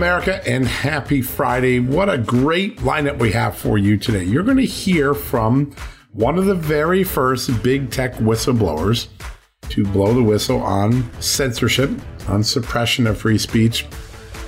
America, 0.00 0.40
and 0.48 0.66
happy 0.66 1.20
Friday. 1.20 1.78
What 1.78 2.08
a 2.08 2.16
great 2.16 2.78
lineup 2.78 3.18
we 3.18 3.32
have 3.32 3.54
for 3.54 3.76
you 3.76 3.98
today. 3.98 4.24
You're 4.24 4.42
going 4.42 4.56
to 4.56 4.64
hear 4.64 5.12
from 5.12 5.74
one 6.14 6.38
of 6.38 6.46
the 6.46 6.54
very 6.54 7.04
first 7.04 7.62
big 7.62 7.90
tech 7.90 8.14
whistleblowers 8.14 9.08
to 9.68 9.84
blow 9.84 10.14
the 10.14 10.22
whistle 10.22 10.62
on 10.62 11.06
censorship, 11.20 11.90
on 12.28 12.42
suppression 12.42 13.06
of 13.06 13.18
free 13.18 13.36
speech. 13.36 13.84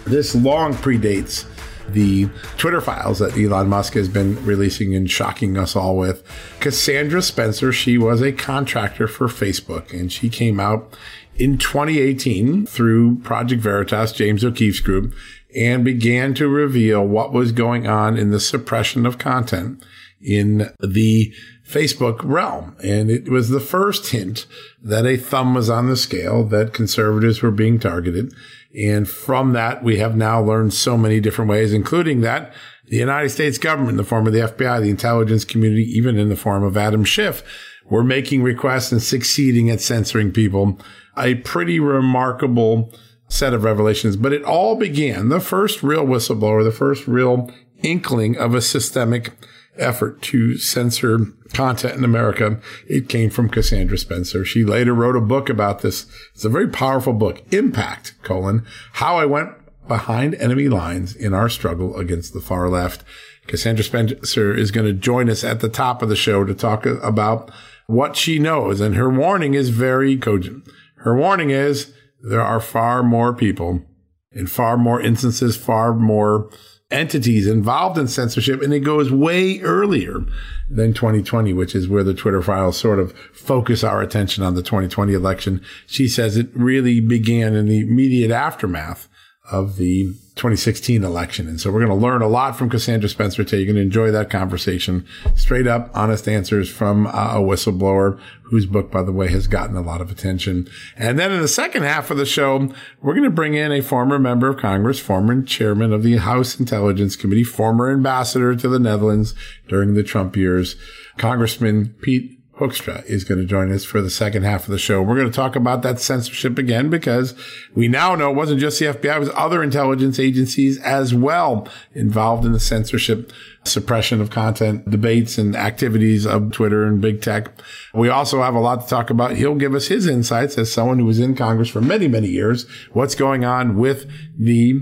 This 0.07 0.35
long 0.35 0.73
predates 0.73 1.45
the 1.91 2.31
Twitter 2.57 2.81
files 2.81 3.19
that 3.19 3.37
Elon 3.37 3.69
Musk 3.69 3.93
has 3.93 4.09
been 4.09 4.43
releasing 4.47 4.95
and 4.95 5.11
shocking 5.11 5.59
us 5.59 5.77
all 5.77 5.99
with. 5.99 6.23
Cassandra 6.61 7.21
Spencer, 7.21 7.73
she 7.73 7.99
was 7.99 8.23
a 8.23 8.33
contractor 8.33 9.07
for 9.07 9.29
Facebook 9.29 9.93
and 9.93 10.11
she 10.11 10.31
came 10.31 10.59
out 10.59 10.97
in 11.37 11.59
2018 11.59 12.67
through 12.67 13.17
Project 13.19 13.63
Veritas, 13.63 14.13
James 14.13 14.45
O'Keefe's 14.45 14.81
group, 14.81 15.15
and 15.57 15.85
began 15.85 16.35
to 16.35 16.49
reveal 16.49 17.07
what 17.07 17.33
was 17.33 17.53
going 17.53 17.87
on 17.87 18.17
in 18.17 18.31
the 18.31 18.41
suppression 18.41 19.07
of 19.07 19.19
content 19.19 19.83
in 20.21 20.71
the 20.81 21.35
Facebook 21.67 22.21
realm. 22.23 22.77
And 22.83 23.11
it 23.11 23.29
was 23.29 23.49
the 23.49 23.61
first 23.61 24.11
hint 24.11 24.47
that 24.83 25.07
a 25.07 25.17
thumb 25.17 25.55
was 25.55 25.69
on 25.71 25.89
the 25.89 25.97
scale, 25.97 26.45
that 26.45 26.75
conservatives 26.75 27.43
were 27.43 27.51
being 27.51 27.79
targeted. 27.79 28.35
And 28.79 29.09
from 29.09 29.53
that, 29.53 29.83
we 29.83 29.99
have 29.99 30.17
now 30.17 30.43
learned 30.43 30.75
so 30.75 30.97
many 30.97 31.21
different 31.21 31.51
ways, 31.51 31.73
including 31.73 32.21
that 32.23 32.53
the 32.87 32.97
United 32.97 33.31
States 33.31 33.59
government, 33.59 33.93
in 33.93 33.97
the 33.97 34.05
form 34.05 34.27
of 34.27 34.33
the 34.33 34.41
FBI, 34.41 34.81
the 34.81 34.91
intelligence 34.91 35.45
community, 35.45 35.85
even 35.97 36.19
in 36.19 36.29
the 36.29 36.37
form 36.37 36.63
of 36.63 36.77
Adam 36.77 37.05
Schiff, 37.05 37.43
were 37.87 38.05
making 38.05 38.43
requests 38.43 38.93
and 38.93 39.03
succeeding 39.03 39.71
at 39.71 39.81
censoring 39.81 40.33
people 40.33 40.79
a 41.17 41.37
pretty 41.37 41.79
remarkable 41.79 42.93
set 43.33 43.55
of 43.55 43.65
revelations. 43.65 44.17
But 44.17 44.33
it 44.33 44.45
all 44.45 44.77
began, 44.77 45.29
the 45.29 45.41
first 45.41 45.83
real 45.83 46.05
whistleblower, 46.05 46.63
the 46.63 46.71
first 46.71 47.09
real 47.09 47.51
inkling 47.83 48.37
of 48.37 48.55
a 48.55 48.61
systemic 48.61 49.33
effort 49.79 50.21
to 50.21 50.59
censor 50.59 51.19
content 51.55 51.97
in 51.97 52.05
America. 52.05 52.61
It 52.87 53.09
came 53.09 53.31
from 53.31 53.49
Cassandra 53.49 53.97
Spencer. 53.97 54.45
She 54.45 54.65
later 54.65 54.95
wrote 54.95 55.17
a 55.17 55.21
book 55.21 55.49
about 55.49 55.81
this. 55.81 56.07
It's 56.35 56.45
a 56.45 56.51
very 56.51 56.69
powerful 56.69 57.15
book, 57.15 57.43
Impact, 57.53 58.15
colon, 58.23 58.67
how 58.93 59.17
I 59.17 59.25
went 59.25 59.51
behind 59.89 60.35
enemy 60.35 60.69
lines 60.69 61.17
in 61.17 61.33
our 61.33 61.49
struggle 61.49 61.97
against 61.97 62.35
the 62.35 62.41
far 62.41 62.69
left. 62.69 63.03
Cassandra 63.47 63.83
Spencer 63.83 64.55
is 64.55 64.71
going 64.71 64.87
to 64.87 64.93
join 64.93 65.31
us 65.31 65.43
at 65.43 65.61
the 65.61 65.69
top 65.69 66.03
of 66.03 66.09
the 66.11 66.17
show 66.17 66.45
to 66.45 66.55
talk 66.55 66.85
about 66.85 67.51
what 67.87 68.15
she 68.15 68.39
knows. 68.39 68.81
And 68.81 68.95
her 68.95 69.11
warning 69.11 69.55
is 69.55 69.71
very 69.71 70.17
cogent. 70.19 70.69
Her 70.97 71.17
warning 71.17 71.51
is 71.51 71.93
there 72.23 72.43
are 72.43 72.61
far 72.61 73.03
more 73.03 73.35
people 73.35 73.83
in 74.31 74.47
far 74.47 74.79
more 74.79 75.01
instances, 75.01 75.57
far 75.57 75.93
more 75.93 76.51
entities 76.91 77.47
involved 77.47 77.99
in 77.99 78.07
censorship. 78.07 78.63
And 78.63 78.73
it 78.73 78.81
goes 78.81 79.11
way 79.11 79.61
earlier 79.61 80.25
than 80.71 80.93
2020, 80.93 81.53
which 81.53 81.75
is 81.75 81.89
where 81.89 82.05
the 82.05 82.15
Twitter 82.15 82.43
files 82.43 82.77
sort 82.77 82.99
of 82.99 83.13
focus 83.33 83.83
our 83.83 84.03
attention 84.03 84.45
on 84.45 84.55
the 84.55 84.63
2020 84.63 85.13
election. 85.13 85.63
She 85.87 86.07
says 86.07 86.37
it 86.37 86.51
really 86.55 87.01
began 87.01 87.55
in 87.55 87.67
the 87.67 87.81
immediate 87.81 88.31
aftermath 88.31 89.09
of 89.53 89.77
the 89.77 90.15
2016 90.35 91.05
election. 91.05 91.47
And 91.47 91.61
so 91.61 91.71
we're 91.71 91.85
going 91.85 92.01
to 92.01 92.07
learn 92.07 92.23
a 92.23 92.27
lot 92.27 92.57
from 92.57 92.71
Cassandra 92.71 93.09
Spencer 93.09 93.45
today. 93.45 93.59
You're 93.59 93.67
going 93.67 93.77
to 93.77 93.83
enjoy 93.83 94.11
that 94.11 94.31
conversation. 94.31 95.07
Straight 95.37 95.67
up, 95.67 95.91
honest 95.95 96.27
answers 96.27 96.71
from 96.71 97.07
uh, 97.07 97.11
a 97.11 97.41
whistleblower 97.41 98.19
whose 98.45 98.65
book, 98.65 98.91
by 98.91 99.03
the 99.03 99.13
way, 99.13 99.29
has 99.29 99.47
gotten 99.47 99.77
a 99.77 99.83
lot 99.83 100.01
of 100.01 100.11
attention. 100.11 100.69
And 100.97 101.19
then 101.19 101.33
in 101.33 101.43
the 101.43 101.49
second 101.49 101.83
half 101.83 102.11
of 102.11 102.17
the 102.17 102.27
show, 102.27 102.73
we're 103.03 103.15
going 103.15 103.25
to 103.25 103.31
bring 103.31 103.55
in 103.55 103.73
a 103.73 103.83
former 103.83 104.19
member 104.19 104.49
of 104.49 104.57
Congress, 104.57 104.99
former 104.99 105.43
chairman 105.43 105.93
of 105.93 106.03
the 106.03 106.17
House 106.17 106.59
Intelligence 106.59 107.15
Committee, 107.15 107.45
former 107.45 107.91
ambassador 107.91 108.57
to 108.57 108.69
the 108.69 108.79
Netherlands 108.79 109.35
during 109.69 109.95
the 109.95 110.03
Trump 110.03 110.35
years, 110.35 110.77
Congressman 111.19 111.95
Pete 112.01 112.42
Hoekstra 112.63 113.05
is 113.07 113.25
going 113.25 113.41
to 113.41 113.45
join 113.45 113.73
us 113.73 113.85
for 113.85 114.01
the 114.01 114.11
second 114.11 114.45
half 114.45 114.65
of 114.65 114.71
the 114.71 114.79
show. 114.79 115.03
We're 115.03 115.17
going 115.17 115.31
to 115.31 115.35
talk 115.35 115.57
about 115.57 115.83
that 115.83 115.99
censorship 115.99 116.59
again 116.59 116.91
because 116.91 117.35
we 117.75 117.89
now 117.89 118.15
know 118.15 118.31
it 118.31 118.37
wasn't 118.37 118.61
just 118.61 118.79
the 118.79 118.87
FBI, 118.87 119.17
it 119.17 119.19
was 119.19 119.31
other 119.35 119.65
intelligence 119.65 120.21
agencies 120.21 120.79
as 120.81 121.13
well 121.13 121.67
involved 121.93 122.45
in 122.45 122.53
the 122.53 122.61
censorship, 122.61 123.33
suppression 123.65 124.21
of 124.21 124.31
content, 124.31 124.89
debates 124.89 125.39
and 125.39 125.57
activities 125.57 126.25
of 126.25 126.53
Twitter 126.53 126.85
and 126.85 127.01
big 127.01 127.21
tech. 127.21 127.51
We 127.95 128.09
also 128.09 128.43
have 128.43 128.55
a 128.55 128.61
lot 128.61 128.83
to 128.83 128.89
talk 128.89 129.11
about. 129.11 129.33
He'll 129.33 129.57
give 129.57 129.75
us 129.75 129.89
his 129.89 130.07
insights 130.07 130.57
as 130.57 130.73
someone 130.73 131.01
who 131.01 131.07
was 131.07 131.19
in 131.19 131.35
Congress 131.35 131.69
for 131.69 131.81
many, 131.81 132.07
many 132.07 132.29
years, 132.29 132.65
what's 132.93 133.17
going 133.17 133.45
on 133.45 133.77
with 133.77 134.09
the 134.39 134.81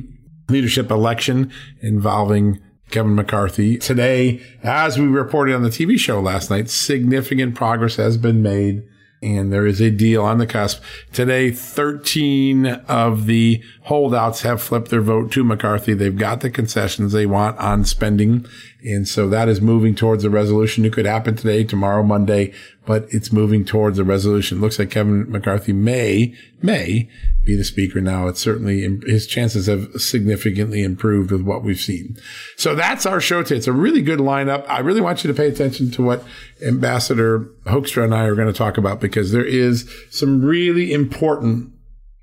leadership 0.50 0.90
election 0.90 1.50
involving 1.80 2.60
Kevin 2.90 3.14
McCarthy. 3.14 3.78
Today, 3.78 4.42
as 4.62 4.98
we 4.98 5.06
reported 5.06 5.54
on 5.54 5.62
the 5.62 5.70
TV 5.70 5.98
show 5.98 6.20
last 6.20 6.50
night, 6.50 6.68
significant 6.68 7.54
progress 7.54 7.96
has 7.96 8.16
been 8.16 8.42
made 8.42 8.82
and 9.22 9.52
there 9.52 9.66
is 9.66 9.80
a 9.80 9.90
deal 9.90 10.24
on 10.24 10.38
the 10.38 10.46
cusp. 10.46 10.82
Today, 11.12 11.50
13 11.50 12.66
of 12.66 13.26
the 13.26 13.62
holdouts 13.90 14.42
have 14.42 14.62
flipped 14.62 14.88
their 14.88 15.00
vote 15.00 15.32
to 15.32 15.42
McCarthy. 15.42 15.94
They've 15.94 16.16
got 16.16 16.42
the 16.42 16.48
concessions 16.48 17.10
they 17.10 17.26
want 17.26 17.58
on 17.58 17.84
spending. 17.84 18.46
And 18.84 19.08
so 19.08 19.28
that 19.30 19.48
is 19.48 19.60
moving 19.60 19.96
towards 19.96 20.22
a 20.22 20.30
resolution. 20.30 20.84
It 20.84 20.92
could 20.92 21.06
happen 21.06 21.34
today, 21.34 21.64
tomorrow, 21.64 22.04
Monday, 22.04 22.54
but 22.86 23.06
it's 23.08 23.32
moving 23.32 23.64
towards 23.64 23.98
a 23.98 24.04
resolution. 24.04 24.58
It 24.58 24.60
looks 24.60 24.78
like 24.78 24.90
Kevin 24.90 25.28
McCarthy 25.28 25.72
may, 25.72 26.32
may 26.62 27.10
be 27.42 27.56
the 27.56 27.64
speaker 27.64 28.00
now. 28.00 28.28
It's 28.28 28.38
certainly, 28.38 28.82
his 29.08 29.26
chances 29.26 29.66
have 29.66 30.00
significantly 30.00 30.84
improved 30.84 31.32
with 31.32 31.42
what 31.42 31.64
we've 31.64 31.80
seen. 31.80 32.16
So 32.56 32.76
that's 32.76 33.06
our 33.06 33.20
show 33.20 33.42
today. 33.42 33.56
It's 33.56 33.66
a 33.66 33.72
really 33.72 34.02
good 34.02 34.20
lineup. 34.20 34.64
I 34.68 34.78
really 34.78 35.00
want 35.00 35.24
you 35.24 35.28
to 35.32 35.36
pay 35.36 35.48
attention 35.48 35.90
to 35.90 36.02
what 36.04 36.22
Ambassador 36.64 37.40
Hoekstra 37.64 38.04
and 38.04 38.14
I 38.14 38.26
are 38.26 38.36
going 38.36 38.46
to 38.46 38.56
talk 38.56 38.78
about 38.78 39.00
because 39.00 39.32
there 39.32 39.44
is 39.44 39.92
some 40.10 40.44
really 40.44 40.92
important 40.92 41.72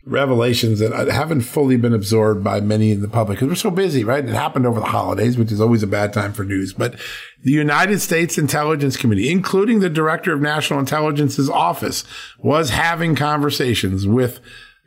revelations 0.07 0.79
that 0.79 1.07
haven't 1.09 1.41
fully 1.41 1.77
been 1.77 1.93
absorbed 1.93 2.43
by 2.43 2.61
many 2.61 2.91
in 2.91 3.01
the 3.01 3.07
public 3.07 3.37
because 3.37 3.49
we're 3.49 3.55
so 3.55 3.71
busy, 3.71 4.03
right? 4.03 4.23
It 4.23 4.33
happened 4.33 4.65
over 4.65 4.79
the 4.79 4.87
holidays, 4.87 5.37
which 5.37 5.51
is 5.51 5.61
always 5.61 5.83
a 5.83 5.87
bad 5.87 6.13
time 6.13 6.33
for 6.33 6.43
news. 6.43 6.73
But 6.73 6.95
the 7.43 7.51
United 7.51 7.99
States 7.99 8.37
Intelligence 8.37 8.97
Committee, 8.97 9.29
including 9.29 9.79
the 9.79 9.89
Director 9.89 10.33
of 10.33 10.41
National 10.41 10.79
Intelligence's 10.79 11.49
office, 11.49 12.03
was 12.39 12.69
having 12.71 13.15
conversations 13.15 14.07
with 14.07 14.39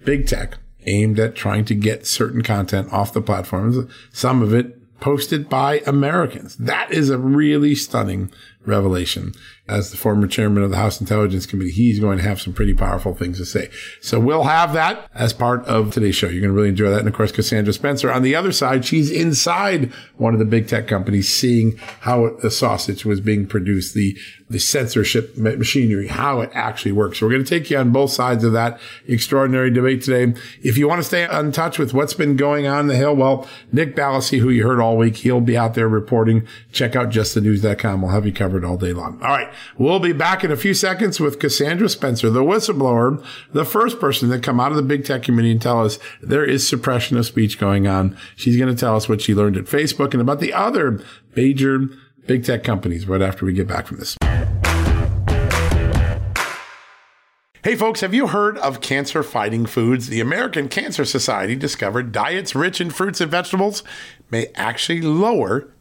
big 0.05 0.27
tech 0.27 0.59
aimed 0.87 1.19
at 1.19 1.35
trying 1.35 1.65
to 1.67 1.75
get 1.75 2.07
certain 2.07 2.43
content 2.43 2.93
off 2.93 3.13
the 3.13 3.21
platforms. 3.21 3.91
Some 4.13 4.43
of 4.43 4.55
it 4.55 4.77
posted 5.01 5.49
by 5.49 5.81
Americans. 5.87 6.57
That 6.57 6.91
is 6.93 7.11
a 7.11 7.19
really 7.19 7.75
stunning 7.75 8.31
revelation. 8.65 9.33
As 9.71 9.93
the 9.93 9.97
former 9.97 10.27
chairman 10.27 10.65
of 10.65 10.71
the 10.71 10.77
House 10.77 11.01
Intelligence 11.01 11.47
Committee, 11.47 11.71
he's 11.71 12.01
going 12.01 12.19
to 12.19 12.25
have 12.25 12.41
some 12.41 12.53
pretty 12.53 12.75
powerful 12.75 13.15
things 13.15 13.39
to 13.39 13.45
say. 13.45 13.71
So 14.01 14.19
we'll 14.19 14.43
have 14.43 14.73
that 14.73 15.09
as 15.15 15.33
part 15.33 15.65
of 15.67 15.93
today's 15.93 16.17
show. 16.17 16.27
You're 16.27 16.41
going 16.41 16.53
to 16.53 16.57
really 16.57 16.71
enjoy 16.71 16.91
that. 16.91 16.99
And 16.99 17.09
of 17.09 17.15
course, 17.15 17.31
Cassandra 17.31 17.73
Spencer 17.73 18.11
on 18.11 18.23
the 18.23 18.35
other 18.35 18.51
side, 18.51 18.85
she's 18.85 19.11
inside 19.11 19.93
one 20.17 20.33
of 20.35 20.41
the 20.41 20.45
big 20.45 20.67
tech 20.67 20.89
companies, 20.89 21.29
seeing 21.29 21.77
how 22.01 22.37
the 22.43 22.51
sausage 22.51 23.05
was 23.05 23.21
being 23.21 23.47
produced, 23.47 23.95
the 23.95 24.19
the 24.51 24.59
censorship 24.59 25.37
machinery, 25.37 26.09
how 26.09 26.41
it 26.41 26.51
actually 26.53 26.91
works. 26.91 27.21
So 27.21 27.27
we're 27.27 27.33
going 27.33 27.45
to 27.45 27.49
take 27.49 27.71
you 27.71 27.79
on 27.79 27.93
both 27.93 28.11
sides 28.11 28.43
of 28.43 28.53
that 28.53 28.81
extraordinary 29.07 29.71
debate 29.71 30.03
today. 30.03 30.35
If 30.61 30.77
you 30.77 30.89
want 30.89 30.99
to 30.99 31.05
stay 31.05 31.23
in 31.23 31.53
touch 31.53 31.79
with 31.79 31.95
what's 31.95 32.15
been 32.15 32.37
going 32.37 32.67
on 32.67 32.89
the 32.89 32.97
Hill, 32.97 33.15
well, 33.15 33.47
Nick 33.71 33.95
Ballasy, 33.95 34.41
who 34.41 34.51
you 34.51 34.67
heard 34.67 34.81
all 34.81 34.97
week, 34.97 35.19
he'll 35.19 35.41
be 35.41 35.57
out 35.57 35.75
there 35.75 35.89
reporting. 35.89 36.49
Check 36.73 36.97
out 36.97 37.11
justthenews.com. 37.11 38.03
We'll 38.03 38.11
have 38.11 38.27
you 38.27 38.33
covered 38.33 38.65
all 38.65 38.77
day 38.77 38.93
long. 38.93 39.23
All 39.23 39.29
right. 39.29 39.53
We'll 39.79 39.99
be 39.99 40.13
back 40.13 40.45
in 40.45 40.51
a 40.51 40.57
few 40.57 40.75
seconds 40.75 41.21
with 41.21 41.39
Cassandra 41.39 41.89
Spencer, 41.89 42.31
the 42.31 42.43
whistleblower, 42.43 43.25
the 43.53 43.65
first 43.65 44.01
person 44.01 44.29
that 44.31 44.43
come 44.43 44.61
out 44.61 44.73
of 44.73 44.77
the 44.77 44.83
big 44.83 45.05
tech 45.05 45.23
community 45.23 45.53
and 45.53 45.63
tell 45.63 45.85
us 45.85 45.99
there 46.23 46.45
is 46.45 46.69
suppression 46.69 47.17
of 47.17 47.27
speech 47.27 47.59
going 47.59 47.87
on. 47.87 48.17
She's 48.37 48.57
going 48.57 48.75
to 48.75 48.79
tell 48.79 48.97
us 48.97 49.09
what 49.09 49.21
she 49.21 49.35
learned 49.35 49.57
at 49.57 49.65
Facebook 49.65 50.13
and 50.13 50.21
about 50.21 50.41
the 50.41 50.53
other 50.53 51.03
major 51.35 51.87
big 52.27 52.45
tech 52.45 52.65
companies 52.65 53.07
right 53.07 53.23
after 53.23 53.45
we 53.45 53.53
get 53.53 53.67
back 53.69 53.87
from 53.87 53.99
this. 53.99 54.17
Hey 57.63 57.77
folks, 57.77 58.01
have 58.01 58.15
you 58.15 58.29
heard 58.29 58.57
of 58.57 58.81
cancer 58.81 59.23
fighting 59.23 59.67
foods? 59.67 60.07
The 60.07 60.21
American 60.21 60.67
Cancer 60.67 61.05
Society 61.05 61.55
discovered 61.55 62.11
diets 62.11 62.55
rich 62.55 62.81
in 62.81 62.89
fruits 62.89 63.21
and 63.21 63.31
vegetables 63.31 63.85
may 64.31 64.47
actually 64.55 65.03
lower 65.03 65.69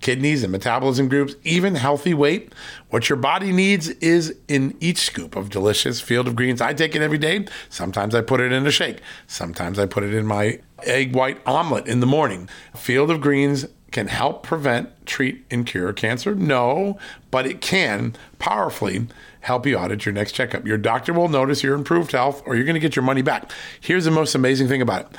kidneys, 0.00 0.42
and 0.42 0.52
metabolism 0.52 1.08
groups, 1.08 1.34
even 1.44 1.74
healthy 1.74 2.14
weight. 2.14 2.52
What 2.88 3.08
your 3.08 3.16
body 3.16 3.52
needs 3.52 3.88
is 3.88 4.36
in 4.48 4.76
each 4.80 4.98
scoop 4.98 5.36
of 5.36 5.50
delicious 5.50 6.00
field 6.00 6.26
of 6.28 6.36
greens. 6.36 6.60
I 6.60 6.74
take 6.74 6.94
it 6.94 7.02
every 7.02 7.18
day. 7.18 7.46
Sometimes 7.68 8.14
I 8.14 8.20
put 8.20 8.40
it 8.40 8.52
in 8.52 8.66
a 8.66 8.70
shake. 8.70 9.00
Sometimes 9.26 9.78
I 9.78 9.86
put 9.86 10.04
it 10.04 10.14
in 10.14 10.26
my 10.26 10.60
egg 10.82 11.14
white 11.14 11.40
omelet 11.46 11.86
in 11.86 12.00
the 12.00 12.06
morning. 12.06 12.48
Field 12.74 13.10
of 13.10 13.20
greens 13.20 13.66
can 13.90 14.06
help 14.06 14.42
prevent, 14.42 15.06
treat, 15.06 15.44
and 15.50 15.66
cure 15.66 15.92
cancer? 15.92 16.34
No, 16.34 16.98
but 17.30 17.46
it 17.46 17.60
can 17.60 18.14
powerfully 18.38 19.08
help 19.40 19.66
you 19.66 19.76
out 19.78 19.90
at 19.90 20.04
your 20.06 20.12
next 20.12 20.32
checkup. 20.32 20.66
Your 20.66 20.78
doctor 20.78 21.12
will 21.12 21.28
notice 21.28 21.62
your 21.62 21.74
improved 21.74 22.12
health 22.12 22.42
or 22.46 22.54
you're 22.54 22.64
going 22.64 22.74
to 22.74 22.80
get 22.80 22.94
your 22.94 23.02
money 23.02 23.22
back. 23.22 23.50
Here's 23.80 24.04
the 24.04 24.10
most 24.10 24.34
amazing 24.34 24.68
thing 24.68 24.82
about 24.82 25.02
it. 25.02 25.18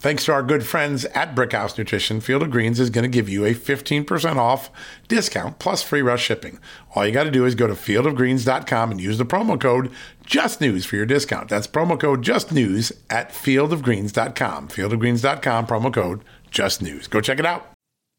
Thanks 0.00 0.24
to 0.26 0.32
our 0.32 0.44
good 0.44 0.64
friends 0.64 1.06
at 1.06 1.34
Brickhouse 1.34 1.76
Nutrition, 1.76 2.20
Field 2.20 2.42
of 2.44 2.52
Greens 2.52 2.78
is 2.78 2.88
going 2.88 3.02
to 3.02 3.08
give 3.08 3.28
you 3.28 3.44
a 3.44 3.52
15% 3.52 4.36
off 4.36 4.70
discount 5.08 5.58
plus 5.58 5.82
free 5.82 6.02
rush 6.02 6.22
shipping. 6.22 6.60
All 6.94 7.04
you 7.04 7.10
got 7.10 7.24
to 7.24 7.32
do 7.32 7.44
is 7.44 7.56
go 7.56 7.66
to 7.66 7.74
fieldofgreens.com 7.74 8.92
and 8.92 9.00
use 9.00 9.18
the 9.18 9.26
promo 9.26 9.60
code 9.60 9.90
JUSTNEWS 10.24 10.86
for 10.86 10.94
your 10.94 11.06
discount. 11.06 11.48
That's 11.48 11.66
promo 11.66 11.98
code 11.98 12.22
JUSTNEWS 12.22 12.92
at 13.10 13.30
fieldofgreens.com. 13.30 14.68
Fieldofgreens.com, 14.68 15.66
promo 15.66 15.92
code 15.92 16.22
JUSTNEWS. 16.52 17.10
Go 17.10 17.20
check 17.20 17.40
it 17.40 17.46
out. 17.46 17.66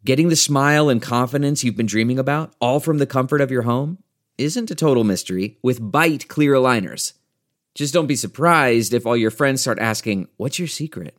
Getting 0.04 0.28
the 0.28 0.36
smile 0.36 0.90
and 0.90 1.02
confidence 1.02 1.64
you've 1.64 1.78
been 1.78 1.86
dreaming 1.86 2.20
about, 2.20 2.54
all 2.60 2.82
from 2.82 2.98
the 2.98 3.08
comfort 3.08 3.40
of 3.40 3.52
your 3.52 3.62
home, 3.62 4.00
isn't 4.38 4.72
a 4.72 4.76
total 4.76 5.06
mystery 5.06 5.58
with 5.62 5.82
Byte 5.82 6.28
clear 6.28 6.54
aligners. 6.56 7.14
Just 7.74 7.94
don't 7.94 8.08
be 8.08 8.16
surprised 8.18 8.94
if 8.94 9.06
all 9.06 9.16
your 9.16 9.32
friends 9.32 9.62
start 9.62 9.80
asking, 9.80 10.28
What's 10.36 10.60
your 10.60 10.68
secret? 10.68 11.19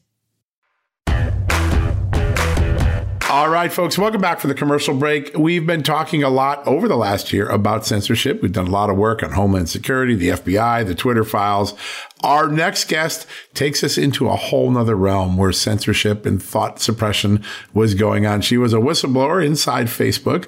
All 3.31 3.47
right, 3.47 3.71
folks, 3.71 3.97
welcome 3.97 4.19
back 4.19 4.41
for 4.41 4.47
the 4.47 4.53
commercial 4.53 4.93
break. 4.93 5.31
We've 5.37 5.65
been 5.65 5.83
talking 5.83 6.21
a 6.21 6.29
lot 6.29 6.67
over 6.67 6.89
the 6.89 6.97
last 6.97 7.31
year 7.31 7.47
about 7.47 7.85
censorship. 7.85 8.41
We've 8.41 8.51
done 8.51 8.67
a 8.67 8.71
lot 8.71 8.89
of 8.89 8.97
work 8.97 9.23
on 9.23 9.31
Homeland 9.31 9.69
Security, 9.69 10.15
the 10.15 10.27
FBI, 10.31 10.85
the 10.85 10.95
Twitter 10.95 11.23
files. 11.23 11.73
Our 12.23 12.47
next 12.47 12.87
guest 12.87 13.25
takes 13.53 13.83
us 13.83 13.97
into 13.97 14.29
a 14.29 14.35
whole 14.35 14.69
nother 14.69 14.95
realm 14.95 15.37
where 15.37 15.51
censorship 15.51 16.25
and 16.25 16.41
thought 16.41 16.79
suppression 16.79 17.43
was 17.73 17.95
going 17.95 18.25
on. 18.25 18.41
She 18.41 18.57
was 18.57 18.73
a 18.73 18.77
whistleblower 18.77 19.43
inside 19.45 19.87
Facebook 19.87 20.47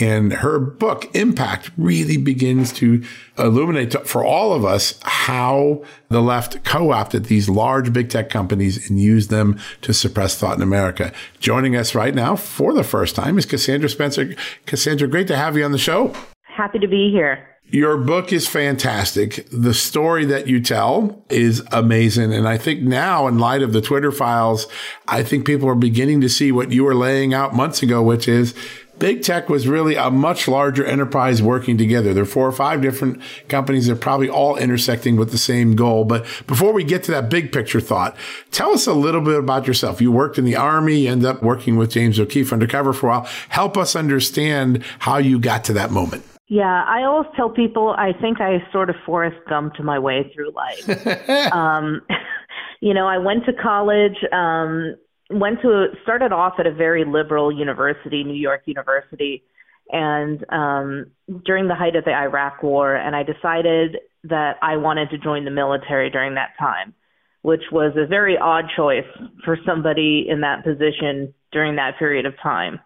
and 0.00 0.32
her 0.34 0.58
book 0.58 1.14
Impact 1.14 1.70
really 1.76 2.16
begins 2.16 2.72
to 2.74 3.04
illuminate 3.38 4.06
for 4.06 4.24
all 4.24 4.52
of 4.52 4.64
us 4.64 4.98
how 5.02 5.82
the 6.08 6.22
left 6.22 6.64
co-opted 6.64 7.26
these 7.26 7.48
large 7.48 7.92
big 7.92 8.08
tech 8.08 8.30
companies 8.30 8.88
and 8.88 9.00
used 9.00 9.30
them 9.30 9.58
to 9.82 9.92
suppress 9.92 10.36
thought 10.36 10.56
in 10.56 10.62
America. 10.62 11.12
Joining 11.38 11.76
us 11.76 11.94
right 11.94 12.14
now 12.14 12.36
for 12.36 12.72
the 12.72 12.84
first 12.84 13.14
time 13.14 13.38
is 13.38 13.46
Cassandra 13.46 13.88
Spencer. 13.88 14.34
Cassandra, 14.66 15.08
great 15.08 15.28
to 15.28 15.36
have 15.36 15.56
you 15.56 15.64
on 15.64 15.72
the 15.72 15.78
show. 15.78 16.14
Happy 16.42 16.78
to 16.78 16.88
be 16.88 17.10
here. 17.10 17.49
Your 17.72 17.98
book 17.98 18.32
is 18.32 18.48
fantastic. 18.48 19.46
The 19.52 19.74
story 19.74 20.24
that 20.24 20.48
you 20.48 20.60
tell 20.60 21.22
is 21.30 21.62
amazing. 21.70 22.32
And 22.32 22.48
I 22.48 22.58
think 22.58 22.82
now, 22.82 23.28
in 23.28 23.38
light 23.38 23.62
of 23.62 23.72
the 23.72 23.80
Twitter 23.80 24.10
files, 24.10 24.66
I 25.06 25.22
think 25.22 25.46
people 25.46 25.68
are 25.68 25.76
beginning 25.76 26.20
to 26.22 26.28
see 26.28 26.50
what 26.50 26.72
you 26.72 26.82
were 26.82 26.96
laying 26.96 27.32
out 27.32 27.54
months 27.54 27.80
ago, 27.80 28.02
which 28.02 28.26
is 28.26 28.54
big 28.98 29.22
tech 29.22 29.48
was 29.48 29.68
really 29.68 29.94
a 29.94 30.10
much 30.10 30.48
larger 30.48 30.84
enterprise 30.84 31.42
working 31.42 31.78
together. 31.78 32.12
There 32.12 32.24
are 32.24 32.26
four 32.26 32.48
or 32.48 32.52
five 32.52 32.82
different 32.82 33.22
companies 33.48 33.86
that 33.86 33.92
are 33.92 33.96
probably 33.96 34.28
all 34.28 34.56
intersecting 34.56 35.14
with 35.14 35.30
the 35.30 35.38
same 35.38 35.76
goal. 35.76 36.04
But 36.04 36.26
before 36.48 36.72
we 36.72 36.82
get 36.82 37.04
to 37.04 37.12
that 37.12 37.30
big 37.30 37.52
picture 37.52 37.80
thought, 37.80 38.16
tell 38.50 38.72
us 38.72 38.88
a 38.88 38.94
little 38.94 39.20
bit 39.20 39.38
about 39.38 39.68
yourself. 39.68 40.00
You 40.00 40.10
worked 40.10 40.38
in 40.38 40.44
the 40.44 40.56
army, 40.56 41.02
you 41.02 41.10
ended 41.12 41.26
up 41.26 41.40
working 41.40 41.76
with 41.76 41.92
James 41.92 42.18
O'Keefe 42.18 42.52
undercover 42.52 42.92
for 42.92 43.06
a 43.06 43.10
while. 43.10 43.28
Help 43.48 43.76
us 43.76 43.94
understand 43.94 44.84
how 44.98 45.18
you 45.18 45.38
got 45.38 45.62
to 45.64 45.72
that 45.74 45.92
moment. 45.92 46.24
Yeah, 46.50 46.84
I 46.84 47.04
always 47.04 47.28
tell 47.36 47.48
people 47.48 47.94
I 47.96 48.10
think 48.20 48.40
I 48.40 48.58
sort 48.72 48.90
of 48.90 48.96
Forrest 49.06 49.36
to 49.48 49.82
my 49.84 50.00
way 50.00 50.32
through 50.34 50.50
life. 50.50 51.52
um, 51.52 52.02
you 52.80 52.92
know, 52.92 53.06
I 53.06 53.18
went 53.18 53.44
to 53.46 53.52
college, 53.52 54.16
um, 54.32 54.96
went 55.30 55.62
to 55.62 55.86
started 56.02 56.32
off 56.32 56.54
at 56.58 56.66
a 56.66 56.72
very 56.72 57.04
liberal 57.04 57.56
university, 57.56 58.24
New 58.24 58.34
York 58.34 58.62
University, 58.64 59.44
and 59.92 60.44
um, 60.50 61.06
during 61.44 61.68
the 61.68 61.76
height 61.76 61.94
of 61.94 62.04
the 62.04 62.12
Iraq 62.12 62.64
War, 62.64 62.96
and 62.96 63.14
I 63.14 63.22
decided 63.22 63.98
that 64.24 64.56
I 64.60 64.76
wanted 64.76 65.08
to 65.10 65.18
join 65.18 65.44
the 65.44 65.52
military 65.52 66.10
during 66.10 66.34
that 66.34 66.50
time, 66.58 66.94
which 67.42 67.62
was 67.70 67.92
a 67.96 68.08
very 68.08 68.36
odd 68.36 68.64
choice 68.76 69.06
for 69.44 69.56
somebody 69.64 70.26
in 70.28 70.40
that 70.40 70.64
position 70.64 71.32
during 71.52 71.76
that 71.76 71.96
period 71.96 72.26
of 72.26 72.34
time. 72.42 72.80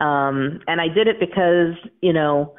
Um, 0.00 0.60
and 0.66 0.80
I 0.80 0.88
did 0.88 1.06
it 1.06 1.20
because, 1.20 1.74
you 2.00 2.14
know, 2.14 2.54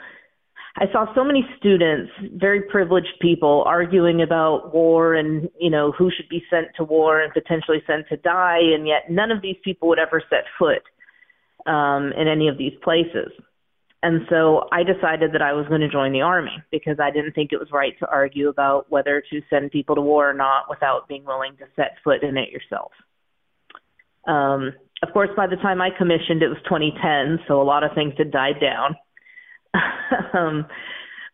I 0.77 0.91
saw 0.91 1.05
so 1.15 1.23
many 1.23 1.47
students, 1.57 2.11
very 2.33 2.61
privileged 2.61 3.13
people, 3.21 3.63
arguing 3.65 4.21
about 4.21 4.73
war 4.73 5.15
and, 5.15 5.49
you 5.57 5.69
know, 5.69 5.93
who 5.93 6.11
should 6.11 6.27
be 6.27 6.43
sent 6.49 6.67
to 6.75 6.83
war 6.83 7.21
and 7.21 7.31
potentially 7.31 7.81
sent 7.87 8.09
to 8.09 8.17
die, 8.17 8.59
and 8.73 8.85
yet 8.85 9.09
none 9.09 9.31
of 9.31 9.41
these 9.41 9.55
people 9.63 9.87
would 9.87 9.99
ever 9.99 10.21
set 10.29 10.43
foot 10.59 10.83
um, 11.65 12.11
in 12.17 12.27
any 12.27 12.49
of 12.49 12.57
these 12.57 12.73
places. 12.83 13.31
And 14.03 14.21
so 14.29 14.67
I 14.71 14.83
decided 14.83 15.31
that 15.33 15.41
I 15.41 15.53
was 15.53 15.65
going 15.67 15.81
to 15.81 15.89
join 15.89 16.11
the 16.11 16.21
Army 16.21 16.61
because 16.71 16.99
I 16.99 17.09
didn't 17.09 17.31
think 17.31 17.53
it 17.53 17.57
was 17.57 17.69
right 17.71 17.97
to 17.99 18.07
argue 18.07 18.49
about 18.49 18.85
whether 18.91 19.23
to 19.31 19.41
send 19.49 19.71
people 19.71 19.95
to 19.95 20.01
war 20.01 20.29
or 20.29 20.33
not 20.33 20.69
without 20.69 21.07
being 21.07 21.23
willing 21.25 21.55
to 21.57 21.65
set 21.75 21.95
foot 22.03 22.21
in 22.21 22.37
it 22.37 22.51
yourself. 22.51 22.91
Um, 24.27 24.73
of 25.01 25.13
course, 25.13 25.29
by 25.37 25.47
the 25.47 25.55
time 25.55 25.81
I 25.81 25.89
commissioned, 25.97 26.43
it 26.43 26.49
was 26.49 26.57
2010, 26.65 27.45
so 27.47 27.61
a 27.61 27.63
lot 27.63 27.83
of 27.83 27.91
things 27.95 28.13
had 28.17 28.31
died 28.31 28.59
down. 28.61 28.95
um, 30.33 30.65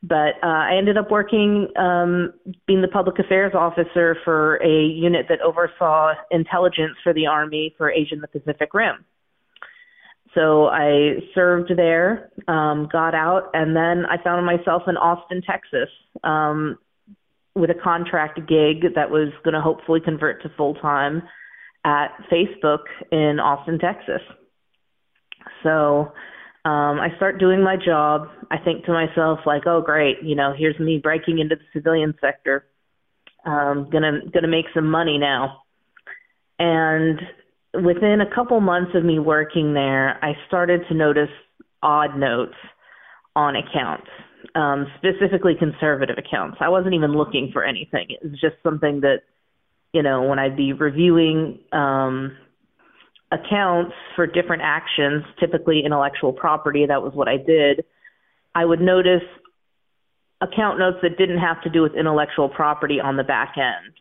but 0.04 0.36
uh, 0.44 0.48
I 0.48 0.76
ended 0.78 0.98
up 0.98 1.12
working, 1.12 1.68
um, 1.78 2.34
being 2.66 2.82
the 2.82 2.88
public 2.88 3.20
affairs 3.20 3.54
officer 3.56 4.18
for 4.24 4.56
a 4.64 4.86
unit 4.86 5.28
that 5.30 5.42
oversaw 5.42 6.14
intelligence 6.32 6.98
for 7.04 7.14
the 7.14 7.28
Army 7.28 7.76
for 7.78 7.92
Asia 7.92 8.16
and 8.16 8.24
the 8.24 8.28
Pacific 8.28 8.74
Rim. 8.74 9.06
So 10.34 10.68
I 10.68 11.20
served 11.36 11.72
there, 11.76 12.32
um, 12.48 12.88
got 12.92 13.14
out, 13.14 13.50
and 13.54 13.76
then 13.76 14.06
I 14.06 14.22
found 14.24 14.46
myself 14.46 14.84
in 14.88 14.96
Austin, 14.98 15.42
Texas, 15.42 15.90
um, 16.24 16.78
with 17.54 17.70
a 17.70 17.76
contract 17.76 18.38
gig 18.48 18.96
that 18.96 19.12
was 19.12 19.34
going 19.44 19.54
to 19.54 19.62
hopefully 19.62 20.00
convert 20.00 20.42
to 20.44 20.50
full 20.56 20.74
time 20.76 21.22
at 21.84 22.08
Facebook 22.32 22.86
in 23.12 23.40
Austin, 23.40 23.78
Texas. 23.78 24.22
So 25.64 26.14
um, 26.64 27.00
I 27.00 27.08
start 27.16 27.40
doing 27.40 27.64
my 27.64 27.76
job. 27.76 28.28
I 28.52 28.58
think 28.58 28.86
to 28.86 28.92
myself, 28.92 29.40
like, 29.46 29.64
oh, 29.66 29.82
great, 29.82 30.18
you 30.24 30.36
know, 30.36 30.54
here's 30.56 30.80
me 30.80 31.00
breaking 31.02 31.40
into 31.40 31.56
the 31.56 31.64
civilian 31.74 32.14
sector. 32.22 32.66
Um, 33.46 33.90
gonna 33.92 34.20
gonna 34.32 34.48
make 34.48 34.66
some 34.76 34.90
money 34.90 35.18
now. 35.18 35.64
And 36.60 37.20
within 37.74 38.22
a 38.22 38.36
couple 38.36 38.60
months 38.62 38.92
of 38.94 39.04
me 39.04 39.18
working 39.18 39.74
there, 39.74 40.24
I 40.24 40.34
started 40.48 40.82
to 40.90 40.94
notice 40.94 41.30
odd 41.82 42.16
notes 42.16 42.54
on 43.36 43.56
accounts, 43.56 44.08
um, 44.54 44.86
specifically 44.98 45.56
conservative 45.58 46.18
accounts. 46.20 46.58
I 46.60 46.70
wasn't 46.70 46.94
even 46.94 47.14
looking 47.14 47.50
for 47.52 47.64
anything. 47.64 48.08
It 48.10 48.24
was 48.24 48.40
just 48.40 48.56
something 48.62 49.02
that, 49.02 49.22
you 49.94 50.04
know, 50.04 50.22
when 50.24 50.38
I'd 50.38 50.58
be 50.58 50.74
reviewing 50.74 51.60
um, 51.72 52.38
accounts 53.32 53.94
for 54.16 54.28
different 54.28 54.62
actions, 54.64 55.24
typically 55.40 55.84
intellectual 55.86 56.34
property, 56.34 56.86
that 56.86 57.02
was 57.02 57.14
what 57.14 57.28
I 57.28 57.38
did, 57.38 57.86
I 58.54 58.66
would 58.66 58.82
notice 58.82 59.24
account 60.42 60.80
notes 60.80 60.98
that 61.02 61.18
didn't 61.18 61.38
have 61.38 61.62
to 61.64 61.70
do 61.70 61.82
with 61.82 61.94
intellectual 61.96 62.50
property 62.50 63.00
on 63.00 63.16
the 63.16 63.24
back 63.24 63.56
end. 63.58 63.94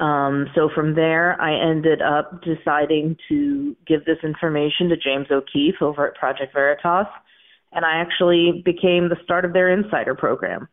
Um, 0.00 0.46
so 0.54 0.70
from 0.72 0.94
there, 0.94 1.40
I 1.40 1.70
ended 1.70 2.00
up 2.02 2.42
deciding 2.44 3.16
to 3.28 3.76
give 3.86 4.04
this 4.04 4.18
information 4.22 4.88
to 4.90 4.96
James 4.96 5.26
O'Keefe 5.30 5.82
over 5.82 6.06
at 6.06 6.14
Project 6.14 6.52
Veritas, 6.52 7.08
and 7.72 7.84
I 7.84 8.00
actually 8.00 8.62
became 8.64 9.08
the 9.08 9.16
start 9.24 9.44
of 9.44 9.52
their 9.52 9.70
insider 9.70 10.14
program. 10.14 10.68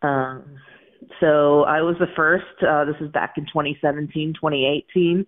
Um, 0.00 0.58
so 1.20 1.64
I 1.64 1.82
was 1.82 1.96
the 1.98 2.06
first. 2.16 2.44
Uh, 2.66 2.86
this 2.86 2.96
is 3.00 3.10
back 3.12 3.34
in 3.36 3.44
2017, 3.44 4.34
2018. 4.34 5.26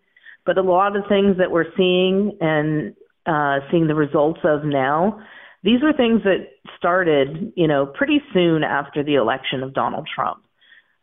But 0.49 0.57
a 0.57 0.63
lot 0.63 0.97
of 0.97 1.03
things 1.11 1.37
that 1.37 1.51
we're 1.51 1.71
seeing 1.77 2.39
and 2.41 2.95
uh, 3.27 3.59
seeing 3.71 3.87
the 3.87 3.95
results 3.95 4.41
of 4.45 4.65
now, 4.65 5.21
these 5.63 5.83
were 5.83 5.93
things 5.93 6.23
that 6.25 6.49
started, 6.79 7.53
you 7.55 7.69
know, 7.69 7.85
pretty 7.85 8.23
soon 8.33 8.65
after 8.65 9.05
the 9.05 9.17
election 9.17 9.63
of 9.63 9.75
Donald 9.75 10.09
Trump. 10.15 10.39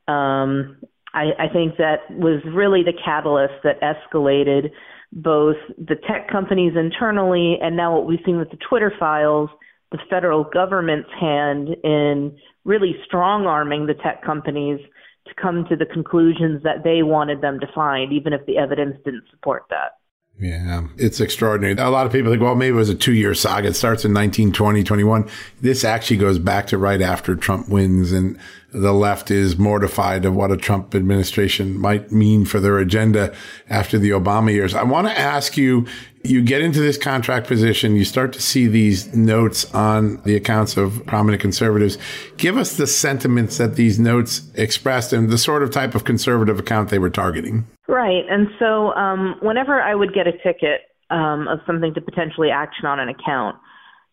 Um, 0.08 0.78
I, 1.14 1.26
I 1.38 1.54
think 1.54 1.78
that 1.78 2.10
was 2.10 2.42
really 2.56 2.82
the 2.82 2.94
catalyst 3.06 3.54
that 3.64 3.80
escalated 3.82 4.72
both 5.14 5.58
the 5.78 5.96
tech 6.08 6.28
companies 6.28 6.74
internally 6.76 7.60
and 7.62 7.78
now 7.78 7.96
what 7.96 8.08
we've 8.08 8.26
seen 8.26 8.40
with 8.40 8.50
the 8.50 8.58
Twitter 8.68 8.92
files, 9.00 9.52
the 9.92 10.00
federal 10.10 10.44
government's 10.44 11.10
hand 11.22 11.70
in 11.84 12.36
really 12.64 12.96
strong 13.06 13.46
arming 13.46 13.86
the 13.86 13.94
tech 13.94 14.26
companies 14.26 14.80
to 15.28 15.34
come 15.42 15.66
to 15.66 15.76
the 15.76 15.86
conclusions 15.86 16.62
that 16.64 16.84
they 16.84 17.04
wanted 17.04 17.42
them 17.42 17.60
to 17.60 17.68
find, 17.74 18.14
even 18.14 18.34
if 18.34 18.46
the 18.46 18.58
evidence 18.58 18.98
didn't 19.04 19.24
support 19.32 19.66
that. 19.70 19.98
Yeah, 20.38 20.88
it's 20.98 21.22
extraordinary. 21.22 21.76
A 21.76 21.90
lot 21.90 22.06
of 22.06 22.12
people 22.12 22.30
think, 22.30 22.44
well, 22.44 22.56
maybe 22.56 22.76
it 22.76 22.78
was 22.78 22.90
a 22.90 22.96
two 22.96 23.14
year 23.14 23.34
saga. 23.34 23.70
It 23.70 23.76
starts 23.76 24.04
in 24.04 24.14
1920, 24.14 24.84
21. 24.84 25.30
This 25.62 25.86
actually 25.86 26.18
goes 26.18 26.40
back 26.40 26.68
to 26.68 26.78
right 26.78 27.02
after 27.02 27.36
Trump 27.36 27.70
wins 27.70 28.12
and 28.12 28.38
the 28.82 28.94
left 28.94 29.32
is 29.32 29.58
mortified 29.58 30.26
of 30.26 30.36
what 30.36 30.52
a 30.52 30.58
Trump 30.58 30.94
administration 30.94 31.80
might 31.80 32.12
mean 32.12 32.46
for 32.46 32.60
their 32.60 32.78
agenda 32.78 33.34
after 33.70 33.98
the 33.98 34.10
Obama 34.10 34.52
years. 34.52 34.74
I 34.76 34.84
want 34.84 35.08
to 35.08 35.18
ask 35.18 35.56
you, 35.56 35.86
you 36.24 36.42
get 36.42 36.62
into 36.62 36.80
this 36.80 36.98
contract 36.98 37.48
position, 37.48 37.96
you 37.96 38.04
start 38.04 38.34
to 38.34 38.42
see 38.42 38.68
these 38.68 39.16
notes 39.16 39.74
on 39.74 40.22
the 40.24 40.36
accounts 40.36 40.76
of 40.76 41.06
prominent 41.06 41.42
conservatives. 41.42 41.98
Give 42.38 42.58
us 42.58 42.78
the 42.78 42.88
sentiments 42.88 43.58
that 43.58 43.76
these 43.76 44.00
notes 44.00 44.42
expressed 44.56 45.14
and 45.14 45.30
the 45.30 45.38
sort 45.38 45.64
of 45.64 45.72
type 45.72 45.96
of 45.96 46.04
conservative 46.04 46.60
account 46.60 46.90
they 46.90 47.00
were 47.00 47.10
targeting. 47.10 47.66
Right. 47.88 48.26
And 48.30 48.48
so 48.60 48.94
um, 48.94 49.36
whenever 49.42 49.82
I 49.82 49.96
would 49.96 50.14
get 50.14 50.28
a 50.28 50.32
ticket 50.32 50.82
um, 51.10 51.48
of 51.48 51.60
something 51.66 51.94
to 51.94 52.02
potentially 52.02 52.50
action 52.50 52.86
on 52.86 53.00
an 53.00 53.10
account, 53.10 53.56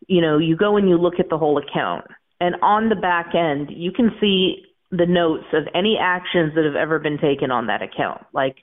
you 0.07 0.21
know, 0.21 0.39
you 0.39 0.57
go 0.57 0.77
and 0.77 0.89
you 0.89 0.99
look 0.99 1.19
at 1.19 1.31
the 1.31 1.39
whole 1.39 1.59
account. 1.59 2.05
And 2.43 2.57
on 2.61 2.89
the 2.89 2.97
back 2.97 3.37
end, 3.37 3.69
you 3.71 3.93
can 3.93 4.11
see 4.21 4.65
the 4.91 5.07
notes 5.07 5.45
of 5.53 5.69
any 5.77 5.97
actions 5.97 6.57
that 6.57 6.65
have 6.65 6.75
ever 6.75 6.99
been 6.99 7.17
taken 7.19 7.53
on 7.53 7.69
that 7.69 7.83
account. 7.83 8.23
Like 8.35 8.57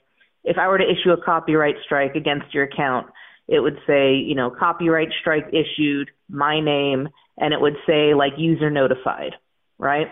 if 0.44 0.58
I 0.58 0.68
were 0.68 0.76
to 0.76 0.84
issue 0.84 1.12
a 1.12 1.24
copyright 1.24 1.76
strike 1.82 2.14
against 2.14 2.52
your 2.52 2.64
account, 2.64 3.06
it 3.48 3.60
would 3.60 3.78
say, 3.86 4.16
you 4.16 4.34
know, 4.34 4.50
copyright 4.50 5.08
strike 5.22 5.46
issued, 5.48 6.10
my 6.28 6.60
name, 6.60 7.08
and 7.38 7.54
it 7.54 7.60
would 7.62 7.76
say 7.86 8.12
like 8.12 8.34
user 8.36 8.68
notified, 8.68 9.36
right? 9.78 10.08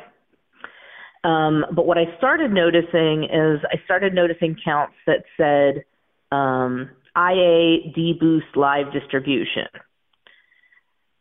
Um, 1.23 1.67
but 1.71 1.85
what 1.85 1.99
I 1.99 2.17
started 2.17 2.51
noticing 2.51 3.25
is 3.25 3.61
I 3.71 3.85
started 3.85 4.15
noticing 4.15 4.57
counts 4.65 4.95
that 5.07 5.25
said 5.37 5.85
um, 6.35 6.89
IA 7.15 7.93
deboost 7.95 8.57
live 8.57 8.95
distribution. 8.95 9.69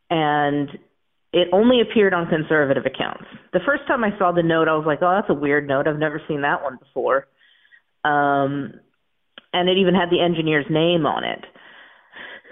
And 0.10 0.70
it 1.38 1.50
only 1.54 1.82
appeared 1.82 2.16
on 2.16 2.28
conservative 2.28 2.86
accounts. 2.88 3.26
The 3.54 3.60
first 3.64 3.84
time 3.88 4.04
I 4.04 4.10
saw 4.18 4.32
the 4.32 4.42
note, 4.42 4.68
I 4.68 4.76
was 4.76 4.86
like, 4.88 5.00
oh, 5.04 5.14
that's 5.16 5.30
a 5.30 5.40
weird 5.40 5.68
note. 5.68 5.88
I've 5.88 6.00
never 6.00 6.20
seen 6.28 6.42
that 6.42 6.64
one 6.64 6.78
before. 6.78 7.28
Um, 8.04 8.74
and 9.54 9.70
it 9.70 9.78
even 9.78 9.94
had 9.94 10.10
the 10.10 10.20
engineer's 10.20 10.66
name 10.70 11.06
on 11.06 11.24
it 11.24 11.46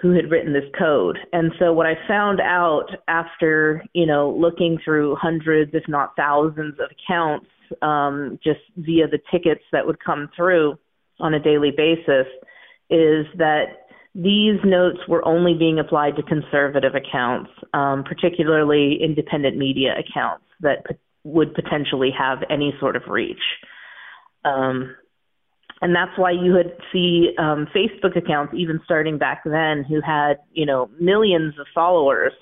who 0.00 0.12
had 0.12 0.30
written 0.30 0.52
this 0.52 0.70
code. 0.78 1.18
And 1.32 1.50
so 1.58 1.72
what 1.72 1.86
I 1.86 1.94
found 2.06 2.40
out 2.40 2.86
after, 3.08 3.82
you 3.92 4.06
know, 4.06 4.30
looking 4.38 4.78
through 4.84 5.16
hundreds, 5.16 5.72
if 5.74 5.82
not 5.88 6.14
thousands 6.16 6.74
of 6.78 6.90
accounts, 6.92 7.46
um, 7.82 8.38
just 8.44 8.60
via 8.76 9.08
the 9.08 9.18
tickets 9.32 9.62
that 9.72 9.84
would 9.84 9.98
come 10.04 10.28
through 10.36 10.78
on 11.18 11.34
a 11.34 11.40
daily 11.40 11.72
basis, 11.76 12.26
is 12.88 13.26
that 13.38 13.85
these 14.16 14.58
notes 14.64 14.98
were 15.06 15.22
only 15.26 15.52
being 15.52 15.78
applied 15.78 16.16
to 16.16 16.22
conservative 16.22 16.94
accounts, 16.94 17.50
um, 17.74 18.02
particularly 18.02 18.98
independent 19.02 19.58
media 19.58 19.94
accounts 19.98 20.44
that 20.60 20.86
p- 20.86 20.94
would 21.24 21.52
potentially 21.52 22.10
have 22.18 22.38
any 22.48 22.74
sort 22.80 22.96
of 22.96 23.02
reach. 23.08 23.42
Um, 24.42 24.96
and 25.82 25.94
that's 25.94 26.16
why 26.16 26.30
you 26.30 26.54
would 26.54 26.72
see 26.90 27.34
um, 27.38 27.68
Facebook 27.76 28.16
accounts, 28.16 28.54
even 28.56 28.80
starting 28.86 29.18
back 29.18 29.42
then, 29.44 29.84
who 29.86 30.00
had 30.00 30.38
you 30.52 30.64
know 30.64 30.88
millions 30.98 31.52
of 31.58 31.66
followers. 31.74 32.32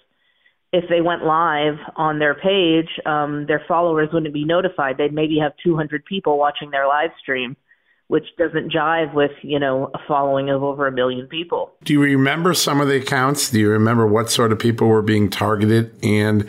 If 0.73 0.85
they 0.89 1.01
went 1.01 1.25
live 1.25 1.79
on 1.97 2.21
their 2.21 2.35
page, 2.35 2.89
um, 3.05 3.47
their 3.47 3.63
followers 3.67 4.11
wouldn't 4.13 4.35
be 4.35 4.45
notified. 4.45 4.97
They'd 4.97 5.13
maybe 5.13 5.39
have 5.41 5.53
200 5.65 6.05
people 6.05 6.39
watching 6.39 6.71
their 6.71 6.87
live 6.87 7.11
stream, 7.21 7.57
which 8.09 8.25
doesn't 8.39 8.73
jive 8.73 9.15
with 9.15 9.33
you 9.43 9.59
know 9.59 9.91
a 9.95 9.99
following 10.07 10.51
of 10.51 10.63
over 10.63 10.87
a 10.87 10.93
million 10.93 11.27
people. 11.27 11.73
Do 11.85 11.93
you 11.93 12.01
remember 12.01 12.55
some 12.55 12.81
of 12.81 12.89
the 12.89 12.97
accounts? 12.97 13.51
Do 13.51 13.61
you 13.61 13.71
remember 13.71 14.07
what 14.07 14.31
sort 14.31 14.53
of 14.53 14.59
people 14.59 14.89
were 14.89 15.03
being 15.03 15.31
targeted? 15.31 15.95
And 16.03 16.49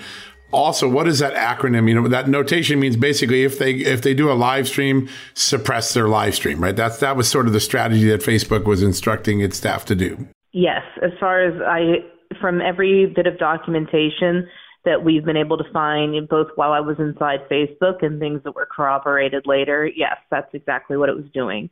also 0.52 0.88
what 0.88 1.08
is 1.08 1.20
that 1.20 1.34
acronym? 1.34 1.88
You 1.88 2.02
know 2.02 2.08
that 2.08 2.28
notation 2.28 2.80
means 2.80 2.98
basically 2.98 3.44
if 3.44 3.60
they 3.60 3.74
if 3.74 4.02
they 4.02 4.14
do 4.14 4.32
a 4.32 4.34
live 4.34 4.68
stream 4.68 5.10
suppress 5.34 5.94
their 5.94 6.08
live 6.08 6.36
stream 6.36 6.62
right? 6.62 6.76
That's 6.76 7.00
that 7.00 7.16
was 7.16 7.30
sort 7.30 7.48
of 7.48 7.54
the 7.54 7.60
strategy 7.60 8.08
that 8.10 8.22
facebook 8.22 8.66
was 8.66 8.84
instructing 8.84 9.40
its 9.40 9.58
staff 9.58 9.86
to 9.86 9.96
do. 9.96 10.28
Yes. 10.52 10.84
As 11.02 11.12
far 11.20 11.44
as 11.44 11.62
i 11.62 12.06
from 12.42 12.62
every 12.62 13.06
bit 13.06 13.28
of 13.28 13.38
documentation 13.38 14.48
that 14.86 15.04
we've 15.04 15.26
been 15.26 15.38
able 15.38 15.58
to 15.58 15.72
find 15.74 16.28
both 16.30 16.48
while 16.56 16.72
i 16.72 16.80
was 16.80 16.96
inside 17.00 17.40
facebook 17.50 18.04
and 18.04 18.20
things 18.20 18.42
that 18.44 18.56
were 18.56 18.68
corroborated 18.74 19.46
later 19.46 19.86
yes 19.96 20.18
that's 20.32 20.54
exactly 20.54 20.96
what 20.98 21.10
it 21.10 21.16
was 21.16 21.26
doing 21.34 21.70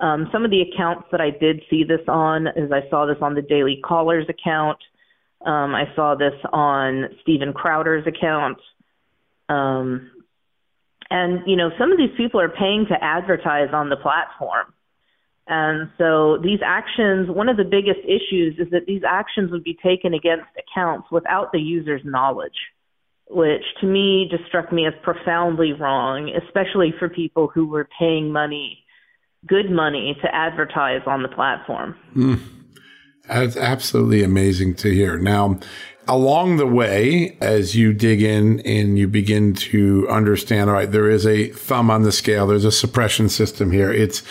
Um, 0.00 0.28
some 0.30 0.44
of 0.44 0.50
the 0.50 0.62
accounts 0.62 1.08
that 1.10 1.20
I 1.20 1.30
did 1.30 1.62
see 1.68 1.82
this 1.82 2.06
on 2.06 2.46
is 2.46 2.70
I 2.70 2.88
saw 2.88 3.06
this 3.06 3.16
on 3.20 3.34
the 3.34 3.42
Daily 3.42 3.80
Caller's 3.82 4.28
account. 4.28 4.78
Um, 5.44 5.74
I 5.74 5.84
saw 5.96 6.14
this 6.14 6.34
on 6.52 7.08
Steven 7.22 7.52
Crowder's 7.52 8.06
account. 8.06 8.58
Um, 9.48 10.10
and, 11.10 11.42
you 11.46 11.56
know, 11.56 11.70
some 11.78 11.90
of 11.90 11.98
these 11.98 12.14
people 12.16 12.40
are 12.40 12.48
paying 12.48 12.86
to 12.90 12.96
advertise 13.02 13.70
on 13.72 13.88
the 13.88 13.96
platform. 13.96 14.72
And 15.48 15.88
so 15.96 16.38
these 16.42 16.60
actions, 16.64 17.30
one 17.30 17.48
of 17.48 17.56
the 17.56 17.64
biggest 17.64 18.00
issues 18.04 18.58
is 18.58 18.70
that 18.70 18.84
these 18.86 19.02
actions 19.08 19.50
would 19.50 19.64
be 19.64 19.78
taken 19.82 20.12
against 20.12 20.44
accounts 20.58 21.08
without 21.10 21.52
the 21.52 21.58
user's 21.58 22.02
knowledge, 22.04 22.52
which 23.30 23.64
to 23.80 23.86
me 23.86 24.28
just 24.30 24.44
struck 24.46 24.70
me 24.72 24.86
as 24.86 24.92
profoundly 25.02 25.72
wrong, 25.72 26.30
especially 26.46 26.92
for 26.98 27.08
people 27.08 27.48
who 27.52 27.66
were 27.66 27.88
paying 27.98 28.30
money, 28.30 28.84
good 29.46 29.70
money, 29.70 30.18
to 30.22 30.34
advertise 30.34 31.00
on 31.06 31.22
the 31.22 31.28
platform. 31.28 31.96
Mm. 32.14 32.40
That's 33.26 33.56
absolutely 33.56 34.22
amazing 34.22 34.74
to 34.76 34.90
hear. 34.90 35.18
Now, 35.18 35.60
along 36.06 36.56
the 36.56 36.66
way, 36.66 37.36
as 37.40 37.76
you 37.76 37.92
dig 37.92 38.22
in 38.22 38.60
and 38.60 38.98
you 38.98 39.06
begin 39.06 39.54
to 39.54 40.06
understand, 40.08 40.70
all 40.70 40.76
right, 40.76 40.90
there 40.90 41.10
is 41.10 41.26
a 41.26 41.48
thumb 41.48 41.90
on 41.90 42.02
the 42.02 42.12
scale. 42.12 42.46
There's 42.46 42.64
a 42.64 42.72
suppression 42.72 43.28
system 43.28 43.70
here. 43.70 43.92
It's 43.92 44.22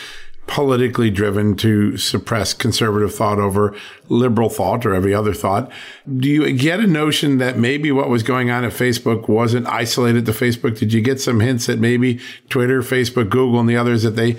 politically 0.47 1.11
driven 1.11 1.55
to 1.57 1.97
suppress 1.97 2.53
conservative 2.53 3.13
thought 3.13 3.37
over 3.37 3.75
liberal 4.09 4.49
thought 4.49 4.85
or 4.85 4.93
every 4.93 5.13
other 5.13 5.33
thought. 5.33 5.69
Do 6.17 6.29
you 6.29 6.51
get 6.53 6.79
a 6.79 6.87
notion 6.87 7.37
that 7.37 7.57
maybe 7.57 7.91
what 7.91 8.09
was 8.09 8.23
going 8.23 8.49
on 8.49 8.63
at 8.63 8.71
Facebook 8.71 9.27
wasn't 9.27 9.67
isolated 9.67 10.25
to 10.25 10.31
Facebook? 10.31 10.79
Did 10.79 10.93
you 10.93 11.01
get 11.01 11.19
some 11.19 11.41
hints 11.41 11.65
that 11.65 11.79
maybe 11.79 12.19
Twitter, 12.49 12.81
Facebook, 12.81 13.29
Google, 13.29 13.59
and 13.59 13.69
the 13.69 13.75
others 13.75 14.03
that 14.03 14.15
they 14.15 14.37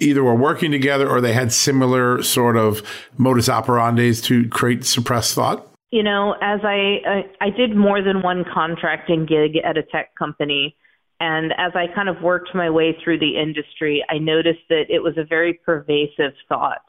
either 0.00 0.24
were 0.24 0.34
working 0.34 0.70
together 0.70 1.08
or 1.08 1.20
they 1.20 1.34
had 1.34 1.52
similar 1.52 2.22
sort 2.22 2.56
of 2.56 2.82
modus 3.18 3.48
operandis 3.48 4.24
to 4.24 4.48
create 4.48 4.84
suppressed 4.84 5.34
thought? 5.34 5.66
You 5.90 6.02
know, 6.02 6.36
as 6.40 6.60
I, 6.62 7.00
I 7.06 7.46
I 7.46 7.50
did 7.50 7.76
more 7.76 8.00
than 8.00 8.22
one 8.22 8.44
contracting 8.44 9.26
gig 9.26 9.56
at 9.58 9.76
a 9.76 9.82
tech 9.82 10.14
company 10.14 10.76
and 11.20 11.52
as 11.58 11.72
I 11.74 11.86
kind 11.94 12.08
of 12.08 12.22
worked 12.22 12.54
my 12.54 12.70
way 12.70 12.96
through 13.04 13.18
the 13.18 13.38
industry, 13.38 14.02
I 14.08 14.16
noticed 14.16 14.66
that 14.70 14.84
it 14.88 15.02
was 15.02 15.18
a 15.18 15.24
very 15.24 15.52
pervasive 15.52 16.32
thought. 16.48 16.82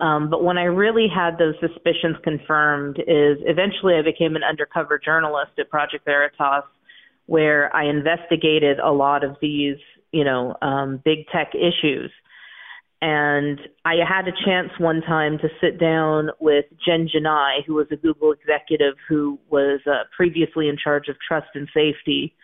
Um, 0.00 0.30
but 0.30 0.42
when 0.42 0.56
I 0.56 0.64
really 0.64 1.06
had 1.14 1.38
those 1.38 1.54
suspicions 1.60 2.16
confirmed, 2.24 2.98
is 2.98 3.36
eventually 3.44 3.94
I 3.94 4.02
became 4.02 4.36
an 4.36 4.42
undercover 4.42 4.98
journalist 4.98 5.52
at 5.58 5.68
Project 5.68 6.06
Veritas, 6.06 6.64
where 7.26 7.74
I 7.76 7.84
investigated 7.84 8.78
a 8.78 8.90
lot 8.90 9.22
of 9.22 9.36
these, 9.42 9.76
you 10.12 10.24
know, 10.24 10.56
um, 10.62 11.02
big 11.04 11.26
tech 11.30 11.52
issues. 11.54 12.10
And 13.02 13.60
I 13.84 13.96
had 14.08 14.26
a 14.28 14.32
chance 14.46 14.70
one 14.78 15.02
time 15.02 15.38
to 15.38 15.48
sit 15.60 15.78
down 15.78 16.30
with 16.40 16.64
Jen 16.86 17.06
Janai, 17.06 17.64
who 17.66 17.74
was 17.74 17.86
a 17.92 17.96
Google 17.96 18.32
executive 18.32 18.94
who 19.08 19.38
was 19.50 19.80
uh, 19.86 20.04
previously 20.16 20.68
in 20.68 20.76
charge 20.82 21.08
of 21.08 21.16
trust 21.26 21.48
and 21.54 21.68
safety 21.74 22.34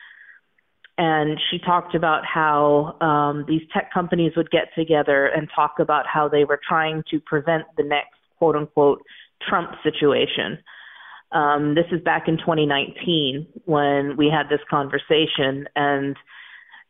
and 0.96 1.40
she 1.50 1.58
talked 1.58 1.94
about 1.94 2.22
how 2.24 2.96
um, 3.00 3.44
these 3.48 3.62
tech 3.72 3.92
companies 3.92 4.32
would 4.36 4.50
get 4.50 4.68
together 4.76 5.26
and 5.26 5.48
talk 5.54 5.76
about 5.80 6.06
how 6.06 6.28
they 6.28 6.44
were 6.44 6.60
trying 6.66 7.02
to 7.10 7.18
prevent 7.20 7.64
the 7.76 7.82
next 7.82 8.14
quote 8.38 8.54
unquote 8.54 9.02
Trump 9.48 9.72
situation. 9.82 10.58
Um, 11.32 11.74
this 11.74 11.86
is 11.90 12.00
back 12.00 12.28
in 12.28 12.38
2019 12.38 13.46
when 13.64 14.16
we 14.16 14.30
had 14.32 14.48
this 14.48 14.60
conversation, 14.70 15.66
and 15.74 16.16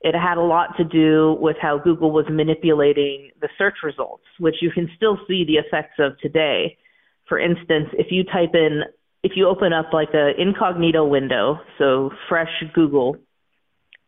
it 0.02 0.14
had 0.14 0.36
a 0.36 0.42
lot 0.42 0.76
to 0.76 0.84
do 0.84 1.38
with 1.40 1.56
how 1.60 1.78
Google 1.78 2.10
was 2.10 2.26
manipulating 2.28 3.30
the 3.40 3.48
search 3.56 3.76
results, 3.82 4.24
which 4.38 4.56
you 4.60 4.70
can 4.70 4.90
still 4.96 5.18
see 5.26 5.44
the 5.46 5.54
effects 5.54 5.94
of 5.98 6.18
today. 6.18 6.76
For 7.26 7.38
instance, 7.38 7.88
if 7.94 8.08
you 8.10 8.22
type 8.22 8.50
in, 8.52 8.82
if 9.22 9.32
you 9.34 9.48
open 9.48 9.72
up 9.72 9.94
like 9.94 10.12
a 10.12 10.38
incognito 10.38 11.06
window, 11.06 11.58
so 11.78 12.10
fresh 12.28 12.52
Google 12.74 13.16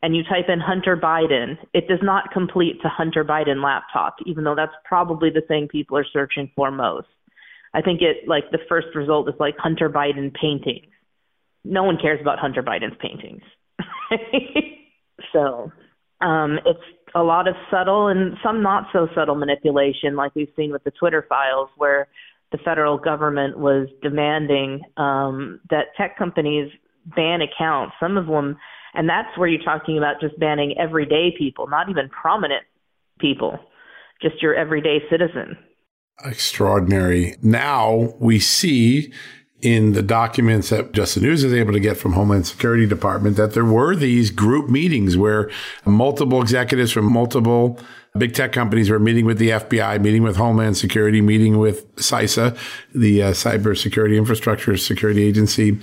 and 0.02 0.14
you 0.14 0.22
type 0.22 0.46
in 0.48 0.60
Hunter 0.60 0.96
Biden, 0.96 1.56
it 1.72 1.88
does 1.88 2.00
not 2.02 2.30
complete 2.32 2.80
to 2.82 2.88
Hunter 2.88 3.24
Biden 3.24 3.62
laptop, 3.62 4.16
even 4.26 4.44
though 4.44 4.54
that's 4.54 4.74
probably 4.84 5.30
the 5.30 5.40
thing 5.40 5.68
people 5.68 5.96
are 5.96 6.06
searching 6.12 6.50
for 6.54 6.70
most. 6.70 7.08
I 7.74 7.82
think 7.82 8.00
it 8.02 8.28
like 8.28 8.44
the 8.52 8.58
first 8.68 8.88
result 8.94 9.28
is 9.28 9.34
like 9.38 9.56
Hunter 9.58 9.88
Biden 9.90 10.32
paintings. 10.34 10.92
No 11.64 11.82
one 11.82 11.98
cares 12.00 12.20
about 12.20 12.38
Hunter 12.38 12.62
Biden's 12.62 12.96
paintings. 13.00 13.42
so 15.32 15.72
um, 16.20 16.58
it's 16.64 16.78
a 17.14 17.22
lot 17.22 17.48
of 17.48 17.54
subtle 17.70 18.08
and 18.08 18.36
some 18.44 18.62
not 18.62 18.84
so 18.92 19.08
subtle 19.14 19.34
manipulation, 19.34 20.16
like 20.16 20.34
we've 20.34 20.52
seen 20.56 20.72
with 20.72 20.84
the 20.84 20.90
Twitter 20.92 21.24
files, 21.28 21.68
where 21.76 22.08
the 22.52 22.58
federal 22.58 22.98
government 22.98 23.58
was 23.58 23.88
demanding 24.02 24.82
um, 24.96 25.60
that 25.70 25.86
tech 25.96 26.16
companies 26.16 26.70
ban 27.14 27.40
accounts. 27.40 27.94
Some 28.00 28.16
of 28.16 28.26
them 28.26 28.56
and 28.96 29.08
that's 29.08 29.36
where 29.36 29.48
you're 29.48 29.62
talking 29.62 29.98
about 29.98 30.20
just 30.20 30.38
banning 30.38 30.76
everyday 30.78 31.34
people, 31.36 31.66
not 31.66 31.88
even 31.88 32.08
prominent 32.08 32.64
people, 33.18 33.58
just 34.22 34.42
your 34.42 34.54
everyday 34.54 35.00
citizen. 35.10 35.56
Extraordinary. 36.24 37.36
Now 37.42 38.14
we 38.18 38.40
see 38.40 39.12
in 39.62 39.92
the 39.92 40.02
documents 40.02 40.70
that 40.70 40.92
Just 40.92 41.14
the 41.14 41.20
News 41.20 41.44
is 41.44 41.52
able 41.52 41.72
to 41.72 41.80
get 41.80 41.96
from 41.96 42.12
Homeland 42.12 42.46
Security 42.46 42.86
Department 42.86 43.36
that 43.36 43.54
there 43.54 43.64
were 43.64 43.96
these 43.96 44.30
group 44.30 44.68
meetings 44.68 45.16
where 45.16 45.50
multiple 45.84 46.40
executives 46.40 46.92
from 46.92 47.10
multiple 47.10 47.78
big 48.16 48.34
tech 48.34 48.52
companies 48.52 48.90
were 48.90 48.98
meeting 48.98 49.24
with 49.24 49.38
the 49.38 49.50
FBI, 49.50 50.00
meeting 50.00 50.22
with 50.22 50.36
Homeland 50.36 50.76
Security, 50.76 51.20
meeting 51.20 51.58
with 51.58 51.94
CISA, 51.96 52.56
the 52.94 53.22
uh, 53.22 53.30
Cybersecurity 53.32 54.16
Infrastructure 54.16 54.76
Security 54.76 55.24
Agency 55.24 55.78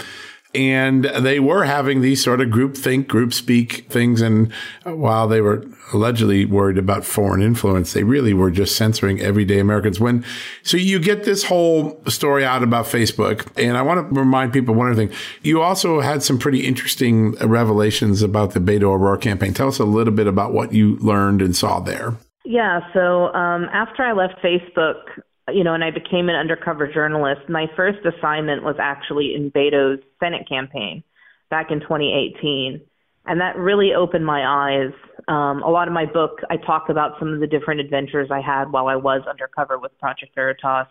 and 0.55 1.05
they 1.05 1.39
were 1.39 1.63
having 1.63 2.01
these 2.01 2.23
sort 2.23 2.41
of 2.41 2.51
group 2.51 2.77
think, 2.77 3.07
group 3.07 3.33
speak 3.33 3.87
things. 3.89 4.21
And 4.21 4.51
while 4.83 5.27
they 5.27 5.41
were 5.41 5.65
allegedly 5.93 6.45
worried 6.45 6.77
about 6.77 7.05
foreign 7.05 7.41
influence, 7.41 7.93
they 7.93 8.03
really 8.03 8.33
were 8.33 8.51
just 8.51 8.75
censoring 8.75 9.19
everyday 9.19 9.59
Americans. 9.59 9.99
When, 9.99 10.23
so 10.61 10.77
you 10.77 10.99
get 10.99 11.23
this 11.23 11.43
whole 11.43 12.01
story 12.07 12.45
out 12.45 12.61
about 12.61 12.85
Facebook. 12.85 13.47
And 13.57 13.77
I 13.77 13.81
want 13.81 14.09
to 14.09 14.19
remind 14.19 14.53
people 14.53 14.75
one 14.75 14.91
other 14.91 15.07
thing. 15.07 15.15
You 15.41 15.61
also 15.61 16.01
had 16.01 16.21
some 16.21 16.37
pretty 16.37 16.67
interesting 16.67 17.31
revelations 17.37 18.21
about 18.21 18.53
the 18.53 18.59
Beto 18.59 18.83
O'Rourke 18.83 19.21
campaign. 19.21 19.53
Tell 19.53 19.67
us 19.67 19.79
a 19.79 19.85
little 19.85 20.13
bit 20.13 20.27
about 20.27 20.53
what 20.53 20.73
you 20.73 20.97
learned 20.97 21.41
and 21.41 21.55
saw 21.55 21.79
there. 21.79 22.15
Yeah. 22.45 22.81
So 22.93 23.33
um, 23.33 23.69
after 23.71 24.03
I 24.03 24.11
left 24.11 24.35
Facebook, 24.43 24.95
you 25.49 25.63
know, 25.63 25.73
and 25.73 25.83
I 25.83 25.91
became 25.91 26.29
an 26.29 26.35
undercover 26.35 26.91
journalist. 26.91 27.41
My 27.49 27.65
first 27.75 27.99
assignment 28.05 28.63
was 28.63 28.75
actually 28.79 29.33
in 29.35 29.51
Beto's 29.51 29.99
Senate 30.19 30.47
campaign 30.47 31.03
back 31.49 31.67
in 31.69 31.79
2018. 31.81 32.81
And 33.25 33.41
that 33.41 33.57
really 33.57 33.91
opened 33.93 34.25
my 34.25 34.43
eyes. 34.45 34.93
Um, 35.27 35.63
a 35.63 35.69
lot 35.69 35.87
of 35.87 35.93
my 35.93 36.05
book, 36.05 36.39
I 36.49 36.57
talk 36.57 36.89
about 36.89 37.13
some 37.19 37.33
of 37.33 37.39
the 37.39 37.47
different 37.47 37.79
adventures 37.79 38.29
I 38.31 38.41
had 38.41 38.71
while 38.71 38.87
I 38.87 38.95
was 38.95 39.21
undercover 39.29 39.77
with 39.77 39.97
Project 39.99 40.35
Veritas. 40.35 40.87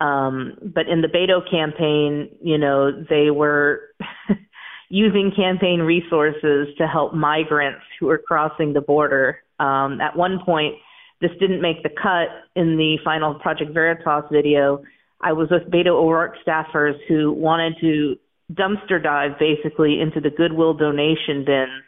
Um, 0.00 0.54
but 0.62 0.88
in 0.88 1.00
the 1.00 1.08
Beto 1.08 1.40
campaign, 1.50 2.30
you 2.42 2.58
know, 2.58 2.90
they 3.08 3.30
were 3.30 3.80
using 4.88 5.32
campaign 5.34 5.80
resources 5.80 6.68
to 6.78 6.86
help 6.86 7.14
migrants 7.14 7.82
who 7.98 8.06
were 8.06 8.18
crossing 8.18 8.72
the 8.72 8.80
border. 8.80 9.38
Um, 9.58 10.00
at 10.00 10.16
one 10.16 10.40
point, 10.44 10.76
this 11.20 11.30
didn't 11.40 11.60
make 11.60 11.82
the 11.82 11.88
cut 11.90 12.28
in 12.54 12.76
the 12.76 12.98
final 13.04 13.34
Project 13.34 13.72
Veritas 13.72 14.24
video. 14.30 14.82
I 15.20 15.32
was 15.32 15.48
with 15.50 15.70
Beto 15.70 15.88
O'Rourke 15.88 16.36
staffers 16.46 16.94
who 17.08 17.32
wanted 17.32 17.74
to 17.80 18.16
dumpster 18.52 19.02
dive 19.02 19.32
basically 19.38 20.00
into 20.00 20.20
the 20.20 20.30
Goodwill 20.30 20.74
donation 20.74 21.44
bins 21.44 21.82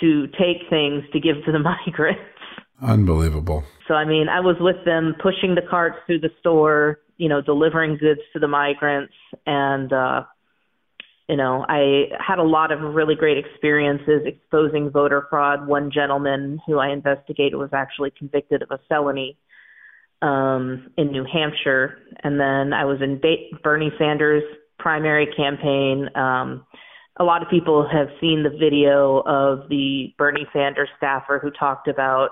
to 0.00 0.26
take 0.28 0.68
things 0.70 1.04
to 1.12 1.20
give 1.20 1.36
to 1.46 1.52
the 1.52 1.58
migrants. 1.86 2.20
Unbelievable. 2.80 3.64
So 3.88 3.94
I 3.94 4.04
mean, 4.04 4.28
I 4.28 4.40
was 4.40 4.56
with 4.60 4.84
them 4.84 5.14
pushing 5.22 5.54
the 5.54 5.62
carts 5.68 5.96
through 6.06 6.20
the 6.20 6.30
store, 6.40 7.00
you 7.16 7.28
know, 7.28 7.40
delivering 7.40 7.96
goods 7.96 8.20
to 8.32 8.38
the 8.38 8.48
migrants 8.48 9.12
and 9.46 9.92
uh 9.92 10.22
you 11.28 11.36
know, 11.36 11.64
I 11.68 12.06
had 12.18 12.38
a 12.38 12.44
lot 12.44 12.72
of 12.72 12.80
really 12.94 13.14
great 13.14 13.38
experiences 13.38 14.22
exposing 14.26 14.90
voter 14.90 15.26
fraud. 15.30 15.66
One 15.66 15.90
gentleman 15.90 16.60
who 16.66 16.78
I 16.78 16.88
investigated 16.88 17.54
was 17.54 17.70
actually 17.72 18.10
convicted 18.10 18.62
of 18.62 18.70
a 18.70 18.80
felony 18.88 19.38
um, 20.20 20.90
in 20.96 21.10
New 21.10 21.24
Hampshire, 21.24 21.98
and 22.22 22.38
then 22.38 22.72
I 22.72 22.84
was 22.84 23.00
in 23.02 23.20
ba- 23.20 23.58
Bernie 23.62 23.92
Sanders' 23.98 24.44
primary 24.78 25.26
campaign. 25.36 26.08
Um, 26.16 26.66
a 27.18 27.24
lot 27.24 27.42
of 27.42 27.48
people 27.48 27.88
have 27.90 28.08
seen 28.20 28.42
the 28.42 28.50
video 28.50 29.22
of 29.26 29.68
the 29.68 30.12
Bernie 30.18 30.46
Sanders 30.52 30.88
staffer 30.96 31.38
who 31.38 31.50
talked 31.50 31.88
about 31.88 32.30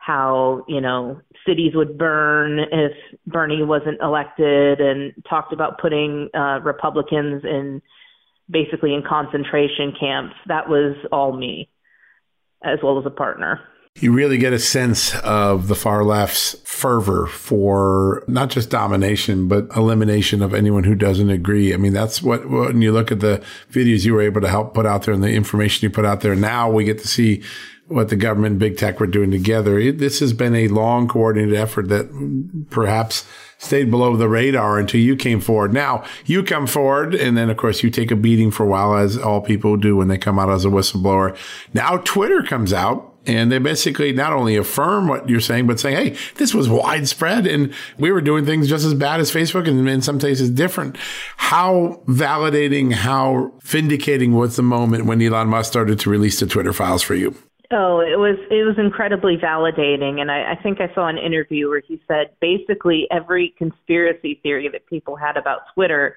how 0.00 0.64
you 0.68 0.80
know 0.80 1.20
cities 1.46 1.72
would 1.74 1.98
burn 1.98 2.60
if 2.60 2.92
Bernie 3.26 3.62
wasn't 3.62 4.00
elected, 4.00 4.80
and 4.80 5.12
talked 5.28 5.52
about 5.52 5.80
putting 5.80 6.28
uh, 6.34 6.60
Republicans 6.62 7.44
in 7.44 7.82
basically 8.48 8.94
in 8.94 9.02
concentration 9.02 9.92
camps. 9.98 10.34
That 10.46 10.68
was 10.68 10.96
all 11.12 11.36
me, 11.36 11.68
as 12.64 12.78
well 12.82 12.98
as 12.98 13.06
a 13.06 13.10
partner. 13.10 13.60
You 13.98 14.12
really 14.12 14.36
get 14.36 14.52
a 14.52 14.58
sense 14.58 15.14
of 15.20 15.68
the 15.68 15.74
far 15.74 16.04
left's 16.04 16.54
fervor 16.64 17.26
for 17.26 18.24
not 18.28 18.50
just 18.50 18.68
domination, 18.68 19.48
but 19.48 19.68
elimination 19.74 20.42
of 20.42 20.52
anyone 20.52 20.84
who 20.84 20.94
doesn't 20.94 21.30
agree. 21.30 21.72
I 21.72 21.78
mean, 21.78 21.94
that's 21.94 22.22
what, 22.22 22.48
when 22.50 22.82
you 22.82 22.92
look 22.92 23.10
at 23.10 23.20
the 23.20 23.42
videos 23.70 24.04
you 24.04 24.12
were 24.12 24.20
able 24.20 24.42
to 24.42 24.50
help 24.50 24.74
put 24.74 24.84
out 24.84 25.04
there 25.04 25.14
and 25.14 25.24
the 25.24 25.32
information 25.32 25.86
you 25.86 25.90
put 25.90 26.04
out 26.04 26.20
there, 26.20 26.34
now 26.34 26.70
we 26.70 26.84
get 26.84 26.98
to 26.98 27.08
see 27.08 27.42
what 27.86 28.10
the 28.10 28.16
government 28.16 28.52
and 28.52 28.60
big 28.60 28.76
tech 28.76 29.00
were 29.00 29.06
doing 29.06 29.30
together. 29.30 29.92
this 29.92 30.20
has 30.20 30.32
been 30.32 30.54
a 30.54 30.68
long 30.68 31.08
coordinated 31.08 31.54
effort 31.54 31.88
that 31.88 32.66
perhaps 32.68 33.26
stayed 33.58 33.90
below 33.90 34.16
the 34.16 34.28
radar 34.28 34.78
until 34.78 35.00
you 35.00 35.16
came 35.16 35.40
forward. 35.40 35.72
Now 35.72 36.04
you 36.24 36.42
come 36.42 36.66
forward 36.66 37.14
and 37.14 37.36
then 37.36 37.50
of 37.50 37.56
course 37.56 37.82
you 37.82 37.90
take 37.90 38.10
a 38.10 38.16
beating 38.16 38.50
for 38.50 38.64
a 38.64 38.68
while 38.68 38.96
as 38.96 39.16
all 39.16 39.40
people 39.40 39.76
do 39.76 39.96
when 39.96 40.08
they 40.08 40.18
come 40.18 40.38
out 40.38 40.50
as 40.50 40.64
a 40.64 40.68
whistleblower. 40.68 41.36
Now 41.72 41.98
Twitter 41.98 42.42
comes 42.42 42.72
out 42.72 43.14
and 43.26 43.50
they 43.50 43.58
basically 43.58 44.12
not 44.12 44.32
only 44.32 44.56
affirm 44.56 45.08
what 45.08 45.28
you're 45.28 45.40
saying, 45.40 45.66
but 45.66 45.80
saying, 45.80 45.96
hey, 45.96 46.18
this 46.36 46.54
was 46.54 46.68
widespread 46.68 47.46
and 47.46 47.74
we 47.98 48.12
were 48.12 48.20
doing 48.20 48.46
things 48.46 48.68
just 48.68 48.84
as 48.84 48.94
bad 48.94 49.20
as 49.20 49.32
Facebook 49.32 49.66
and 49.66 49.88
in 49.88 50.02
some 50.02 50.18
cases 50.18 50.50
different. 50.50 50.96
How 51.36 52.02
validating, 52.06 52.92
how 52.92 53.52
vindicating 53.62 54.32
was 54.34 54.56
the 54.56 54.62
moment 54.62 55.06
when 55.06 55.20
Elon 55.20 55.48
Musk 55.48 55.70
started 55.70 55.98
to 56.00 56.10
release 56.10 56.40
the 56.40 56.46
Twitter 56.46 56.72
files 56.72 57.02
for 57.02 57.14
you? 57.14 57.34
Oh, 57.72 58.00
it 58.00 58.18
was 58.18 58.38
it 58.50 58.64
was 58.64 58.76
incredibly 58.78 59.36
validating, 59.36 60.20
and 60.20 60.30
I, 60.30 60.52
I 60.52 60.62
think 60.62 60.80
I 60.80 60.92
saw 60.94 61.08
an 61.08 61.18
interview 61.18 61.68
where 61.68 61.80
he 61.80 62.00
said 62.06 62.30
basically 62.40 63.08
every 63.10 63.54
conspiracy 63.58 64.38
theory 64.42 64.68
that 64.72 64.86
people 64.86 65.16
had 65.16 65.36
about 65.36 65.60
Twitter 65.74 66.16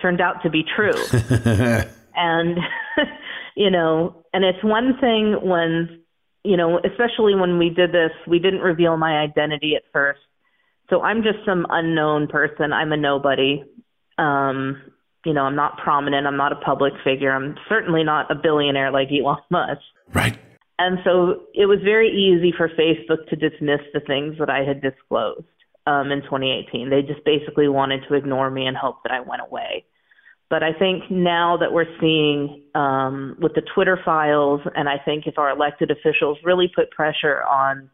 turned 0.00 0.20
out 0.20 0.42
to 0.42 0.50
be 0.50 0.64
true. 0.64 0.94
and 2.16 2.58
you 3.56 3.70
know, 3.70 4.24
and 4.32 4.44
it's 4.44 4.62
one 4.64 4.98
thing 4.98 5.38
when 5.42 6.00
you 6.44 6.56
know, 6.56 6.78
especially 6.78 7.34
when 7.34 7.58
we 7.58 7.68
did 7.68 7.90
this, 7.92 8.12
we 8.26 8.38
didn't 8.38 8.60
reveal 8.60 8.96
my 8.96 9.18
identity 9.18 9.74
at 9.76 9.82
first. 9.92 10.20
So 10.88 11.02
I'm 11.02 11.22
just 11.22 11.44
some 11.44 11.66
unknown 11.68 12.28
person. 12.28 12.72
I'm 12.72 12.92
a 12.92 12.96
nobody. 12.96 13.64
Um, 14.16 14.80
you 15.24 15.34
know, 15.34 15.42
I'm 15.42 15.56
not 15.56 15.78
prominent. 15.78 16.26
I'm 16.26 16.36
not 16.36 16.52
a 16.52 16.56
public 16.56 16.92
figure. 17.02 17.32
I'm 17.32 17.56
certainly 17.68 18.04
not 18.04 18.30
a 18.30 18.36
billionaire 18.36 18.92
like 18.92 19.08
Elon 19.10 19.38
Musk. 19.50 19.80
Right. 20.14 20.38
And 20.78 20.98
so 21.04 21.42
it 21.54 21.66
was 21.66 21.78
very 21.82 22.10
easy 22.10 22.52
for 22.56 22.68
Facebook 22.68 23.28
to 23.30 23.36
dismiss 23.36 23.80
the 23.94 24.00
things 24.00 24.36
that 24.38 24.50
I 24.50 24.62
had 24.62 24.82
disclosed 24.82 25.46
um, 25.86 26.10
in 26.10 26.20
2018. 26.22 26.90
They 26.90 27.02
just 27.02 27.24
basically 27.24 27.68
wanted 27.68 28.02
to 28.08 28.14
ignore 28.14 28.50
me 28.50 28.66
and 28.66 28.76
hope 28.76 28.96
that 29.04 29.12
I 29.12 29.20
went 29.20 29.42
away. 29.42 29.84
But 30.48 30.62
I 30.62 30.72
think 30.78 31.10
now 31.10 31.56
that 31.56 31.72
we're 31.72 31.98
seeing 32.00 32.62
um, 32.74 33.36
with 33.40 33.54
the 33.54 33.62
Twitter 33.74 33.98
files, 34.04 34.60
and 34.76 34.88
I 34.88 34.96
think 35.04 35.26
if 35.26 35.38
our 35.38 35.50
elected 35.50 35.90
officials 35.90 36.38
really 36.44 36.70
put 36.72 36.90
pressure 36.90 37.42
on 37.42 37.90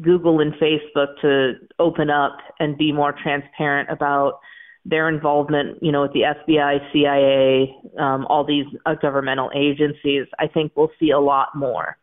Google 0.00 0.40
and 0.40 0.52
Facebook 0.54 1.18
to 1.22 1.54
open 1.78 2.10
up 2.10 2.36
and 2.60 2.76
be 2.78 2.92
more 2.92 3.14
transparent 3.22 3.90
about 3.90 4.40
their 4.84 5.08
involvement, 5.08 5.82
you 5.82 5.90
know, 5.90 6.02
with 6.02 6.12
the 6.12 6.20
FBI, 6.20 6.92
CIA, 6.92 7.74
um, 7.98 8.24
all 8.26 8.44
these 8.44 8.66
uh, 8.84 8.94
governmental 8.94 9.50
agencies, 9.56 10.26
I 10.38 10.46
think 10.46 10.72
we'll 10.76 10.92
see 11.00 11.10
a 11.10 11.18
lot 11.18 11.56
more 11.56 11.96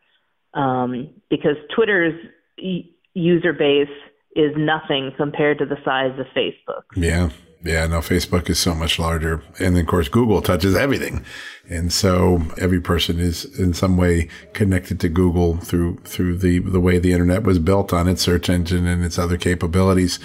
um, 0.53 1.09
because 1.29 1.55
Twitter's 1.75 2.19
user 3.13 3.53
base 3.53 3.87
is 4.35 4.51
nothing 4.57 5.11
compared 5.15 5.59
to 5.59 5.65
the 5.65 5.77
size 5.85 6.17
of 6.19 6.25
Facebook. 6.35 6.83
Yeah. 6.95 7.29
Yeah, 7.65 7.87
no, 7.87 7.99
Facebook 7.99 8.49
is 8.49 8.59
so 8.59 8.75
much 8.75 8.99
larger. 8.99 9.41
And 9.57 9.77
of 9.77 9.87
course, 9.87 10.09
Google 10.09 10.41
touches 10.41 10.75
everything. 10.75 11.23
And 11.69 11.93
so 11.93 12.41
every 12.57 12.81
person 12.81 13.19
is 13.19 13.45
in 13.57 13.73
some 13.73 13.95
way 13.95 14.27
connected 14.51 14.99
to 14.99 15.07
Google 15.07 15.55
through, 15.57 15.99
through 16.03 16.39
the, 16.39 16.59
the 16.59 16.81
way 16.81 16.99
the 16.99 17.13
internet 17.13 17.43
was 17.43 17.59
built 17.59 17.93
on 17.93 18.09
its 18.09 18.21
search 18.21 18.49
engine 18.49 18.85
and 18.85 19.01
its 19.01 19.17
other 19.17 19.37
capabilities. 19.37 20.19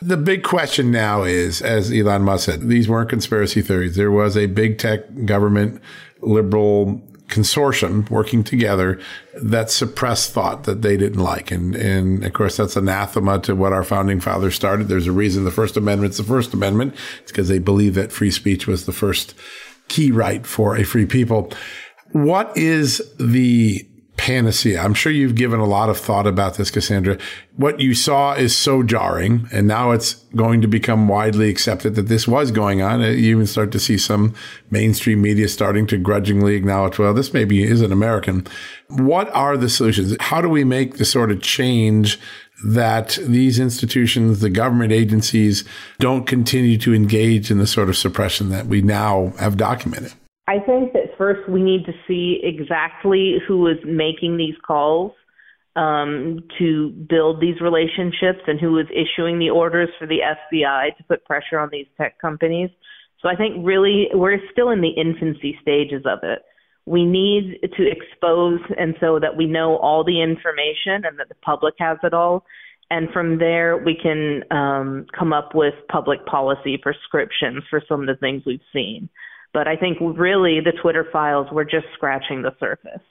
The 0.00 0.16
big 0.16 0.44
question 0.44 0.92
now 0.92 1.24
is, 1.24 1.60
as 1.60 1.90
Elon 1.90 2.22
Musk 2.22 2.44
said, 2.44 2.68
these 2.68 2.88
weren't 2.88 3.10
conspiracy 3.10 3.62
theories. 3.62 3.96
There 3.96 4.12
was 4.12 4.36
a 4.36 4.46
big 4.46 4.78
tech 4.78 5.24
government 5.24 5.82
liberal 6.20 7.02
consortium 7.28 8.08
working 8.10 8.44
together 8.44 9.00
that 9.42 9.70
suppressed 9.70 10.32
thought 10.32 10.64
that 10.64 10.82
they 10.82 10.96
didn't 10.96 11.22
like. 11.22 11.50
And, 11.50 11.74
and 11.74 12.24
of 12.24 12.32
course, 12.32 12.56
that's 12.56 12.76
anathema 12.76 13.40
to 13.40 13.54
what 13.54 13.72
our 13.72 13.84
founding 13.84 14.20
fathers 14.20 14.54
started. 14.54 14.88
There's 14.88 15.06
a 15.06 15.12
reason 15.12 15.44
the 15.44 15.50
First 15.50 15.76
Amendment's 15.76 16.18
the 16.18 16.22
First 16.22 16.54
Amendment. 16.54 16.94
It's 17.22 17.32
because 17.32 17.48
they 17.48 17.58
believe 17.58 17.94
that 17.94 18.12
free 18.12 18.30
speech 18.30 18.66
was 18.66 18.86
the 18.86 18.92
first 18.92 19.34
key 19.88 20.10
right 20.10 20.46
for 20.46 20.76
a 20.76 20.84
free 20.84 21.06
people. 21.06 21.52
What 22.12 22.56
is 22.56 23.02
the 23.18 23.86
panacea. 24.16 24.80
I'm 24.80 24.94
sure 24.94 25.12
you've 25.12 25.34
given 25.34 25.60
a 25.60 25.66
lot 25.66 25.88
of 25.88 25.98
thought 25.98 26.26
about 26.26 26.56
this, 26.56 26.70
Cassandra. 26.70 27.18
What 27.56 27.80
you 27.80 27.94
saw 27.94 28.34
is 28.34 28.56
so 28.56 28.82
jarring, 28.82 29.48
and 29.52 29.66
now 29.66 29.92
it's 29.92 30.14
going 30.34 30.60
to 30.62 30.68
become 30.68 31.08
widely 31.08 31.48
accepted 31.48 31.94
that 31.94 32.08
this 32.08 32.26
was 32.26 32.50
going 32.50 32.82
on. 32.82 33.02
Uh, 33.02 33.08
you 33.08 33.30
even 33.30 33.46
start 33.46 33.72
to 33.72 33.78
see 33.78 33.98
some 33.98 34.34
mainstream 34.70 35.22
media 35.22 35.48
starting 35.48 35.86
to 35.88 35.96
grudgingly 35.96 36.54
acknowledge, 36.54 36.98
well, 36.98 37.14
this 37.14 37.32
maybe 37.32 37.62
isn't 37.62 37.92
American. 37.92 38.46
What 38.88 39.28
are 39.34 39.56
the 39.56 39.68
solutions? 39.68 40.16
How 40.20 40.40
do 40.40 40.48
we 40.48 40.64
make 40.64 40.96
the 40.96 41.04
sort 41.04 41.30
of 41.30 41.42
change 41.42 42.18
that 42.64 43.18
these 43.22 43.58
institutions, 43.58 44.40
the 44.40 44.50
government 44.50 44.92
agencies, 44.92 45.64
don't 45.98 46.26
continue 46.26 46.78
to 46.78 46.94
engage 46.94 47.50
in 47.50 47.58
the 47.58 47.66
sort 47.66 47.88
of 47.88 47.96
suppression 47.96 48.48
that 48.48 48.66
we 48.66 48.80
now 48.80 49.34
have 49.38 49.56
documented? 49.56 50.12
I 50.48 50.60
think 50.60 50.92
that 50.92 51.05
first 51.18 51.48
we 51.48 51.62
need 51.62 51.84
to 51.86 51.92
see 52.06 52.40
exactly 52.42 53.36
who 53.46 53.66
is 53.66 53.78
making 53.84 54.36
these 54.36 54.54
calls 54.66 55.12
um, 55.76 56.38
to 56.58 56.90
build 57.08 57.40
these 57.40 57.60
relationships 57.60 58.40
and 58.46 58.58
who 58.58 58.78
is 58.78 58.86
issuing 58.90 59.38
the 59.38 59.50
orders 59.50 59.90
for 59.98 60.06
the 60.06 60.18
FBI 60.20 60.96
to 60.96 61.04
put 61.04 61.24
pressure 61.24 61.58
on 61.58 61.68
these 61.70 61.86
tech 61.98 62.18
companies. 62.18 62.70
So 63.20 63.28
I 63.28 63.36
think 63.36 63.64
really 63.66 64.08
we're 64.12 64.38
still 64.52 64.70
in 64.70 64.80
the 64.80 64.88
infancy 64.90 65.58
stages 65.60 66.02
of 66.06 66.20
it. 66.22 66.40
We 66.86 67.04
need 67.04 67.58
to 67.76 67.90
expose 67.90 68.60
and 68.78 68.94
so 69.00 69.18
that 69.20 69.36
we 69.36 69.46
know 69.46 69.76
all 69.78 70.04
the 70.04 70.22
information 70.22 71.04
and 71.04 71.18
that 71.18 71.28
the 71.28 71.34
public 71.42 71.74
has 71.78 71.98
it 72.02 72.14
all. 72.14 72.44
And 72.88 73.10
from 73.10 73.38
there, 73.38 73.76
we 73.76 73.98
can 74.00 74.44
um, 74.56 75.06
come 75.18 75.32
up 75.32 75.54
with 75.54 75.74
public 75.90 76.24
policy 76.26 76.78
prescriptions 76.80 77.64
for 77.68 77.82
some 77.88 78.02
of 78.02 78.06
the 78.06 78.14
things 78.14 78.44
we've 78.46 78.60
seen. 78.72 79.08
But 79.52 79.68
I 79.68 79.76
think 79.76 79.98
really 80.00 80.60
the 80.60 80.72
Twitter 80.72 81.06
files 81.10 81.48
were 81.50 81.64
just 81.64 81.86
scratching 81.94 82.42
the 82.42 82.54
surface. 82.60 83.02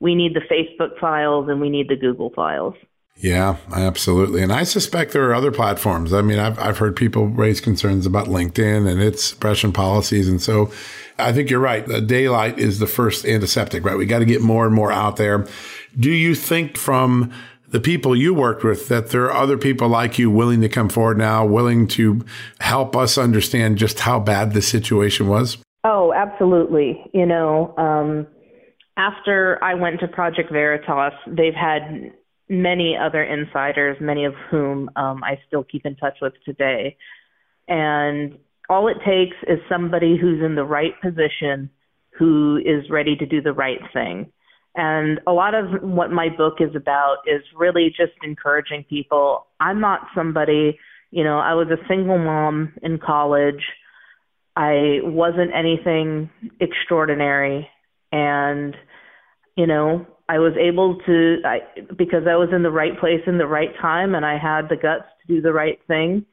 We 0.00 0.14
need 0.14 0.34
the 0.34 0.40
Facebook 0.40 0.98
files 0.98 1.48
and 1.48 1.60
we 1.60 1.70
need 1.70 1.88
the 1.88 1.96
Google 1.96 2.30
files. 2.30 2.74
Yeah, 3.16 3.56
absolutely. 3.72 4.42
And 4.42 4.52
I 4.52 4.64
suspect 4.64 5.12
there 5.12 5.28
are 5.28 5.34
other 5.34 5.52
platforms. 5.52 6.12
I 6.12 6.22
mean, 6.22 6.38
I've, 6.38 6.58
I've 6.58 6.78
heard 6.78 6.96
people 6.96 7.28
raise 7.28 7.60
concerns 7.60 8.06
about 8.06 8.26
LinkedIn 8.26 8.90
and 8.90 9.00
its 9.00 9.22
suppression 9.22 9.72
policies. 9.72 10.28
And 10.28 10.40
so 10.40 10.72
I 11.18 11.32
think 11.32 11.50
you're 11.50 11.60
right. 11.60 11.86
Daylight 12.06 12.58
is 12.58 12.78
the 12.78 12.86
first 12.86 13.24
antiseptic, 13.24 13.84
right? 13.84 13.98
We 13.98 14.06
got 14.06 14.20
to 14.20 14.24
get 14.24 14.40
more 14.40 14.66
and 14.66 14.74
more 14.74 14.90
out 14.90 15.16
there. 15.16 15.46
Do 15.98 16.10
you 16.10 16.34
think 16.34 16.76
from 16.76 17.32
the 17.68 17.80
people 17.80 18.16
you 18.16 18.34
worked 18.34 18.64
with 18.64 18.88
that 18.88 19.10
there 19.10 19.24
are 19.24 19.32
other 19.32 19.58
people 19.58 19.88
like 19.88 20.18
you 20.18 20.30
willing 20.30 20.60
to 20.62 20.68
come 20.68 20.88
forward 20.88 21.18
now, 21.18 21.44
willing 21.44 21.86
to 21.88 22.24
help 22.60 22.96
us 22.96 23.18
understand 23.18 23.78
just 23.78 24.00
how 24.00 24.20
bad 24.20 24.52
the 24.52 24.62
situation 24.62 25.28
was? 25.28 25.58
Oh, 25.84 26.12
absolutely. 26.12 27.04
You 27.12 27.26
know, 27.26 27.74
um, 27.76 28.26
after 28.96 29.62
I 29.62 29.74
went 29.74 30.00
to 30.00 30.08
Project 30.08 30.52
Veritas, 30.52 31.14
they've 31.26 31.54
had 31.54 32.12
many 32.48 32.96
other 32.96 33.22
insiders, 33.22 33.96
many 34.00 34.24
of 34.24 34.34
whom 34.50 34.90
um, 34.96 35.24
I 35.24 35.38
still 35.46 35.64
keep 35.64 35.86
in 35.86 35.96
touch 35.96 36.18
with 36.20 36.34
today. 36.44 36.96
And 37.68 38.38
all 38.68 38.88
it 38.88 38.98
takes 39.04 39.36
is 39.48 39.58
somebody 39.68 40.16
who's 40.20 40.42
in 40.44 40.54
the 40.54 40.64
right 40.64 40.92
position, 41.00 41.70
who 42.18 42.58
is 42.58 42.88
ready 42.90 43.16
to 43.16 43.26
do 43.26 43.40
the 43.40 43.52
right 43.52 43.80
thing. 43.92 44.30
And 44.74 45.20
a 45.26 45.32
lot 45.32 45.54
of 45.54 45.82
what 45.82 46.10
my 46.10 46.28
book 46.28 46.54
is 46.60 46.74
about 46.74 47.18
is 47.26 47.42
really 47.56 47.88
just 47.88 48.12
encouraging 48.22 48.84
people. 48.88 49.46
I'm 49.60 49.80
not 49.80 50.06
somebody, 50.14 50.78
you 51.10 51.24
know, 51.24 51.38
I 51.38 51.54
was 51.54 51.68
a 51.68 51.86
single 51.88 52.18
mom 52.18 52.72
in 52.82 52.98
college. 52.98 53.62
I 54.56 55.00
wasn't 55.02 55.50
anything 55.54 56.30
extraordinary. 56.60 57.68
And, 58.10 58.76
you 59.56 59.66
know, 59.66 60.06
I 60.28 60.38
was 60.38 60.52
able 60.58 60.98
to, 61.06 61.36
I, 61.44 61.58
because 61.96 62.24
I 62.28 62.36
was 62.36 62.50
in 62.54 62.62
the 62.62 62.70
right 62.70 62.98
place 62.98 63.20
in 63.26 63.38
the 63.38 63.46
right 63.46 63.70
time 63.80 64.14
and 64.14 64.24
I 64.24 64.38
had 64.38 64.68
the 64.68 64.76
guts 64.76 65.04
to 65.20 65.34
do 65.34 65.42
the 65.42 65.52
right 65.52 65.78
thing. 65.86 66.24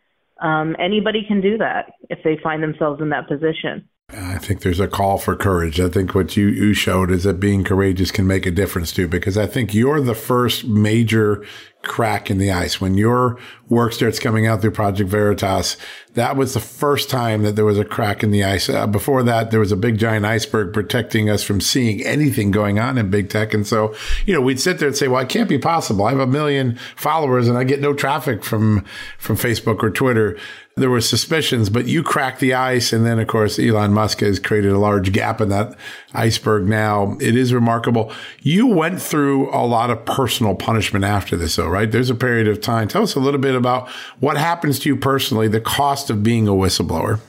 Um, 0.42 0.76
anybody 0.80 1.24
can 1.28 1.42
do 1.42 1.58
that 1.58 1.94
if 2.10 2.20
they 2.24 2.38
find 2.42 2.64
themselves 2.64 3.02
in 3.02 3.10
that 3.10 3.28
position. 3.28 3.89
I 4.12 4.40
think 4.40 4.62
there's 4.62 4.80
a 4.80 4.88
call 4.88 5.20
for 5.20 5.36
courage. 5.36 5.80
I 5.80 5.88
think 5.88 6.16
what 6.16 6.36
you, 6.36 6.48
you 6.48 6.74
showed 6.74 7.12
is 7.12 7.26
that 7.26 7.40
being 7.40 7.64
courageous 7.64 8.10
can 8.10 8.26
make 8.26 8.48
a 8.48 8.52
difference 8.52 8.92
too, 8.92 9.08
because 9.08 9.38
I 9.38 9.46
think 9.46 9.74
you're 9.74 10.02
the 10.02 10.16
first 10.16 10.66
major 10.66 11.46
crack 11.84 12.32
in 12.32 12.40
the 12.40 12.52
ice. 12.52 12.82
When 12.82 12.96
your 12.96 13.38
work 13.70 13.94
starts 13.94 14.20
coming 14.20 14.48
out 14.48 14.62
through 14.62 14.72
Project 14.72 15.10
Veritas, 15.10 15.78
that 16.16 16.36
was 16.36 16.54
the 16.54 16.60
first 16.60 17.10
time 17.10 17.44
that 17.44 17.56
there 17.56 17.66
was 17.66 17.78
a 17.78 17.86
crack 17.86 18.24
in 18.24 18.32
the 18.32 18.44
ice. 18.44 18.68
Uh, 18.68 18.88
before 18.88 19.22
that, 19.24 19.52
there 19.52 19.60
was 19.60 19.72
a 19.72 19.78
big 19.78 19.98
giant 19.98 20.26
iceberg 20.26 20.74
protecting 20.74 21.30
us 21.30 21.44
from 21.44 21.62
seeing 21.62 22.04
anything 22.04 22.50
going 22.50 22.80
on 22.80 22.98
in 22.98 23.12
big 23.12 23.30
tech. 23.30 23.54
And 23.54 23.66
so, 23.66 23.96
you 24.26 24.34
know, 24.34 24.42
we'd 24.42 24.60
sit 24.60 24.80
there 24.80 24.88
and 24.88 24.98
say, 24.98 25.08
well, 25.08 25.22
it 25.22 25.30
can't 25.30 25.48
be 25.48 25.60
possible. 25.60 26.06
I 26.06 26.10
have 26.10 26.20
a 26.20 26.28
million 26.28 26.80
followers 26.96 27.48
and 27.48 27.58
I 27.58 27.64
get 27.64 27.80
no 27.80 27.94
traffic 27.94 28.44
from, 28.44 28.84
from 29.20 29.38
Facebook 29.38 29.84
or 29.84 29.92
Twitter 29.92 30.38
there 30.80 30.90
were 30.90 31.02
suspicions, 31.02 31.70
but 31.70 31.86
you 31.86 32.04
cracked 32.04 32.40
the 32.40 32.54
ice. 32.54 32.92
And 32.92 33.06
then, 33.06 33.20
of 33.20 33.28
course, 33.28 33.60
Elon 33.60 33.94
Musk 33.94 34.22
has 34.22 34.40
created 34.40 34.72
a 34.72 34.80
large 34.80 35.12
gap 35.12 35.42
in 35.42 35.50
that 35.50 35.76
iceberg 36.14 36.68
now. 36.68 37.18
It 37.22 37.36
is 37.36 37.54
remarkable. 37.54 38.12
You 38.42 38.68
went 38.68 39.02
through 39.02 39.54
a 39.54 39.66
lot 39.66 39.90
of 39.90 40.04
personal 40.06 40.56
punishment 40.56 41.06
after 41.06 41.38
this, 41.38 41.56
though, 41.56 41.68
right? 41.68 41.92
There's 41.92 42.10
a 42.10 42.16
period 42.16 42.48
of 42.48 42.62
time. 42.62 42.88
Tell 42.88 43.04
us 43.04 43.16
a 43.16 43.20
little 43.20 43.40
bit 43.40 43.56
about 43.56 43.90
what 44.20 44.38
happens 44.38 44.80
to 44.80 44.90
you 44.90 44.96
personally, 44.96 45.48
the 45.48 45.62
cost 45.62 46.10
of 46.10 46.24
being 46.24 46.48
a 46.48 46.52
whistleblower. 46.52 47.20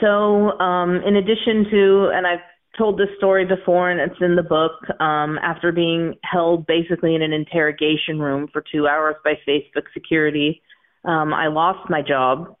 So, 0.00 0.58
um, 0.60 1.02
in 1.04 1.16
addition 1.16 1.66
to, 1.70 2.10
and 2.14 2.26
I've 2.26 2.38
told 2.76 2.98
this 2.98 3.08
story 3.16 3.44
before 3.44 3.90
and 3.90 4.00
it's 4.00 4.20
in 4.20 4.36
the 4.36 4.42
book, 4.42 4.72
um, 5.00 5.38
after 5.42 5.72
being 5.72 6.14
held 6.22 6.66
basically 6.66 7.14
in 7.14 7.22
an 7.22 7.32
interrogation 7.32 8.20
room 8.20 8.48
for 8.52 8.62
two 8.72 8.86
hours 8.86 9.16
by 9.24 9.34
Facebook 9.46 9.84
security, 9.92 10.62
um, 11.04 11.32
I 11.32 11.48
lost 11.48 11.88
my 11.90 12.02
job 12.02 12.54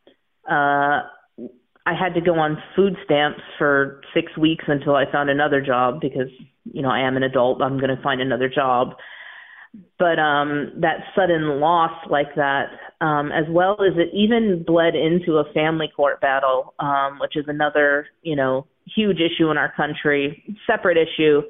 uh, 0.48 1.02
I 1.86 1.94
had 1.98 2.14
to 2.14 2.20
go 2.20 2.34
on 2.34 2.58
food 2.76 2.96
stamps 3.04 3.40
for 3.56 4.02
six 4.12 4.36
weeks 4.36 4.64
until 4.68 4.94
I 4.94 5.10
found 5.10 5.30
another 5.30 5.60
job 5.60 6.00
because, 6.00 6.28
you 6.64 6.82
know, 6.82 6.90
I 6.90 7.00
am 7.00 7.16
an 7.16 7.22
adult. 7.22 7.62
I'm 7.62 7.78
going 7.78 7.94
to 7.94 8.02
find 8.02 8.20
another 8.20 8.48
job. 8.48 8.94
But 9.98 10.18
um, 10.18 10.72
that 10.80 10.98
sudden 11.16 11.60
loss 11.60 11.92
like 12.10 12.34
that, 12.36 12.66
um, 13.00 13.30
as 13.32 13.44
well 13.48 13.78
as 13.80 13.96
it 13.96 14.14
even 14.14 14.64
bled 14.66 14.94
into 14.94 15.38
a 15.38 15.52
family 15.52 15.90
court 15.94 16.20
battle, 16.20 16.74
um, 16.78 17.18
which 17.20 17.36
is 17.36 17.44
another, 17.48 18.06
you 18.22 18.36
know, 18.36 18.66
huge 18.94 19.18
issue 19.18 19.50
in 19.50 19.56
our 19.56 19.72
country, 19.74 20.44
separate 20.66 20.96
issue, 20.96 21.42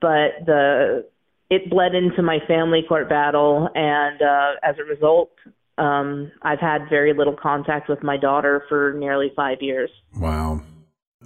but 0.00 0.44
the 0.46 1.06
it 1.50 1.68
bled 1.70 1.94
into 1.94 2.22
my 2.22 2.38
family 2.48 2.82
court 2.88 3.08
battle, 3.08 3.68
and 3.74 4.20
uh, 4.22 4.52
as 4.62 4.76
a 4.80 4.84
result, 4.84 5.30
um, 5.78 6.30
I've 6.42 6.60
had 6.60 6.88
very 6.88 7.12
little 7.12 7.36
contact 7.36 7.88
with 7.88 8.02
my 8.02 8.16
daughter 8.16 8.64
for 8.68 8.94
nearly 8.96 9.32
five 9.34 9.58
years. 9.60 9.90
Wow. 10.16 10.62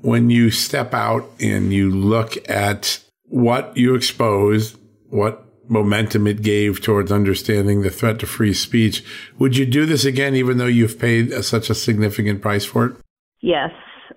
When 0.00 0.30
you 0.30 0.50
step 0.50 0.94
out 0.94 1.28
and 1.40 1.72
you 1.72 1.90
look 1.90 2.36
at 2.48 3.00
what 3.24 3.76
you 3.76 3.94
exposed, 3.94 4.78
what 5.10 5.44
momentum 5.68 6.26
it 6.26 6.40
gave 6.40 6.80
towards 6.80 7.12
understanding 7.12 7.82
the 7.82 7.90
threat 7.90 8.18
to 8.20 8.26
free 8.26 8.54
speech, 8.54 9.04
would 9.38 9.56
you 9.56 9.66
do 9.66 9.84
this 9.84 10.04
again, 10.04 10.34
even 10.34 10.58
though 10.58 10.66
you've 10.66 10.98
paid 10.98 11.30
a, 11.30 11.42
such 11.42 11.68
a 11.68 11.74
significant 11.74 12.40
price 12.40 12.64
for 12.64 12.86
it? 12.86 12.96
Yes. 13.40 13.70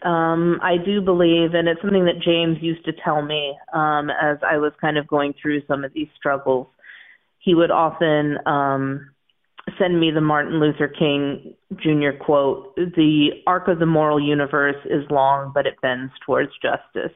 Um, 0.04 0.60
I 0.64 0.78
do 0.78 1.02
believe, 1.02 1.54
and 1.54 1.68
it's 1.68 1.82
something 1.82 2.06
that 2.06 2.22
James 2.24 2.58
used 2.62 2.86
to 2.86 2.94
tell 3.04 3.22
me 3.22 3.56
um, 3.74 4.10
as 4.10 4.38
I 4.42 4.58
was 4.58 4.72
kind 4.80 4.98
of 4.98 5.06
going 5.08 5.34
through 5.40 5.62
some 5.68 5.84
of 5.84 5.94
these 5.94 6.08
struggles. 6.16 6.68
He 7.40 7.54
would 7.54 7.72
often 7.72 8.38
um, 8.48 9.11
send 9.82 10.00
me 10.00 10.12
the 10.12 10.22
Martin 10.22 10.60
Luther 10.60 10.88
King 10.88 11.56
Jr. 11.76 12.18
quote 12.20 12.76
The 12.76 13.30
arc 13.48 13.68
of 13.68 13.80
the 13.80 13.86
moral 13.86 14.20
universe 14.20 14.78
is 14.86 15.10
long, 15.10 15.52
but 15.54 15.66
it 15.66 15.82
bends 15.82 16.12
towards 16.26 16.52
justice. 16.62 17.16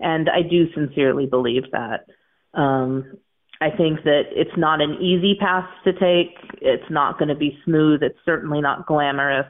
And 0.00 0.28
I 0.28 0.42
do 0.42 0.72
sincerely 0.74 1.26
believe 1.26 1.64
that. 1.72 2.06
Um, 2.52 3.18
I 3.60 3.70
think 3.70 4.02
that 4.04 4.24
it's 4.32 4.56
not 4.56 4.80
an 4.80 4.94
easy 5.00 5.36
path 5.40 5.68
to 5.84 5.92
take. 5.92 6.36
It's 6.60 6.90
not 6.90 7.18
going 7.18 7.28
to 7.28 7.34
be 7.34 7.58
smooth. 7.64 8.02
It's 8.02 8.18
certainly 8.24 8.60
not 8.60 8.86
glamorous. 8.86 9.46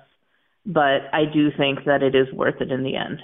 But 0.67 1.13
I 1.13 1.25
do 1.33 1.51
think 1.57 1.81
that 1.87 2.03
it 2.03 2.15
is 2.15 2.33
worth 2.33 2.61
it 2.61 2.71
in 2.71 2.85
the 2.85 2.97
end. 2.97 3.21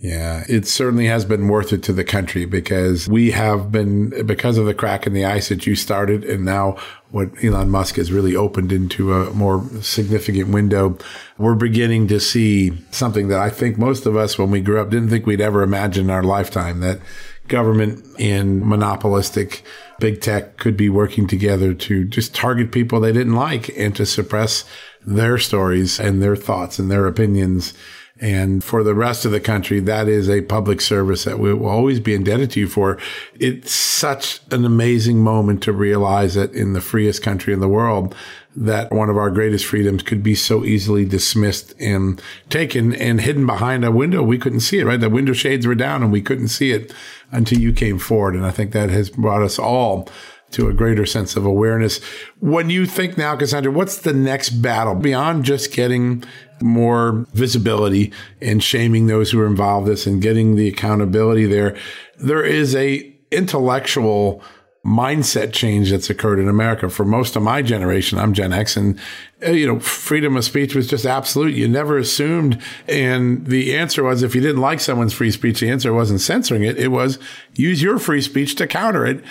Yeah, 0.00 0.44
it 0.48 0.66
certainly 0.66 1.06
has 1.06 1.26
been 1.26 1.48
worth 1.48 1.74
it 1.74 1.82
to 1.82 1.92
the 1.92 2.04
country 2.04 2.46
because 2.46 3.06
we 3.06 3.32
have 3.32 3.70
been, 3.70 4.26
because 4.26 4.56
of 4.56 4.64
the 4.64 4.72
crack 4.72 5.06
in 5.06 5.12
the 5.12 5.26
ice 5.26 5.50
that 5.50 5.66
you 5.66 5.76
started 5.76 6.24
and 6.24 6.42
now 6.42 6.78
what 7.10 7.28
Elon 7.44 7.68
Musk 7.68 7.96
has 7.96 8.10
really 8.10 8.34
opened 8.34 8.72
into 8.72 9.12
a 9.12 9.30
more 9.34 9.62
significant 9.82 10.48
window. 10.48 10.96
We're 11.36 11.54
beginning 11.54 12.08
to 12.08 12.18
see 12.18 12.78
something 12.90 13.28
that 13.28 13.40
I 13.40 13.50
think 13.50 13.76
most 13.76 14.06
of 14.06 14.16
us, 14.16 14.38
when 14.38 14.50
we 14.50 14.62
grew 14.62 14.80
up, 14.80 14.88
didn't 14.88 15.10
think 15.10 15.26
we'd 15.26 15.40
ever 15.40 15.62
imagine 15.62 16.06
in 16.06 16.10
our 16.10 16.22
lifetime 16.22 16.80
that 16.80 17.00
government 17.48 18.02
and 18.18 18.62
monopolistic 18.64 19.62
big 19.98 20.22
tech 20.22 20.56
could 20.56 20.78
be 20.78 20.88
working 20.88 21.26
together 21.26 21.74
to 21.74 22.06
just 22.06 22.34
target 22.34 22.72
people 22.72 23.00
they 23.00 23.12
didn't 23.12 23.34
like 23.34 23.68
and 23.76 23.94
to 23.96 24.06
suppress 24.06 24.64
their 25.04 25.36
stories 25.36 26.00
and 26.00 26.22
their 26.22 26.36
thoughts 26.36 26.78
and 26.78 26.90
their 26.90 27.06
opinions 27.06 27.74
and 28.20 28.62
for 28.62 28.82
the 28.82 28.94
rest 28.94 29.24
of 29.24 29.32
the 29.32 29.40
country, 29.40 29.80
that 29.80 30.06
is 30.06 30.28
a 30.28 30.42
public 30.42 30.82
service 30.82 31.24
that 31.24 31.38
we 31.38 31.54
will 31.54 31.68
always 31.68 32.00
be 32.00 32.14
indebted 32.14 32.50
to 32.52 32.60
you 32.60 32.68
for. 32.68 32.98
It's 33.38 33.72
such 33.72 34.40
an 34.50 34.66
amazing 34.66 35.18
moment 35.20 35.62
to 35.62 35.72
realize 35.72 36.34
that 36.34 36.52
in 36.52 36.74
the 36.74 36.82
freest 36.82 37.22
country 37.22 37.54
in 37.54 37.60
the 37.60 37.68
world, 37.68 38.14
that 38.54 38.92
one 38.92 39.08
of 39.08 39.16
our 39.16 39.30
greatest 39.30 39.64
freedoms 39.64 40.02
could 40.02 40.22
be 40.22 40.34
so 40.34 40.64
easily 40.64 41.06
dismissed 41.06 41.72
and 41.80 42.20
taken 42.50 42.94
and 42.94 43.22
hidden 43.22 43.46
behind 43.46 43.84
a 43.84 43.90
window. 43.90 44.22
We 44.22 44.38
couldn't 44.38 44.60
see 44.60 44.80
it, 44.80 44.84
right? 44.84 45.00
The 45.00 45.08
window 45.08 45.32
shades 45.32 45.66
were 45.66 45.74
down 45.74 46.02
and 46.02 46.12
we 46.12 46.20
couldn't 46.20 46.48
see 46.48 46.72
it 46.72 46.92
until 47.32 47.58
you 47.58 47.72
came 47.72 47.98
forward. 47.98 48.34
And 48.34 48.44
I 48.44 48.50
think 48.50 48.72
that 48.72 48.90
has 48.90 49.08
brought 49.08 49.42
us 49.42 49.58
all 49.58 50.08
to 50.52 50.68
a 50.68 50.72
greater 50.72 51.06
sense 51.06 51.36
of 51.36 51.44
awareness. 51.44 52.02
When 52.40 52.70
you 52.70 52.86
think 52.86 53.16
now, 53.16 53.36
Cassandra, 53.36 53.72
what's 53.72 53.98
the 53.98 54.12
next 54.12 54.50
battle 54.50 54.94
beyond 54.94 55.44
just 55.44 55.72
getting 55.72 56.24
more 56.60 57.26
visibility 57.32 58.12
and 58.40 58.62
shaming 58.62 59.06
those 59.06 59.30
who 59.30 59.40
are 59.40 59.46
involved 59.46 59.86
in 59.86 59.92
this 59.92 60.06
and 60.06 60.20
getting 60.20 60.56
the 60.56 60.68
accountability 60.68 61.46
there? 61.46 61.76
There 62.18 62.44
is 62.44 62.74
a 62.74 63.14
intellectual 63.30 64.42
mindset 64.84 65.52
change 65.52 65.90
that's 65.90 66.08
occurred 66.08 66.38
in 66.38 66.48
America. 66.48 66.88
For 66.88 67.04
most 67.04 67.36
of 67.36 67.42
my 67.42 67.60
generation, 67.60 68.18
I'm 68.18 68.32
Gen 68.32 68.52
X, 68.52 68.76
and 68.76 68.98
uh, 69.46 69.50
you 69.50 69.66
know, 69.66 69.78
freedom 69.78 70.36
of 70.36 70.44
speech 70.44 70.74
was 70.74 70.88
just 70.88 71.04
absolute. 71.04 71.54
You 71.54 71.68
never 71.68 71.98
assumed, 71.98 72.60
and 72.88 73.46
the 73.46 73.76
answer 73.76 74.02
was 74.02 74.22
if 74.22 74.34
you 74.34 74.40
didn't 74.40 74.62
like 74.62 74.80
someone's 74.80 75.12
free 75.12 75.30
speech, 75.30 75.60
the 75.60 75.70
answer 75.70 75.92
wasn't 75.92 76.22
censoring 76.22 76.62
it. 76.62 76.78
It 76.78 76.88
was 76.88 77.18
use 77.54 77.82
your 77.82 77.98
free 77.98 78.22
speech 78.22 78.54
to 78.56 78.66
counter 78.66 79.04
it 79.06 79.22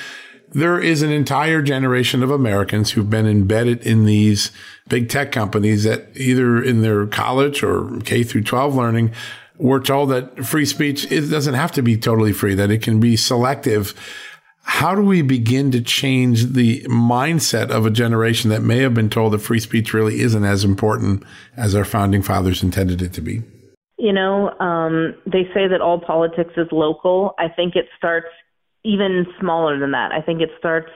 there 0.51 0.79
is 0.79 1.01
an 1.01 1.11
entire 1.11 1.61
generation 1.61 2.23
of 2.23 2.31
Americans 2.31 2.91
who've 2.91 3.09
been 3.09 3.27
embedded 3.27 3.85
in 3.85 4.05
these 4.05 4.51
big 4.87 5.09
tech 5.09 5.31
companies 5.31 5.83
that 5.83 6.09
either 6.15 6.61
in 6.61 6.81
their 6.81 7.05
college 7.07 7.63
or 7.63 7.99
K 8.01 8.23
through 8.23 8.43
12 8.43 8.75
learning 8.75 9.11
were 9.57 9.79
told 9.79 10.09
that 10.09 10.45
free 10.45 10.65
speech 10.65 11.11
it 11.11 11.29
doesn't 11.29 11.53
have 11.53 11.71
to 11.73 11.81
be 11.81 11.97
totally 11.97 12.33
free, 12.33 12.55
that 12.55 12.71
it 12.71 12.81
can 12.81 12.99
be 12.99 13.15
selective. 13.15 13.93
How 14.63 14.95
do 14.95 15.01
we 15.01 15.21
begin 15.21 15.71
to 15.71 15.81
change 15.81 16.53
the 16.53 16.81
mindset 16.83 17.69
of 17.69 17.85
a 17.85 17.91
generation 17.91 18.49
that 18.49 18.61
may 18.61 18.79
have 18.79 18.93
been 18.93 19.09
told 19.09 19.33
that 19.33 19.39
free 19.39 19.59
speech 19.59 19.93
really 19.93 20.21
isn't 20.21 20.45
as 20.45 20.63
important 20.63 21.23
as 21.57 21.75
our 21.75 21.85
founding 21.85 22.21
fathers 22.21 22.63
intended 22.63 23.01
it 23.01 23.13
to 23.13 23.21
be? 23.21 23.41
You 23.97 24.13
know, 24.13 24.57
um, 24.59 25.15
they 25.25 25.43
say 25.53 25.67
that 25.67 25.81
all 25.81 25.99
politics 25.99 26.53
is 26.55 26.67
local. 26.71 27.33
I 27.37 27.49
think 27.49 27.75
it 27.75 27.87
starts 27.97 28.27
even 28.83 29.25
smaller 29.39 29.79
than 29.79 29.91
that. 29.91 30.11
I 30.11 30.21
think 30.21 30.41
it 30.41 30.49
starts 30.57 30.89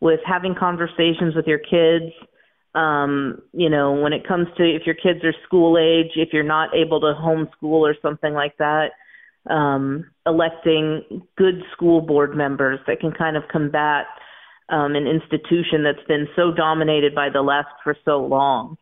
with 0.00 0.20
having 0.24 0.54
conversations 0.54 1.34
with 1.34 1.46
your 1.46 1.58
kids. 1.58 2.12
Um, 2.74 3.42
you 3.52 3.68
know, 3.68 3.92
when 3.92 4.12
it 4.12 4.26
comes 4.26 4.46
to 4.56 4.62
if 4.64 4.82
your 4.86 4.94
kids 4.94 5.24
are 5.24 5.34
school 5.46 5.76
age, 5.76 6.12
if 6.16 6.30
you're 6.32 6.42
not 6.42 6.74
able 6.74 7.00
to 7.00 7.14
homeschool 7.18 7.80
or 7.80 7.96
something 8.00 8.32
like 8.32 8.56
that, 8.58 8.90
um, 9.48 10.10
electing 10.26 11.22
good 11.36 11.62
school 11.72 12.00
board 12.00 12.36
members 12.36 12.78
that 12.86 13.00
can 13.00 13.12
kind 13.12 13.36
of 13.36 13.44
combat 13.50 14.06
um, 14.68 14.94
an 14.94 15.06
institution 15.06 15.82
that's 15.82 16.06
been 16.06 16.28
so 16.36 16.52
dominated 16.52 17.14
by 17.14 17.28
the 17.30 17.40
left 17.40 17.70
for 17.82 17.96
so 18.04 18.18
long. 18.18 18.76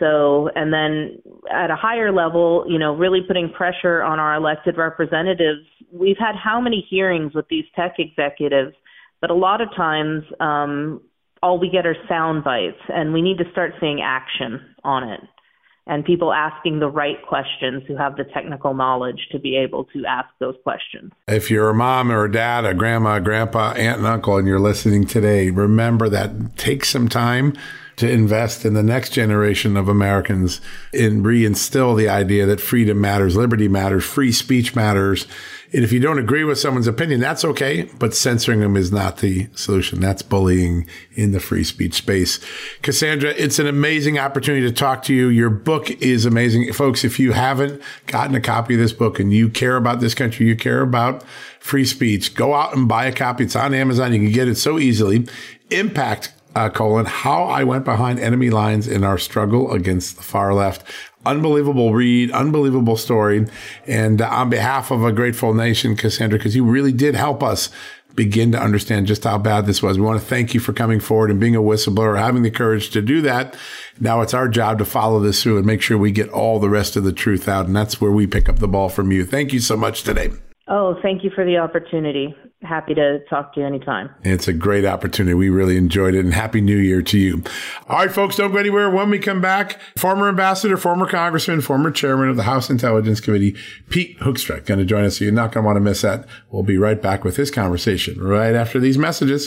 So, 0.00 0.50
and 0.54 0.72
then 0.72 1.22
at 1.50 1.70
a 1.70 1.76
higher 1.76 2.12
level, 2.12 2.64
you 2.68 2.78
know, 2.78 2.94
really 2.94 3.20
putting 3.26 3.50
pressure 3.50 4.02
on 4.02 4.18
our 4.18 4.34
elected 4.34 4.76
representatives. 4.76 5.60
We've 5.92 6.18
had 6.18 6.34
how 6.34 6.60
many 6.60 6.86
hearings 6.90 7.34
with 7.34 7.46
these 7.48 7.64
tech 7.76 7.94
executives, 7.98 8.74
but 9.20 9.30
a 9.30 9.34
lot 9.34 9.60
of 9.60 9.68
times, 9.76 10.24
um, 10.40 11.00
all 11.42 11.58
we 11.58 11.68
get 11.68 11.86
are 11.86 11.96
sound 12.08 12.42
bites, 12.42 12.80
and 12.88 13.12
we 13.12 13.20
need 13.20 13.36
to 13.36 13.44
start 13.52 13.72
seeing 13.78 14.00
action 14.02 14.60
on 14.82 15.08
it 15.08 15.20
and 15.86 16.04
people 16.04 16.32
asking 16.32 16.78
the 16.78 16.88
right 16.88 17.20
questions 17.26 17.82
who 17.86 17.96
have 17.96 18.16
the 18.16 18.24
technical 18.24 18.74
knowledge 18.74 19.28
to 19.32 19.38
be 19.38 19.56
able 19.56 19.84
to 19.84 20.04
ask 20.06 20.28
those 20.38 20.56
questions. 20.62 21.12
If 21.28 21.50
you're 21.50 21.70
a 21.70 21.74
mom 21.74 22.10
or 22.10 22.24
a 22.24 22.32
dad, 22.32 22.64
a 22.64 22.74
grandma, 22.74 23.16
a 23.16 23.20
grandpa, 23.20 23.72
aunt, 23.72 23.98
and 23.98 24.06
uncle, 24.06 24.38
and 24.38 24.48
you're 24.48 24.58
listening 24.58 25.06
today, 25.06 25.50
remember 25.50 26.08
that 26.08 26.56
take 26.56 26.84
some 26.84 27.08
time 27.08 27.54
to 27.96 28.10
invest 28.10 28.64
in 28.64 28.74
the 28.74 28.82
next 28.82 29.10
generation 29.10 29.76
of 29.76 29.88
Americans 29.88 30.60
and 30.92 31.24
reinstill 31.24 31.96
the 31.96 32.08
idea 32.08 32.44
that 32.46 32.60
freedom 32.60 33.00
matters, 33.00 33.36
liberty 33.36 33.68
matters, 33.68 34.04
free 34.04 34.32
speech 34.32 34.74
matters, 34.74 35.26
And 35.74 35.82
if 35.82 35.90
you 35.90 35.98
don't 35.98 36.20
agree 36.20 36.44
with 36.44 36.60
someone's 36.60 36.86
opinion, 36.86 37.18
that's 37.18 37.44
okay, 37.44 37.90
but 37.98 38.14
censoring 38.14 38.60
them 38.60 38.76
is 38.76 38.92
not 38.92 39.16
the 39.16 39.48
solution. 39.56 39.98
That's 39.98 40.22
bullying 40.22 40.86
in 41.14 41.32
the 41.32 41.40
free 41.40 41.64
speech 41.64 41.94
space. 41.94 42.38
Cassandra, 42.82 43.30
it's 43.30 43.58
an 43.58 43.66
amazing 43.66 44.16
opportunity 44.16 44.64
to 44.68 44.72
talk 44.72 45.02
to 45.04 45.14
you. 45.14 45.28
Your 45.28 45.50
book 45.50 45.90
is 46.00 46.26
amazing. 46.26 46.72
Folks, 46.72 47.02
if 47.02 47.18
you 47.18 47.32
haven't 47.32 47.82
gotten 48.06 48.36
a 48.36 48.40
copy 48.40 48.74
of 48.74 48.80
this 48.80 48.92
book 48.92 49.18
and 49.18 49.34
you 49.34 49.48
care 49.48 49.74
about 49.74 49.98
this 49.98 50.14
country, 50.14 50.46
you 50.46 50.54
care 50.54 50.80
about 50.80 51.24
free 51.58 51.84
speech, 51.84 52.36
go 52.36 52.54
out 52.54 52.76
and 52.76 52.86
buy 52.86 53.06
a 53.06 53.12
copy. 53.12 53.42
It's 53.42 53.56
on 53.56 53.74
Amazon. 53.74 54.12
You 54.12 54.20
can 54.20 54.32
get 54.32 54.46
it 54.46 54.54
so 54.54 54.78
easily. 54.78 55.26
Impact 55.70 56.32
uh, 56.54 56.70
colon, 56.70 57.06
how 57.06 57.44
I 57.44 57.64
went 57.64 57.84
behind 57.84 58.18
enemy 58.18 58.50
lines 58.50 58.86
in 58.86 59.04
our 59.04 59.18
struggle 59.18 59.72
against 59.72 60.16
the 60.16 60.22
far 60.22 60.54
left. 60.54 60.84
Unbelievable 61.26 61.94
read, 61.94 62.30
unbelievable 62.32 62.96
story. 62.96 63.46
And 63.86 64.20
uh, 64.20 64.28
on 64.28 64.50
behalf 64.50 64.90
of 64.90 65.04
a 65.04 65.12
grateful 65.12 65.54
nation, 65.54 65.96
Cassandra, 65.96 66.38
because 66.38 66.54
you 66.54 66.64
really 66.64 66.92
did 66.92 67.14
help 67.14 67.42
us 67.42 67.70
begin 68.14 68.52
to 68.52 68.60
understand 68.60 69.06
just 69.06 69.24
how 69.24 69.38
bad 69.38 69.66
this 69.66 69.82
was. 69.82 69.98
We 69.98 70.04
want 70.04 70.20
to 70.20 70.26
thank 70.26 70.54
you 70.54 70.60
for 70.60 70.72
coming 70.72 71.00
forward 71.00 71.30
and 71.30 71.40
being 71.40 71.56
a 71.56 71.60
whistleblower, 71.60 72.18
having 72.18 72.42
the 72.42 72.50
courage 72.50 72.90
to 72.90 73.02
do 73.02 73.20
that. 73.22 73.56
Now 73.98 74.20
it's 74.20 74.34
our 74.34 74.48
job 74.48 74.78
to 74.78 74.84
follow 74.84 75.20
this 75.20 75.42
through 75.42 75.56
and 75.56 75.66
make 75.66 75.82
sure 75.82 75.98
we 75.98 76.12
get 76.12 76.28
all 76.28 76.60
the 76.60 76.68
rest 76.68 76.96
of 76.96 77.04
the 77.04 77.12
truth 77.12 77.48
out. 77.48 77.66
And 77.66 77.74
that's 77.74 78.00
where 78.00 78.12
we 78.12 78.26
pick 78.26 78.48
up 78.48 78.60
the 78.60 78.68
ball 78.68 78.88
from 78.88 79.10
you. 79.10 79.24
Thank 79.24 79.52
you 79.52 79.60
so 79.60 79.76
much 79.76 80.04
today. 80.04 80.30
Oh, 80.68 80.96
thank 81.02 81.24
you 81.24 81.30
for 81.34 81.44
the 81.44 81.58
opportunity. 81.58 82.34
Happy 82.64 82.94
to 82.94 83.18
talk 83.28 83.52
to 83.54 83.60
you 83.60 83.66
anytime. 83.66 84.14
It's 84.22 84.48
a 84.48 84.52
great 84.52 84.84
opportunity. 84.84 85.34
We 85.34 85.50
really 85.50 85.76
enjoyed 85.76 86.14
it 86.14 86.20
and 86.20 86.32
happy 86.32 86.60
new 86.60 86.76
year 86.76 87.02
to 87.02 87.18
you. 87.18 87.42
All 87.88 87.98
right, 87.98 88.10
folks, 88.10 88.36
don't 88.36 88.52
go 88.52 88.58
anywhere. 88.58 88.88
When 88.88 89.10
we 89.10 89.18
come 89.18 89.40
back, 89.40 89.78
former 89.98 90.28
ambassador, 90.28 90.76
former 90.76 91.06
congressman, 91.06 91.60
former 91.60 91.90
chairman 91.90 92.30
of 92.30 92.36
the 92.36 92.44
House 92.44 92.70
Intelligence 92.70 93.20
Committee, 93.20 93.54
Pete 93.90 94.18
Hoekstra, 94.20 94.64
going 94.64 94.80
to 94.80 94.86
join 94.86 95.04
us. 95.04 95.18
So 95.18 95.24
you're 95.24 95.34
not 95.34 95.52
going 95.52 95.62
to 95.62 95.66
want 95.66 95.76
to 95.76 95.80
miss 95.80 96.00
that. 96.02 96.26
We'll 96.50 96.62
be 96.62 96.78
right 96.78 97.00
back 97.00 97.22
with 97.22 97.36
his 97.36 97.50
conversation 97.50 98.20
right 98.20 98.54
after 98.54 98.80
these 98.80 98.96
messages. 98.96 99.46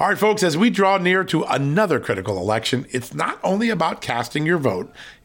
All 0.00 0.06
right, 0.06 0.16
folks, 0.16 0.44
as 0.44 0.56
we 0.56 0.70
draw 0.70 0.96
near 0.96 1.24
to 1.24 1.42
another 1.42 1.98
critical 1.98 2.38
election, 2.38 2.86
it's 2.92 3.14
not 3.14 3.40
only 3.42 3.68
about 3.68 4.00
casting 4.00 4.46
your 4.46 4.58
vote, 4.58 4.92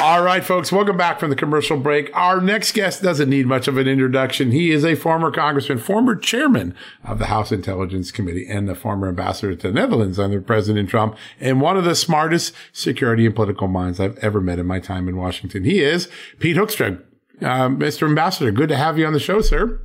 All 0.00 0.22
right, 0.22 0.42
folks, 0.42 0.72
welcome 0.72 0.96
back 0.96 1.20
from 1.20 1.28
the 1.28 1.36
commercial 1.36 1.76
break. 1.76 2.10
Our 2.16 2.40
next 2.40 2.72
guest 2.72 3.02
doesn't 3.02 3.28
need 3.28 3.46
much 3.46 3.68
of 3.68 3.76
an 3.76 3.86
introduction. 3.86 4.50
He 4.50 4.70
is 4.70 4.82
a 4.82 4.94
former 4.94 5.30
congressman, 5.30 5.76
former 5.76 6.16
chairman 6.16 6.74
of 7.04 7.18
the 7.18 7.26
House 7.26 7.52
Intelligence 7.52 8.10
Committee, 8.10 8.46
and 8.48 8.66
the 8.66 8.74
former 8.74 9.08
ambassador 9.08 9.54
to 9.54 9.68
the 9.68 9.74
Netherlands 9.74 10.18
under 10.18 10.40
President 10.40 10.88
Trump, 10.88 11.18
and 11.38 11.60
one 11.60 11.76
of 11.76 11.84
the 11.84 11.94
smartest 11.94 12.54
security 12.72 13.26
and 13.26 13.34
political 13.34 13.68
minds 13.68 14.00
I've 14.00 14.16
ever 14.20 14.40
met 14.40 14.58
in 14.58 14.64
my 14.64 14.80
time 14.80 15.06
in 15.06 15.18
Washington. 15.18 15.64
He 15.64 15.82
is 15.82 16.08
Pete 16.38 16.56
Hoekstra. 16.56 17.02
Uh, 17.42 17.68
Mr. 17.68 18.08
Ambassador, 18.08 18.52
good 18.52 18.70
to 18.70 18.76
have 18.76 18.98
you 18.98 19.04
on 19.04 19.12
the 19.12 19.20
show, 19.20 19.42
sir. 19.42 19.82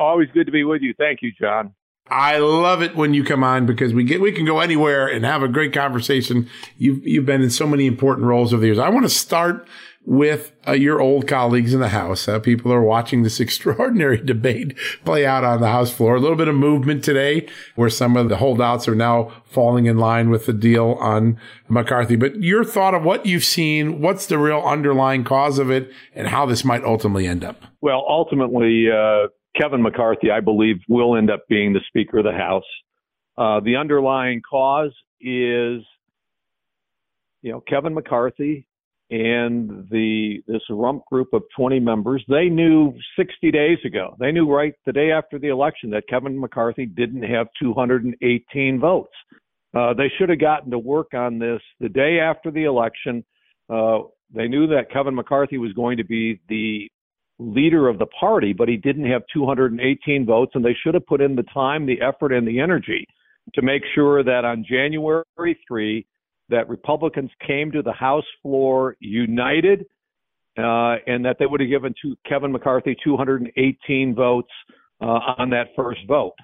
Always 0.00 0.28
good 0.34 0.46
to 0.46 0.52
be 0.52 0.64
with 0.64 0.82
you. 0.82 0.92
Thank 0.98 1.22
you, 1.22 1.30
John. 1.40 1.72
I 2.08 2.38
love 2.38 2.82
it 2.82 2.94
when 2.94 3.14
you 3.14 3.24
come 3.24 3.42
on 3.42 3.66
because 3.66 3.92
we 3.92 4.04
get 4.04 4.20
we 4.20 4.32
can 4.32 4.44
go 4.44 4.60
anywhere 4.60 5.08
and 5.08 5.24
have 5.24 5.42
a 5.42 5.48
great 5.48 5.72
conversation. 5.72 6.48
You've 6.78 7.04
you've 7.06 7.26
been 7.26 7.42
in 7.42 7.50
so 7.50 7.66
many 7.66 7.86
important 7.86 8.26
roles 8.26 8.52
over 8.52 8.60
the 8.60 8.66
years. 8.68 8.78
I 8.78 8.90
want 8.90 9.04
to 9.04 9.10
start 9.10 9.66
with 10.06 10.52
uh, 10.68 10.72
your 10.72 11.00
old 11.00 11.26
colleagues 11.26 11.74
in 11.74 11.80
the 11.80 11.88
House. 11.88 12.28
Uh, 12.28 12.38
people 12.38 12.72
are 12.72 12.82
watching 12.82 13.24
this 13.24 13.40
extraordinary 13.40 14.18
debate 14.18 14.78
play 15.04 15.26
out 15.26 15.42
on 15.42 15.60
the 15.60 15.68
House 15.68 15.92
floor. 15.92 16.14
A 16.14 16.20
little 16.20 16.36
bit 16.36 16.46
of 16.48 16.54
movement 16.54 17.02
today 17.02 17.48
where 17.74 17.90
some 17.90 18.16
of 18.16 18.28
the 18.28 18.36
holdouts 18.36 18.86
are 18.86 18.94
now 18.94 19.32
falling 19.44 19.86
in 19.86 19.98
line 19.98 20.30
with 20.30 20.46
the 20.46 20.52
deal 20.52 20.92
on 21.00 21.38
McCarthy. 21.68 22.14
But 22.14 22.40
your 22.42 22.64
thought 22.64 22.94
of 22.94 23.02
what 23.02 23.26
you've 23.26 23.44
seen, 23.44 24.00
what's 24.00 24.26
the 24.26 24.38
real 24.38 24.60
underlying 24.60 25.24
cause 25.24 25.58
of 25.58 25.70
it, 25.70 25.90
and 26.14 26.28
how 26.28 26.46
this 26.46 26.64
might 26.64 26.84
ultimately 26.84 27.26
end 27.26 27.42
up? 27.42 27.60
Well, 27.80 28.04
ultimately, 28.08 28.86
uh, 28.88 29.28
Kevin 29.60 29.82
McCarthy, 29.82 30.30
I 30.30 30.40
believe, 30.40 30.76
will 30.88 31.16
end 31.16 31.30
up 31.30 31.44
being 31.48 31.72
the 31.72 31.80
Speaker 31.88 32.18
of 32.18 32.24
the 32.24 32.32
House. 32.32 32.64
Uh, 33.38 33.60
the 33.60 33.76
underlying 33.76 34.42
cause 34.48 34.92
is, 35.20 35.82
you 37.42 37.52
know, 37.52 37.62
Kevin 37.68 37.94
McCarthy 37.94 38.66
and 39.10 39.88
the 39.90 40.42
this 40.48 40.62
rump 40.68 41.04
group 41.06 41.28
of 41.32 41.42
20 41.56 41.78
members. 41.80 42.24
They 42.28 42.48
knew 42.48 42.92
60 43.16 43.50
days 43.50 43.78
ago. 43.84 44.16
They 44.18 44.32
knew 44.32 44.50
right 44.50 44.74
the 44.84 44.92
day 44.92 45.12
after 45.12 45.38
the 45.38 45.48
election 45.48 45.90
that 45.90 46.08
Kevin 46.08 46.38
McCarthy 46.38 46.86
didn't 46.86 47.22
have 47.22 47.46
218 47.62 48.80
votes. 48.80 49.12
Uh, 49.76 49.94
they 49.94 50.10
should 50.18 50.28
have 50.30 50.40
gotten 50.40 50.70
to 50.70 50.78
work 50.78 51.14
on 51.14 51.38
this 51.38 51.60
the 51.80 51.88
day 51.88 52.18
after 52.18 52.50
the 52.50 52.64
election. 52.64 53.24
Uh, 53.68 53.98
they 54.34 54.48
knew 54.48 54.66
that 54.66 54.90
Kevin 54.92 55.14
McCarthy 55.14 55.58
was 55.58 55.72
going 55.74 55.98
to 55.98 56.04
be 56.04 56.40
the 56.48 56.90
leader 57.38 57.88
of 57.88 57.98
the 57.98 58.06
party, 58.06 58.52
but 58.52 58.68
he 58.68 58.76
didn't 58.76 59.10
have 59.10 59.22
218 59.32 60.24
votes, 60.24 60.52
and 60.54 60.64
they 60.64 60.76
should 60.82 60.94
have 60.94 61.06
put 61.06 61.20
in 61.20 61.36
the 61.36 61.44
time, 61.44 61.86
the 61.86 62.00
effort, 62.00 62.32
and 62.32 62.46
the 62.46 62.60
energy 62.60 63.06
to 63.54 63.62
make 63.62 63.82
sure 63.94 64.24
that 64.24 64.44
on 64.44 64.64
January 64.68 65.24
3, 65.68 66.06
that 66.48 66.68
Republicans 66.68 67.30
came 67.46 67.70
to 67.72 67.82
the 67.82 67.92
House 67.92 68.24
floor 68.42 68.96
united, 69.00 69.86
uh, 70.58 70.96
and 71.06 71.24
that 71.24 71.36
they 71.38 71.46
would 71.46 71.60
have 71.60 71.68
given 71.68 71.94
to 72.02 72.16
Kevin 72.26 72.52
McCarthy 72.52 72.96
218 73.04 74.14
votes 74.14 74.50
uh, 75.00 75.34
on 75.38 75.50
that 75.50 75.68
first 75.76 76.00
vote. 76.08 76.34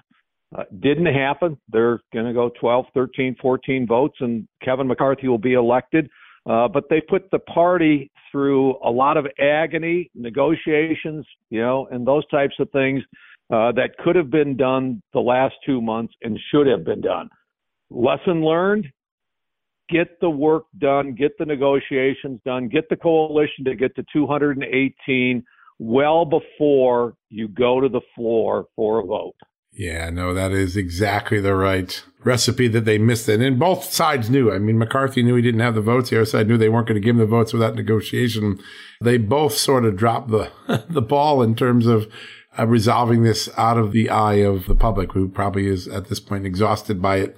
Uh, 0.55 0.63
didn't 0.81 1.07
happen. 1.07 1.57
They're 1.69 1.99
going 2.13 2.27
to 2.27 2.33
go 2.33 2.51
12, 2.59 2.85
13, 2.93 3.35
14 3.41 3.87
votes, 3.87 4.15
and 4.19 4.47
Kevin 4.63 4.87
McCarthy 4.87 5.27
will 5.27 5.39
be 5.39 5.53
elected. 5.53 6.07
Uh, 6.45 6.67
but 6.67 6.85
they 6.89 6.99
put 7.01 7.29
the 7.31 7.39
party 7.39 8.11
through 8.31 8.75
a 8.83 8.89
lot 8.89 9.15
of 9.15 9.25
agony, 9.39 10.09
negotiations, 10.13 11.25
you 11.49 11.61
know, 11.61 11.87
and 11.91 12.05
those 12.05 12.27
types 12.27 12.55
of 12.59 12.69
things 12.71 13.01
uh, 13.53 13.71
that 13.71 13.91
could 14.03 14.15
have 14.15 14.29
been 14.29 14.57
done 14.57 15.01
the 15.13 15.19
last 15.19 15.55
two 15.65 15.81
months 15.81 16.13
and 16.21 16.37
should 16.51 16.67
have 16.67 16.83
been 16.83 17.01
done. 17.01 17.29
Lesson 17.89 18.43
learned 18.43 18.87
get 19.89 20.19
the 20.21 20.29
work 20.29 20.63
done, 20.79 21.13
get 21.13 21.37
the 21.37 21.45
negotiations 21.45 22.39
done, 22.45 22.67
get 22.67 22.89
the 22.89 22.95
coalition 22.95 23.63
to 23.65 23.75
get 23.75 23.95
to 23.95 24.03
218 24.11 25.43
well 25.79 26.25
before 26.25 27.15
you 27.29 27.47
go 27.47 27.79
to 27.79 27.89
the 27.89 28.01
floor 28.15 28.65
for 28.75 28.99
a 28.99 29.05
vote. 29.05 29.35
Yeah, 29.75 30.09
no, 30.11 30.33
that 30.33 30.51
is 30.51 30.77
exactly 30.77 31.39
the 31.39 31.55
right 31.55 32.03
recipe 32.23 32.67
that 32.69 32.85
they 32.85 32.97
missed. 32.97 33.27
And 33.27 33.59
both 33.59 33.85
sides 33.85 34.29
knew. 34.29 34.51
I 34.51 34.59
mean, 34.59 34.77
McCarthy 34.77 35.23
knew 35.23 35.35
he 35.35 35.41
didn't 35.41 35.61
have 35.61 35.75
the 35.75 35.81
votes. 35.81 36.09
The 36.09 36.17
other 36.17 36.25
side 36.25 36.47
knew 36.47 36.57
they 36.57 36.69
weren't 36.69 36.87
going 36.87 37.01
to 37.01 37.05
give 37.05 37.15
him 37.15 37.19
the 37.19 37.25
votes 37.25 37.53
without 37.53 37.75
negotiation. 37.75 38.59
They 39.01 39.17
both 39.17 39.53
sort 39.53 39.85
of 39.85 39.97
dropped 39.97 40.29
the, 40.29 40.51
the 40.89 41.01
ball 41.01 41.41
in 41.41 41.55
terms 41.55 41.87
of 41.87 42.07
uh, 42.57 42.67
resolving 42.67 43.23
this 43.23 43.49
out 43.57 43.77
of 43.77 43.91
the 43.91 44.09
eye 44.09 44.35
of 44.35 44.67
the 44.67 44.75
public, 44.75 45.13
who 45.13 45.27
probably 45.27 45.67
is 45.67 45.87
at 45.87 46.07
this 46.07 46.19
point 46.19 46.45
exhausted 46.45 47.01
by 47.01 47.17
it. 47.17 47.37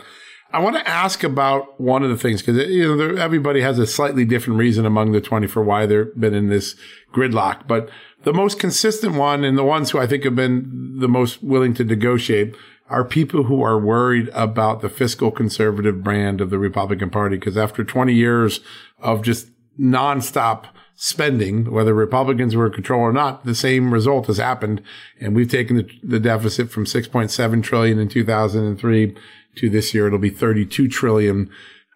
I 0.52 0.60
want 0.60 0.78
to 0.78 0.88
ask 0.88 1.24
about 1.24 1.80
one 1.82 2.04
of 2.04 2.10
the 2.10 2.18
things 2.18 2.42
because 2.42 2.70
you 2.70 2.96
know 2.96 3.16
everybody 3.16 3.62
has 3.62 3.80
a 3.80 3.88
slightly 3.88 4.24
different 4.24 4.60
reason 4.60 4.86
among 4.86 5.12
the 5.12 5.20
twenty 5.20 5.48
for 5.48 5.64
why 5.64 5.86
they've 5.86 6.14
been 6.18 6.34
in 6.34 6.48
this 6.48 6.76
gridlock, 7.14 7.68
but 7.68 7.90
the 8.26 8.34
most 8.34 8.60
consistent 8.60 9.14
one 9.16 9.44
and 9.44 9.58
the 9.58 9.64
ones 9.64 9.92
who 9.92 10.00
I 10.00 10.08
think 10.08 10.24
have 10.24 10.36
been 10.36 10.98
the 11.00 11.08
most 11.08 11.42
willing 11.42 11.74
to 11.76 11.84
negotiate 11.84 12.56
are 12.90 13.06
people 13.06 13.44
who 13.44 13.62
are 13.62 13.80
worried 13.80 14.30
about 14.34 14.82
the 14.82 14.90
fiscal 14.90 15.32
conservative 15.32 16.04
brand 16.04 16.42
of 16.42 16.50
the 16.50 16.60
Republican 16.60 17.10
Party. 17.10 17.38
Because 17.38 17.56
after 17.56 17.84
20 17.84 18.14
years 18.14 18.60
of 19.00 19.22
just 19.22 19.50
nonstop 19.80 20.66
spending, 20.96 21.72
whether 21.72 21.94
Republicans 21.94 22.56
were 22.56 22.68
in 22.68 22.74
control 22.74 23.02
or 23.02 23.14
not, 23.14 23.46
the 23.46 23.56
same 23.56 23.94
result 23.94 24.28
has 24.28 24.38
happened. 24.38 24.82
And 25.20 25.36
we've 25.36 25.50
taken 25.50 25.78
the, 25.78 25.90
the 26.04 26.20
deficit 26.20 26.72
from 26.72 26.86
6.7 26.86 27.64
trillion 27.64 28.00
in 28.00 28.08
2003 28.08 29.16
to 29.58 29.70
this 29.70 29.94
year. 29.94 30.08
It'll 30.08 30.20
be 30.20 30.30
32 30.30 30.88
trillion. 30.88 31.50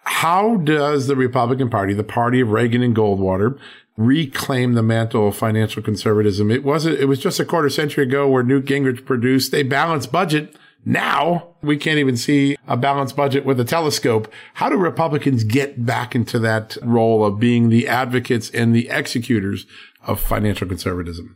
How 0.04 0.58
does 0.58 1.08
the 1.08 1.16
Republican 1.16 1.70
Party, 1.70 1.94
the 1.94 2.04
party 2.04 2.40
of 2.42 2.50
Reagan 2.50 2.84
and 2.84 2.96
Goldwater, 2.96 3.60
reclaim 4.00 4.74
the 4.74 4.82
mantle 4.82 5.28
of 5.28 5.36
financial 5.36 5.84
conservatism? 5.84 6.50
It 6.50 6.64
wasn't, 6.64 7.00
it 7.00 7.06
was 7.06 7.20
just 7.20 7.40
a 7.40 7.46
quarter 7.46 7.70
century 7.70 8.06
ago 8.06 8.28
where 8.30 8.44
Newt 8.44 8.66
Gingrich 8.66 9.06
produced 9.06 9.54
a 9.54 9.64
balanced 9.64 10.10
budget. 10.10 10.56
Now 10.86 11.50
we 11.62 11.76
can't 11.76 12.00
even 12.00 12.16
see 12.16 12.56
a 12.66 12.78
balanced 12.78 13.18
budget 13.18 13.44
with 13.44 13.60
a 13.60 13.66
telescope. 13.66 14.32
How 14.54 14.70
do 14.70 14.78
Republicans 14.78 15.44
get 15.44 15.86
back 15.86 16.16
into 16.16 16.40
that 16.40 16.78
role 16.82 17.26
of 17.26 17.42
being 17.42 17.68
the 17.68 17.90
advocates 17.90 18.50
and 18.52 18.74
the 18.74 18.90
executors 18.90 19.68
of 20.08 20.22
financial 20.22 20.68
conservatism? 20.68 21.36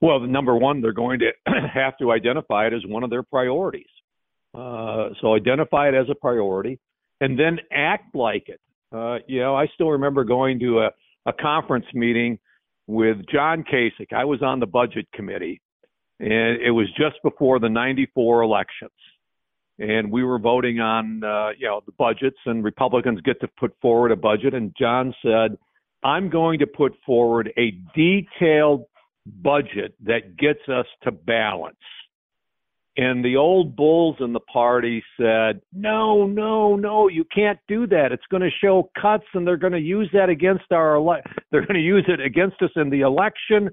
Well, 0.00 0.20
number 0.20 0.56
one, 0.56 0.80
they're 0.80 0.92
going 0.92 1.18
to 1.20 1.32
have 1.74 1.98
to 1.98 2.10
identify 2.10 2.68
it 2.68 2.72
as 2.72 2.80
one 2.86 3.04
of 3.04 3.10
their 3.10 3.22
priorities. 3.22 3.84
Uh, 4.54 5.10
so 5.20 5.34
identify 5.34 5.88
it 5.88 5.94
as 5.94 6.06
a 6.10 6.14
priority 6.14 6.80
and 7.20 7.38
then 7.38 7.58
act 7.70 8.14
like 8.14 8.48
it. 8.48 8.60
Uh, 8.90 9.18
you 9.26 9.40
know, 9.40 9.54
I 9.54 9.66
still 9.74 9.90
remember 9.90 10.24
going 10.24 10.58
to 10.60 10.78
a, 10.80 10.90
a 11.28 11.32
conference 11.32 11.86
meeting 11.92 12.38
with 12.86 13.18
John 13.30 13.62
Kasich. 13.62 14.12
I 14.16 14.24
was 14.24 14.42
on 14.42 14.60
the 14.60 14.66
budget 14.66 15.06
committee, 15.14 15.60
and 16.18 16.60
it 16.60 16.70
was 16.70 16.88
just 16.96 17.16
before 17.22 17.60
the 17.60 17.68
94 17.68 18.42
elections. 18.42 18.90
And 19.78 20.10
we 20.10 20.24
were 20.24 20.38
voting 20.38 20.80
on, 20.80 21.22
uh, 21.22 21.50
you 21.56 21.66
know, 21.66 21.82
the 21.86 21.92
budgets, 21.92 22.38
and 22.46 22.64
Republicans 22.64 23.20
get 23.20 23.40
to 23.42 23.48
put 23.60 23.76
forward 23.80 24.10
a 24.10 24.16
budget. 24.16 24.54
And 24.54 24.74
John 24.76 25.14
said, 25.22 25.56
I'm 26.02 26.30
going 26.30 26.60
to 26.60 26.66
put 26.66 26.94
forward 27.04 27.52
a 27.58 27.72
detailed 27.94 28.84
budget 29.26 29.94
that 30.04 30.36
gets 30.36 30.66
us 30.68 30.86
to 31.04 31.12
balance. 31.12 31.76
And 32.98 33.24
the 33.24 33.36
old 33.36 33.76
bulls 33.76 34.16
in 34.18 34.32
the 34.32 34.40
party 34.40 35.04
said, 35.16 35.60
no, 35.72 36.26
no, 36.26 36.74
no, 36.74 37.06
you 37.06 37.24
can't 37.32 37.60
do 37.68 37.86
that. 37.86 38.10
It's 38.10 38.26
going 38.28 38.42
to 38.42 38.50
show 38.60 38.90
cuts 39.00 39.24
and 39.34 39.46
they're 39.46 39.56
going 39.56 39.72
to 39.72 39.78
use 39.78 40.10
that 40.14 40.28
against 40.28 40.64
our, 40.72 40.96
ele- 40.96 41.22
they're 41.52 41.64
going 41.64 41.74
to 41.74 41.80
use 41.80 42.04
it 42.08 42.20
against 42.20 42.60
us 42.60 42.72
in 42.74 42.90
the 42.90 43.02
election. 43.02 43.70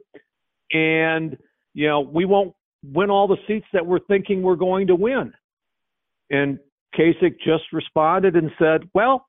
And, 0.71 1.38
you 1.73 1.88
know, 1.88 2.01
we 2.01 2.26
won't 2.26 2.53
win 2.84 3.09
all 3.09 3.28
the 3.28 3.38
seats 3.47 3.65
that 3.73 3.84
we're 3.84 4.05
thinking 4.07 4.43
we're 4.43 4.55
going 4.55 4.86
to 4.88 4.95
win. 4.95 5.34
And 6.30 6.59
Kasich 6.95 7.38
just 7.43 7.63
responded 7.73 8.36
and 8.36 8.51
said, 8.59 8.88
well, 8.93 9.26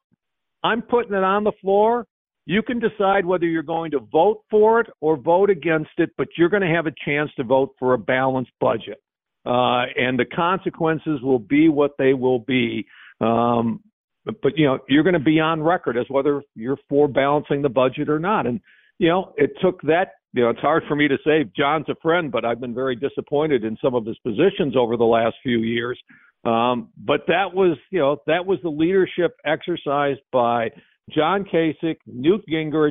I'm 0.62 0.82
putting 0.82 1.14
it 1.14 1.24
on 1.24 1.42
the 1.42 1.52
floor. 1.62 2.06
You 2.44 2.62
can 2.62 2.80
decide 2.80 3.24
whether 3.24 3.46
you're 3.46 3.62
going 3.62 3.92
to 3.92 4.00
vote 4.12 4.42
for 4.50 4.78
it 4.78 4.88
or 5.00 5.16
vote 5.16 5.48
against 5.48 5.92
it, 5.96 6.10
but 6.18 6.28
you're 6.36 6.50
going 6.50 6.62
to 6.62 6.74
have 6.74 6.86
a 6.86 6.92
chance 7.02 7.30
to 7.38 7.44
vote 7.44 7.70
for 7.78 7.94
a 7.94 7.98
balanced 7.98 8.52
budget 8.60 8.98
uh, 9.46 9.84
and 9.96 10.18
the 10.18 10.24
consequences 10.24 11.20
will 11.22 11.38
be 11.38 11.68
what 11.68 11.92
they 11.98 12.14
will 12.14 12.40
be. 12.40 12.86
Um, 13.20 13.80
but, 14.24 14.42
but 14.42 14.58
you 14.58 14.66
know, 14.66 14.78
you're 14.88 15.04
going 15.04 15.14
to 15.14 15.20
be 15.20 15.38
on 15.40 15.62
record 15.62 15.96
as 15.96 16.06
whether 16.08 16.42
you're 16.54 16.78
for 16.88 17.06
balancing 17.06 17.62
the 17.62 17.68
budget 17.68 18.08
or 18.08 18.18
not. 18.18 18.46
And 18.46 18.60
you 18.98 19.08
know, 19.08 19.32
it 19.36 19.52
took 19.62 19.80
that. 19.82 20.12
You 20.32 20.42
know, 20.42 20.50
it's 20.50 20.60
hard 20.60 20.82
for 20.86 20.96
me 20.96 21.08
to 21.08 21.16
say 21.24 21.50
John's 21.56 21.88
a 21.88 21.94
friend, 22.02 22.30
but 22.30 22.44
I've 22.44 22.60
been 22.60 22.74
very 22.74 22.94
disappointed 22.94 23.64
in 23.64 23.78
some 23.82 23.94
of 23.94 24.04
his 24.04 24.18
positions 24.18 24.76
over 24.76 24.98
the 24.98 25.04
last 25.04 25.36
few 25.42 25.60
years. 25.60 25.98
Um, 26.44 26.90
but 26.98 27.22
that 27.28 27.54
was, 27.54 27.78
you 27.90 27.98
know, 27.98 28.18
that 28.26 28.44
was 28.44 28.58
the 28.62 28.68
leadership 28.68 29.34
exercised 29.46 30.20
by 30.32 30.70
John 31.10 31.44
Kasich, 31.44 31.96
Newt 32.06 32.44
Gingrich, 32.48 32.90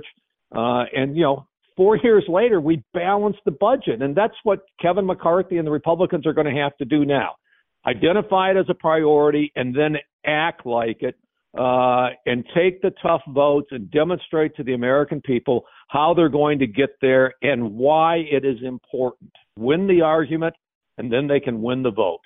uh, 0.56 0.86
and 0.96 1.16
you 1.16 1.24
know, 1.24 1.48
four 1.78 1.98
years 2.04 2.26
later, 2.28 2.60
we 2.60 2.84
balanced 2.94 3.40
the 3.46 3.52
budget. 3.52 4.02
And 4.02 4.16
that's 4.16 4.36
what 4.44 4.60
Kevin 4.82 5.06
McCarthy 5.06 5.58
and 5.58 5.68
the 5.68 5.72
Republicans 5.72 6.26
are 6.26 6.34
going 6.34 6.54
to 6.54 6.62
have 6.62 6.76
to 6.78 6.86
do 6.86 7.06
now 7.06 7.36
identify 7.86 8.52
it 8.52 8.58
as 8.58 8.66
a 8.70 8.74
priority 8.74 9.52
and 9.56 9.76
then 9.76 9.96
act 10.26 10.66
like 10.66 11.02
it. 11.02 11.16
Uh, 11.58 12.10
and 12.26 12.44
take 12.54 12.82
the 12.82 12.92
tough 13.02 13.22
votes 13.30 13.68
and 13.72 13.90
demonstrate 13.90 14.54
to 14.58 14.62
the 14.62 14.74
American 14.74 15.22
people 15.22 15.64
how 15.88 16.14
they're 16.14 16.28
going 16.28 16.60
to 16.60 16.68
get 16.68 16.90
there 17.00 17.34
and 17.42 17.76
why 17.76 18.18
it 18.30 18.44
is 18.44 18.58
important. 18.62 19.32
Win 19.58 19.88
the 19.88 20.02
argument, 20.02 20.54
and 20.98 21.10
then 21.10 21.28
they 21.28 21.40
can 21.40 21.62
win 21.62 21.82
the 21.82 21.92
vote. 21.92 22.20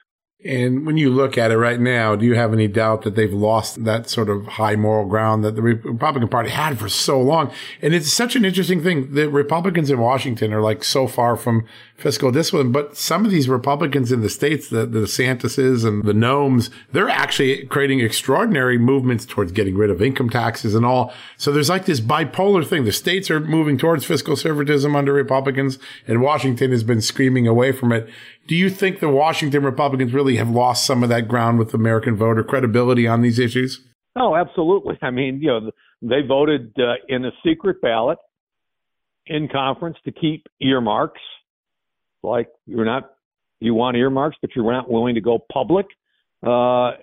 And 0.45 0.85
when 0.85 0.95
you 0.95 1.09
look 1.09 1.37
at 1.37 1.51
it 1.51 1.57
right 1.57 1.81
now, 1.81 2.15
do 2.15 2.25
you 2.25 2.35
have 2.35 2.53
any 2.53 2.69
doubt 2.69 3.01
that 3.01 3.15
they've 3.15 3.33
lost 3.33 3.83
that 3.83 4.09
sort 4.09 4.29
of 4.29 4.45
high 4.45 4.77
moral 4.77 5.05
ground 5.05 5.43
that 5.43 5.57
the 5.57 5.61
Republican 5.61 6.29
Party 6.29 6.49
had 6.49 6.79
for 6.79 6.87
so 6.87 7.19
long? 7.21 7.51
And 7.81 7.93
it's 7.93 8.13
such 8.13 8.37
an 8.37 8.45
interesting 8.45 8.81
thing. 8.81 9.13
The 9.13 9.29
Republicans 9.29 9.91
in 9.91 9.99
Washington 9.99 10.53
are 10.53 10.61
like 10.61 10.85
so 10.85 11.07
far 11.07 11.35
from 11.35 11.65
fiscal 11.97 12.31
discipline, 12.31 12.71
but 12.71 12.95
some 12.95 13.25
of 13.25 13.31
these 13.31 13.49
Republicans 13.49 14.13
in 14.13 14.21
the 14.21 14.29
states, 14.29 14.69
the, 14.69 14.85
the 14.85 14.99
DeSantis's 14.99 15.83
and 15.83 16.05
the 16.05 16.13
Noems, 16.13 16.69
they're 16.93 17.09
actually 17.09 17.65
creating 17.65 17.99
extraordinary 17.99 18.77
movements 18.77 19.25
towards 19.25 19.51
getting 19.51 19.75
rid 19.75 19.89
of 19.89 20.01
income 20.01 20.29
taxes 20.29 20.73
and 20.73 20.85
all. 20.85 21.13
So 21.35 21.51
there's 21.51 21.69
like 21.69 21.85
this 21.85 21.99
bipolar 21.99 22.65
thing. 22.65 22.85
The 22.85 22.93
states 22.93 23.29
are 23.29 23.41
moving 23.41 23.77
towards 23.77 24.05
fiscal 24.05 24.35
conservatism 24.35 24.95
under 24.95 25.11
Republicans 25.11 25.79
and 26.07 26.21
Washington 26.21 26.71
has 26.71 26.85
been 26.85 27.01
screaming 27.01 27.45
away 27.45 27.73
from 27.73 27.91
it. 27.91 28.09
Do 28.50 28.56
you 28.56 28.72
think 28.72 29.00
the 29.00 29.10
Washington 29.10 29.64
Republicans 29.64 30.12
really 30.12 30.38
have 30.38 30.50
lost 30.50 30.84
some 30.84 31.04
of 31.04 31.10
that 31.10 31.28
ground 31.28 31.60
with 31.60 31.76
American 31.76 32.16
voter 32.16 32.43
credibility 32.43 33.06
on 33.06 33.22
these 33.22 33.38
issues? 33.38 33.88
Oh, 34.16 34.36
absolutely. 34.36 34.97
I 35.04 35.12
mean, 35.12 35.39
you 35.39 35.50
know, 35.50 35.72
they 36.02 36.28
voted 36.28 36.74
uh, 36.80 36.93
in 37.08 37.26
a 37.26 37.32
secret 37.45 37.80
ballot 37.80 38.18
in 39.28 39.50
conference 39.50 39.97
to 40.06 40.12
keep 40.12 40.47
earmarks. 40.60 41.22
Like 42.24 42.50
you're 42.66 42.86
not, 42.86 43.12
you 43.60 43.76
want 43.76 43.97
earmarks, 43.97 44.38
but 44.41 44.50
you're 44.56 44.72
not 44.72 44.89
willing 44.89 45.14
to 45.14 45.22
go 45.22 45.38
public 45.54 45.86
uh, 46.41 46.93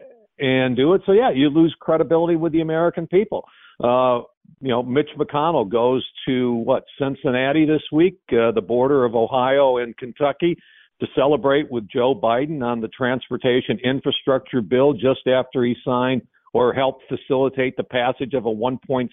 and 0.41 0.77
do 0.77 0.95
it. 0.95 1.03
So 1.07 1.13
yeah, 1.13 1.31
you 1.31 1.49
lose 1.49 1.77
credibility 1.79 2.35
with 2.35 2.55
the 2.55 2.61
American 2.61 3.07
people. 3.07 3.45
Uh, 3.79 4.23
you 4.61 4.71
know, 4.71 4.83
Mitch 4.83 5.11
McConnell 5.17 5.71
goes 5.71 6.05
to 6.27 6.55
what 6.55 6.83
Cincinnati 6.99 7.67
this 7.67 7.83
week, 7.93 8.19
uh, 8.33 8.51
the 8.51 8.65
border 8.67 9.05
of 9.05 9.15
Ohio 9.15 9.77
and 9.77 9.97
Kentucky 9.97 10.57
to 11.01 11.07
celebrate 11.15 11.71
with 11.71 11.89
Joe 11.89 12.15
Biden 12.15 12.63
on 12.63 12.81
the 12.81 12.89
transportation 12.89 13.79
infrastructure 13.85 14.61
bill 14.61 14.93
just 14.93 15.27
after 15.27 15.65
he 15.65 15.75
signed 15.85 16.23
or 16.53 16.73
help 16.73 17.01
facilitate 17.09 17.77
the 17.77 17.85
passage 17.85 18.33
of 18.33 18.47
a 18.47 18.49
1.7 18.49 19.09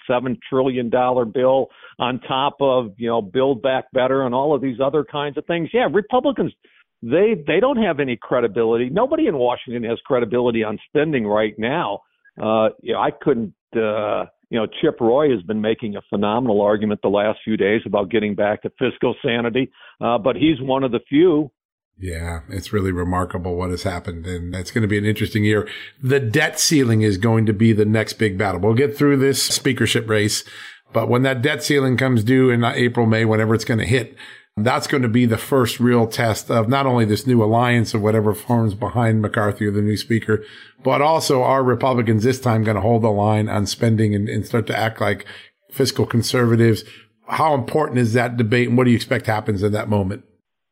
trillion 0.50 0.90
dollar 0.90 1.26
bill 1.26 1.68
on 2.00 2.20
top 2.22 2.56
of 2.62 2.94
you 2.98 3.10
know 3.10 3.22
build 3.22 3.62
back 3.62 3.86
better 3.92 4.26
and 4.26 4.34
all 4.34 4.56
of 4.56 4.62
these 4.62 4.78
other 4.84 5.04
kinds 5.04 5.38
of 5.38 5.46
things. 5.46 5.70
Yeah 5.74 5.88
republicans 5.92 6.54
they 7.02 7.36
they 7.46 7.60
don't 7.60 7.84
have 7.84 8.00
any 8.00 8.18
credibility. 8.22 8.90
Nobody 8.90 9.28
in 9.28 9.38
washington 9.38 9.84
has 9.84 10.00
credibility 10.06 10.64
on 10.64 10.80
spending 10.88 11.28
right 11.28 11.54
now. 11.58 12.02
Uh 12.42 12.70
you 12.82 12.94
know 12.94 13.00
i 13.00 13.10
couldn't 13.12 13.54
uh 13.76 14.26
you 14.50 14.60
know, 14.60 14.68
Chip 14.68 15.02
Roy 15.02 15.32
has 15.32 15.42
been 15.42 15.62
making 15.62 15.96
a 15.96 16.02
phenomenal 16.12 16.62
argument 16.62 17.00
the 17.02 17.10
last 17.10 17.40
few 17.44 17.58
days 17.58 17.82
about 17.88 18.12
getting 18.12 18.36
back 18.36 18.62
to 18.62 18.70
fiscal 18.78 19.16
sanity, 19.26 19.72
uh, 20.00 20.20
but 20.20 20.36
he's 20.36 20.62
one 20.62 20.84
of 20.84 20.92
the 20.92 21.00
few 21.10 21.50
yeah, 21.98 22.42
it's 22.50 22.74
really 22.74 22.92
remarkable 22.92 23.56
what 23.56 23.70
has 23.70 23.84
happened, 23.84 24.26
and 24.26 24.54
it's 24.56 24.72
going 24.72 24.82
to 24.82 24.88
be 24.88 24.98
an 24.98 25.06
interesting 25.06 25.44
year. 25.44 25.68
The 26.02 26.20
debt 26.20 26.60
ceiling 26.60 27.02
is 27.02 27.18
going 27.18 27.46
to 27.46 27.54
be 27.54 27.72
the 27.72 27.86
next 27.86 28.14
big 28.14 28.38
battle. 28.38 28.60
We'll 28.60 28.74
get 28.74 28.98
through 28.98 29.18
this 29.18 29.42
speakership 29.42 30.10
race, 30.10 30.44
but 30.92 31.08
when 31.08 31.24
that 31.24 31.42
debt 31.42 31.64
ceiling 31.64 31.98
comes 31.98 32.24
due 32.24 32.50
in 32.50 32.64
April, 32.64 33.06
May, 33.06 33.26
whenever 33.26 33.54
it's 33.54 33.66
going 33.66 33.80
to 33.80 33.86
hit, 33.86 34.16
that's 34.58 34.86
going 34.86 35.02
to 35.02 35.10
be 35.10 35.26
the 35.26 35.38
first 35.38 35.80
real 35.80 36.06
test 36.06 36.52
of 36.52 36.70
not 36.70 36.86
only 36.86 37.06
this 37.06 37.26
new 37.26 37.44
alliance 37.44 37.94
of 37.94 38.02
whatever 38.02 38.36
forms 38.36 38.76
behind 38.76 39.22
McCarthy 39.22 39.66
or 39.66 39.72
the 39.72 39.82
new 39.82 39.98
speaker, 39.98 40.44
but 40.84 41.02
also 41.02 41.42
are 41.42 41.64
Republicans 41.64 42.24
this 42.24 42.40
time 42.40 42.64
going 42.64 42.76
to 42.76 42.82
hold 42.82 43.02
the 43.02 43.10
line 43.10 43.50
on 43.50 43.66
spending 43.66 44.14
and, 44.14 44.30
and 44.30 44.46
start 44.46 44.68
to 44.68 44.78
act 44.78 45.02
like 45.02 45.26
fiscal 45.72 46.06
conservatives? 46.06 46.84
How 47.28 47.56
important 47.56 47.98
is 47.98 48.14
that 48.14 48.38
debate, 48.38 48.68
and 48.68 48.78
what 48.78 48.84
do 48.84 48.92
you 48.92 48.96
expect 48.96 49.26
happens 49.26 49.64
in 49.64 49.72
that 49.72 49.90
moment? 49.90 50.24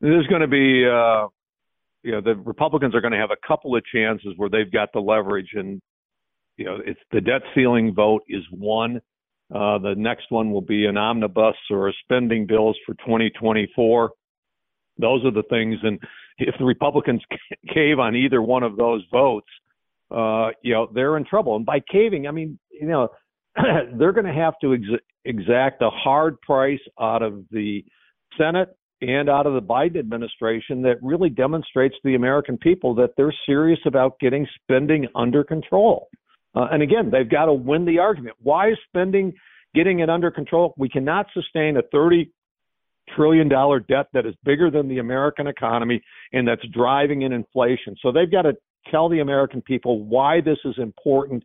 There's 0.02 0.26
going 0.28 0.42
to 0.42 0.48
be, 0.48 0.86
uh, 0.86 1.28
you 2.04 2.12
know, 2.12 2.22
the 2.22 2.36
Republicans 2.36 2.96
are 2.96 3.02
going 3.02 3.14
to 3.14 3.20
have 3.20 3.30
a 3.30 3.48
couple 3.48 3.76
of 3.76 3.84
chances 3.94 4.34
where 4.36 4.50
they've 4.50 4.72
got 4.72 4.90
the 4.94 5.00
leverage, 5.00 5.52
and 5.54 5.80
you 6.58 6.66
know, 6.66 6.80
it's 6.84 7.00
the 7.12 7.22
debt 7.22 7.44
ceiling 7.54 7.94
vote 7.94 8.24
is 8.28 8.44
one. 8.52 9.00
Uh, 9.54 9.78
the 9.78 9.94
next 9.96 10.26
one 10.30 10.52
will 10.52 10.62
be 10.62 10.86
an 10.86 10.98
omnibus 10.98 11.56
or 11.70 11.90
a 11.90 11.94
spending 12.04 12.48
bills 12.48 12.78
for 12.86 12.94
2024. 12.96 14.12
Those 14.98 15.24
are 15.24 15.32
the 15.32 15.44
things, 15.50 15.78
and 15.84 16.00
if 16.40 16.56
the 16.58 16.66
Republicans 16.66 17.22
cave 17.74 18.00
on 18.00 18.16
either 18.16 18.42
one 18.42 18.64
of 18.64 18.78
those 18.78 19.04
votes, 19.12 19.48
uh, 20.10 20.50
you 20.64 20.74
know, 20.74 20.90
they're 20.94 21.16
in 21.18 21.26
trouble. 21.26 21.56
And 21.56 21.66
by 21.66 21.80
caving, 21.80 22.28
I 22.28 22.32
mean, 22.32 22.58
you 22.72 22.88
know, 22.88 23.10
they're 23.98 24.14
going 24.14 24.26
to 24.26 24.34
have 24.34 24.56
to 24.62 24.74
ex- 24.74 25.04
exact 25.26 25.84
a 25.84 25.92
hard 25.92 26.42
price 26.42 26.80
out 27.00 27.22
of 27.22 27.44
the 27.52 27.86
Senate 28.38 28.76
and 29.02 29.30
out 29.30 29.48
of 29.48 29.54
the 29.54 29.62
Biden 29.62 29.98
administration 29.98 30.82
that 30.84 30.96
really 31.02 31.30
demonstrates 31.30 31.96
to 31.96 32.02
the 32.04 32.16
American 32.16 32.58
people 32.58 32.94
that 32.96 33.12
they're 33.18 33.34
serious 33.46 33.80
about 33.86 34.20
getting 34.20 34.48
spending 34.62 35.08
under 35.16 35.44
control. 35.44 36.08
Uh, 36.56 36.68
and 36.72 36.84
again, 36.84 37.10
they've 37.12 37.30
got 37.30 37.46
to 37.46 37.54
win 37.54 37.86
the 37.86 38.00
argument. 38.00 38.36
Why 38.42 38.70
is 38.70 38.78
spending 38.88 39.34
getting 39.74 40.00
it 40.00 40.10
under 40.10 40.30
control? 40.30 40.74
We 40.78 40.90
cannot 40.90 41.28
sustain 41.34 41.78
a 41.78 41.82
30 41.92 42.32
trillion 43.16 43.50
dollar 43.50 43.80
debt 43.80 44.08
that 44.14 44.26
is 44.26 44.36
bigger 44.46 44.70
than 44.70 44.88
the 44.88 45.00
American 45.00 45.48
economy 45.48 46.02
and 46.34 46.48
that's 46.48 46.66
driving 46.72 47.24
in 47.24 47.34
inflation. 47.34 47.96
So 48.02 48.12
they've 48.12 48.32
got 48.32 48.44
to 48.44 48.54
tell 48.90 49.10
the 49.10 49.20
American 49.20 49.62
people 49.62 50.04
why 50.04 50.42
this 50.42 50.60
is 50.66 50.76
important 50.78 51.44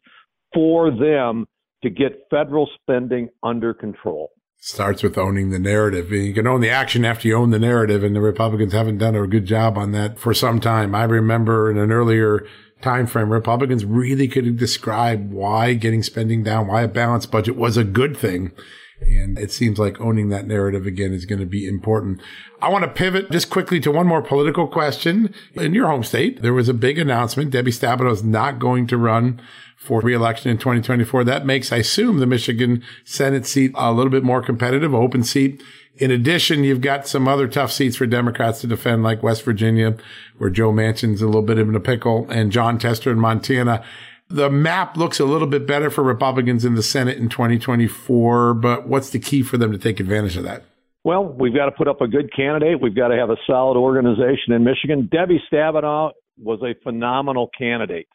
for 0.52 0.90
them 0.90 1.46
to 1.82 1.90
get 1.90 2.26
federal 2.30 2.68
spending 2.82 3.28
under 3.42 3.72
control 3.72 4.30
starts 4.59 5.02
with 5.02 5.18
owning 5.18 5.50
the 5.50 5.59
narrative. 5.59 6.11
You 6.11 6.34
can 6.34 6.46
own 6.46 6.61
the 6.61 6.70
action 6.70 7.04
after 7.04 7.28
you 7.28 7.36
own 7.36 7.50
the 7.50 7.59
narrative, 7.59 8.02
and 8.02 8.16
the 8.16 8.20
Republicans 8.20 8.72
haven't 8.72 8.98
done 8.98 9.14
a 9.14 9.26
good 9.26 9.46
job 9.46 9.78
on 9.78 9.92
that 9.92 10.18
for 10.18 10.34
some 10.34 10.61
time. 10.61 10.94
I 10.94 11.04
remember 11.04 11.70
in 11.70 11.78
an 11.78 11.92
earlier 11.92 12.46
time 12.82 13.07
frame, 13.07 13.30
Republicans 13.30 13.84
really 13.84 14.28
could 14.28 14.57
describe 14.57 15.30
why 15.30 15.74
getting 15.74 16.02
spending 16.02 16.42
down, 16.42 16.66
why 16.66 16.82
a 16.82 16.88
balanced 16.88 17.30
budget 17.30 17.57
was 17.57 17.76
a 17.76 17.84
good 17.84 18.16
thing. 18.16 18.52
And 19.00 19.38
it 19.38 19.52
seems 19.52 19.78
like 19.78 20.00
owning 20.00 20.30
that 20.30 20.46
narrative 20.46 20.86
again 20.86 21.12
is 21.12 21.26
going 21.26 21.40
to 21.40 21.46
be 21.46 21.68
important. 21.68 22.20
I 22.62 22.70
want 22.70 22.84
to 22.84 22.90
pivot 22.90 23.30
just 23.30 23.50
quickly 23.50 23.78
to 23.80 23.92
one 23.92 24.07
more 24.07 24.22
political 24.22 24.66
question. 24.66 25.34
In 25.54 25.74
your 25.74 25.86
home 25.86 26.02
state, 26.02 26.40
there 26.40 26.54
was 26.54 26.70
a 26.70 26.74
big 26.74 26.98
announcement. 26.98 27.50
Debbie 27.50 27.72
Stabenow 27.72 28.11
is 28.11 28.24
not 28.24 28.59
going 28.59 28.86
to 28.86 28.96
run 28.96 29.40
for 29.87 30.01
reelection 30.01 30.51
in 30.51 30.59
2024. 30.59 31.24
That 31.24 31.47
makes, 31.47 31.72
I 31.72 31.76
assume, 31.76 32.18
the 32.18 32.26
Michigan 32.26 32.82
Senate 33.05 33.47
seat 33.47 33.70
a 33.74 33.93
little 33.93 34.11
bit 34.11 34.24
more 34.24 34.43
competitive, 34.43 34.95
open 34.95 35.22
seat. 35.22 35.62
In 35.97 36.11
addition, 36.11 36.64
you've 36.64 36.82
got 36.82 37.07
some 37.07 37.26
other 37.26 37.49
tough 37.49 37.72
seats 37.72 37.97
for 37.97 38.05
Democrats 38.05 38.61
to 38.61 38.66
defend, 38.66 39.03
like 39.03 39.22
West 39.22 39.43
Virginia, 39.45 39.97
where 40.37 40.51
Joe 40.51 40.72
Manchin's 40.72 41.22
a 41.22 41.26
little 41.26 41.43
bit 41.43 41.59
in 41.59 41.74
a 41.74 41.80
pickle, 41.80 42.26
and 42.28 42.53
Jon 42.53 42.78
Tester 42.78 43.11
in 43.11 43.18
Montana. 43.18 43.82
The 44.28 44.51
map 44.51 44.97
looks 44.97 45.20
a 45.20 45.24
little 45.24 45.47
bit 45.47 45.66
better 45.66 45.89
for 45.89 46.03
Republicans 46.03 46.64
in 46.64 46.74
the 46.74 46.82
Senate 46.82 47.16
in 47.16 47.28
2024, 47.28 48.55
but 48.55 48.89
what's 48.89 49.11
the 49.11 49.20
key 49.20 49.43
for 49.43 49.57
them 49.57 49.70
to 49.70 49.78
take 49.78 50.01
advantage 50.01 50.37
of 50.37 50.43
that? 50.43 50.64
Well, 51.05 51.24
we've 51.24 51.55
got 51.55 51.66
to 51.66 51.70
put 51.70 51.87
up 51.87 52.01
a 52.01 52.09
good 52.09 52.34
candidate. 52.34 52.80
We've 52.82 52.95
got 52.95 53.09
to 53.09 53.16
have 53.16 53.30
a 53.30 53.37
solid 53.47 53.78
organization 53.78 54.53
in 54.53 54.64
Michigan. 54.64 55.09
Debbie 55.11 55.41
Stabenow 55.51 56.11
was 56.37 56.61
a 56.62 56.74
phenomenal 56.82 57.49
candidate. 57.57 58.09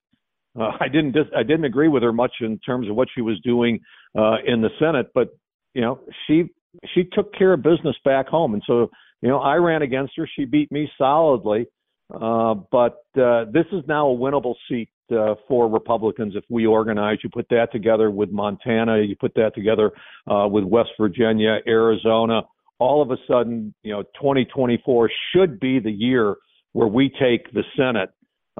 Uh, 0.59 0.71
I 0.79 0.87
didn't 0.87 1.13
dis- 1.13 1.31
I 1.35 1.43
didn't 1.43 1.65
agree 1.65 1.87
with 1.87 2.03
her 2.03 2.13
much 2.13 2.33
in 2.41 2.59
terms 2.59 2.89
of 2.89 2.95
what 2.95 3.07
she 3.13 3.21
was 3.21 3.39
doing 3.41 3.79
uh, 4.17 4.37
in 4.45 4.61
the 4.61 4.69
Senate, 4.79 5.11
but 5.13 5.29
you 5.73 5.81
know 5.81 5.99
she 6.27 6.49
she 6.93 7.03
took 7.11 7.33
care 7.33 7.53
of 7.53 7.63
business 7.63 7.95
back 8.03 8.27
home, 8.27 8.53
and 8.53 8.63
so 8.65 8.89
you 9.21 9.29
know 9.29 9.39
I 9.39 9.55
ran 9.55 9.81
against 9.81 10.13
her. 10.17 10.27
She 10.35 10.45
beat 10.45 10.71
me 10.71 10.89
solidly, 10.97 11.67
uh, 12.13 12.55
but 12.71 13.03
uh, 13.19 13.45
this 13.51 13.65
is 13.71 13.83
now 13.87 14.09
a 14.09 14.15
winnable 14.15 14.55
seat 14.67 14.89
uh, 15.11 15.35
for 15.47 15.69
Republicans 15.69 16.35
if 16.35 16.43
we 16.49 16.65
organize. 16.65 17.17
You 17.23 17.29
put 17.29 17.47
that 17.49 17.71
together 17.71 18.11
with 18.11 18.31
Montana, 18.31 18.99
you 18.99 19.15
put 19.15 19.33
that 19.35 19.55
together 19.55 19.91
uh, 20.29 20.47
with 20.47 20.63
West 20.63 20.91
Virginia, 20.99 21.59
Arizona. 21.67 22.41
All 22.79 23.01
of 23.01 23.11
a 23.11 23.17
sudden, 23.27 23.73
you 23.83 23.93
know, 23.93 24.01
2024 24.03 25.09
should 25.33 25.59
be 25.59 25.79
the 25.79 25.91
year 25.91 26.35
where 26.73 26.87
we 26.87 27.09
take 27.09 27.51
the 27.53 27.63
Senate 27.77 28.09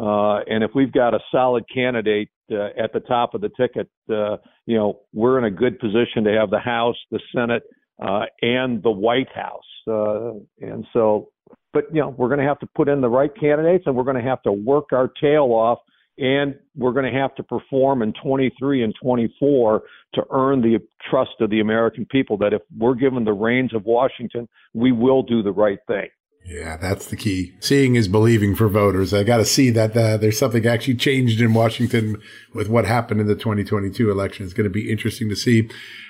uh, 0.02 0.40
and 0.48 0.64
if 0.64 0.72
we've 0.74 0.92
got 0.92 1.14
a 1.14 1.20
solid 1.32 1.64
candidate 1.72 2.30
uh, 2.52 2.70
at 2.82 2.92
the 2.92 3.02
top 3.02 3.36
of 3.36 3.42
the 3.42 3.50
ticket, 3.50 3.88
uh, 4.10 4.38
you 4.66 4.76
know, 4.76 5.02
we're 5.14 5.38
in 5.38 5.44
a 5.44 5.52
good 5.52 5.78
position 5.80 6.24
to 6.24 6.32
have 6.32 6.50
the 6.50 6.60
House, 6.60 6.96
the 7.12 7.20
Senate, 7.36 7.62
uh, 8.02 8.24
and 8.42 8.82
the 8.82 8.90
White 8.90 9.30
House. 9.34 9.62
Uh, 9.88 10.40
and 10.60 10.86
so, 10.92 11.30
but 11.72 11.84
you 11.94 12.02
know, 12.02 12.10
we're 12.10 12.30
going 12.30 12.40
to 12.40 12.46
have 12.46 12.60
to 12.60 12.68
put 12.76 12.90
in 12.90 13.00
the 13.00 13.10
right 13.10 13.32
candidates, 13.40 13.84
and 13.86 13.96
we're 13.96 14.04
going 14.04 14.22
to 14.22 14.28
have 14.28 14.42
to 14.42 14.52
work 14.52 14.86
our 14.92 15.08
tail 15.22 15.52
off, 15.52 15.78
and 16.18 16.56
we're 16.76 16.94
going 16.94 17.12
to 17.12 17.20
have 17.20 17.36
to 17.36 17.44
perform 17.44 18.02
in 18.02 18.12
23 18.24 18.84
and 18.84 18.96
24 19.02 19.84
to 20.16 20.24
earn 20.32 20.62
the 20.62 20.80
trust 21.12 21.32
of 21.42 21.52
the 21.52 21.60
American 21.60 22.08
people. 22.08 22.38
That 22.38 22.54
if 22.54 22.64
we're 22.76 22.96
given 22.96 23.24
the 23.24 23.34
reins 23.34 23.76
of 23.76 23.86
Washington, 23.86 24.50
we 24.74 24.92
will 24.92 25.22
do 25.22 25.44
the 25.44 25.52
right 25.52 25.80
thing. 25.88 26.10
Yeah, 26.44 26.76
that's 26.76 27.08
the 27.08 27.16
key. 27.16 27.54
Seeing 27.60 27.96
is 27.96 28.08
believing 28.08 28.56
for 28.56 28.68
voters. 28.68 29.14
I 29.14 29.24
got 29.24 29.38
to 29.38 29.46
see 29.46 29.70
that 29.70 29.96
uh, 29.96 30.18
there's 30.18 30.40
something 30.40 30.66
actually 30.66 30.96
changed 30.96 31.40
in 31.40 31.54
Washington 31.54 32.22
with 32.54 32.68
what 32.68 32.86
happened 32.86 33.22
in 33.22 33.28
the 33.28 33.36
2022 33.36 34.10
election. 34.12 34.46
It's 34.46 34.54
going 34.54 34.66
to 34.66 34.70
be 34.70 34.92
interesting 34.92 35.30
to 35.30 35.36
see. 35.36 35.70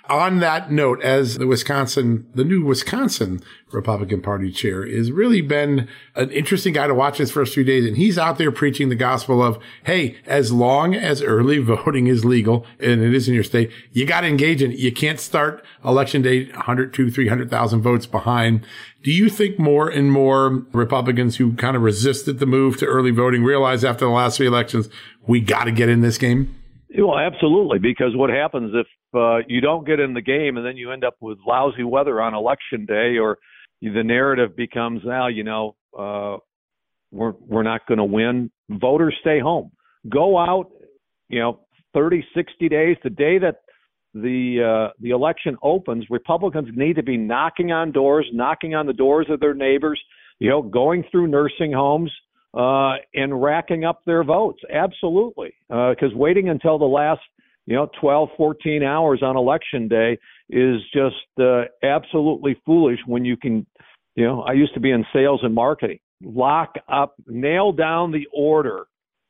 On 0.10 0.40
that 0.40 0.72
note, 0.72 1.02
as 1.04 1.38
the 1.38 1.48
Wisconsin, 1.48 2.28
the 2.34 2.44
new 2.44 2.66
Wisconsin 2.66 3.42
Republican 3.72 4.22
Party 4.22 4.52
chair 4.52 4.86
has 4.86 5.12
really 5.12 5.42
been 5.42 5.88
an 6.16 6.32
interesting 6.32 6.74
guy 6.74 6.88
to 6.88 6.94
watch 6.94 7.18
his 7.18 7.32
first 7.32 7.54
few 7.54 7.64
days. 7.64 7.86
And 7.86 7.96
he's 7.96 8.18
out 8.18 8.38
there 8.38 8.52
preaching 8.52 8.90
the 8.90 8.96
gospel 8.96 9.44
of, 9.44 9.60
Hey, 9.86 10.18
as 10.26 10.52
long 10.52 10.96
as 10.96 11.22
early 11.22 11.58
voting 11.60 12.08
is 12.08 12.26
legal 12.26 12.66
and 12.80 13.02
it 13.02 13.14
is 13.14 13.28
in 13.28 13.34
your 13.34 13.44
state, 13.44 13.72
you 13.92 14.06
got 14.06 14.22
to 14.22 14.28
engage 14.28 14.62
in 14.62 14.72
it. 14.72 14.80
You 14.80 14.92
can't 14.92 15.20
start 15.20 15.64
election 15.86 16.22
day 16.22 16.46
100, 16.46 16.94
200, 16.94 17.14
300,000 17.14 17.82
votes 17.82 18.06
behind. 18.06 18.66
Do 19.04 19.12
you 19.12 19.30
think 19.30 19.58
more 19.58 19.90
and 19.90 20.12
more 20.12 20.64
Republicans 20.74 21.38
who 21.38 21.54
kind 21.54 21.76
of 21.76 21.82
resisted 21.82 22.40
the 22.40 22.46
move 22.46 22.78
to 22.78 22.86
early 22.86 23.12
voting 23.12 23.44
realize 23.44 23.84
after 23.84 24.06
the 24.06 24.12
last 24.12 24.38
three 24.38 24.48
elections, 24.48 24.90
we 25.26 25.42
got 25.42 25.64
to 25.64 25.72
get 25.72 25.90
in 25.90 26.02
this 26.02 26.20
game? 26.20 26.56
Well, 26.98 27.18
absolutely, 27.18 27.80
because 27.80 28.16
what 28.16 28.30
happens 28.30 28.74
if 28.76 28.88
uh, 29.16 29.40
you 29.48 29.62
don't 29.62 29.88
get 29.88 30.00
in 30.00 30.14
the 30.14 30.22
game 30.22 30.58
and 30.58 30.66
then 30.66 30.78
you 30.78 30.92
end 30.92 31.04
up 31.04 31.16
with 31.20 31.40
lousy 31.48 31.84
weather 31.84 32.22
on 32.22 32.36
election 32.36 32.86
day, 32.86 33.18
or 33.18 33.40
the 33.82 34.04
narrative 34.04 34.56
becomes 34.56 35.02
now, 35.04 35.28
you 35.28 35.44
know, 35.44 35.76
uh, 35.98 36.38
we're 37.12 37.34
we're 37.48 37.64
not 37.64 37.88
going 37.88 37.98
to 37.98 38.06
win. 38.06 38.52
Voters 38.70 39.16
stay 39.22 39.40
home. 39.40 39.72
Go 40.10 40.38
out, 40.38 40.72
you 41.30 41.40
know, 41.40 41.62
30, 41.94 42.24
60 42.36 42.70
days, 42.70 42.98
the 43.04 43.10
day 43.10 43.38
that 43.40 43.62
the 44.14 44.90
uh, 44.90 44.94
the 45.00 45.12
election 45.12 45.58
opens, 45.62 46.06
Republicans 46.10 46.70
need 46.76 46.96
to 46.96 47.04
be 47.04 47.18
knocking 47.18 47.72
on 47.72 47.92
doors, 47.92 48.28
knocking 48.34 48.76
on 48.76 48.86
the 48.86 48.94
doors 48.94 49.28
of 49.30 49.40
their 49.40 49.54
neighbors, 49.54 50.02
you 50.40 50.50
know, 50.50 50.62
going 50.62 51.04
through 51.12 51.28
nursing 51.28 51.72
homes 51.72 52.12
uh, 52.54 52.96
and 53.14 53.42
racking 53.42 53.86
up 53.86 54.02
their 54.06 54.24
votes. 54.24 54.60
Absolutely, 54.72 55.54
because 55.70 56.12
uh, 56.14 56.18
waiting 56.18 56.50
until 56.50 56.78
the 56.78 56.86
last 56.86 57.22
you 57.66 57.76
know 57.76 57.90
12, 58.02 58.30
14 58.36 58.84
hours 58.84 59.22
on 59.24 59.38
election 59.38 59.88
day 59.88 60.18
is 60.50 60.82
just 60.94 61.16
uh, 61.40 61.64
absolutely 61.84 62.60
foolish. 62.66 63.00
When 63.06 63.24
you 63.24 63.38
can, 63.38 63.66
you 64.16 64.26
know, 64.26 64.42
I 64.42 64.54
used 64.54 64.74
to 64.74 64.82
be 64.82 64.92
in 64.92 65.06
sales 65.14 65.40
and 65.44 65.56
marketing. 65.56 66.00
Lock 66.24 66.76
up, 66.88 67.16
nail 67.28 67.72
down 67.72 68.12
the 68.12 68.28
order 68.34 68.86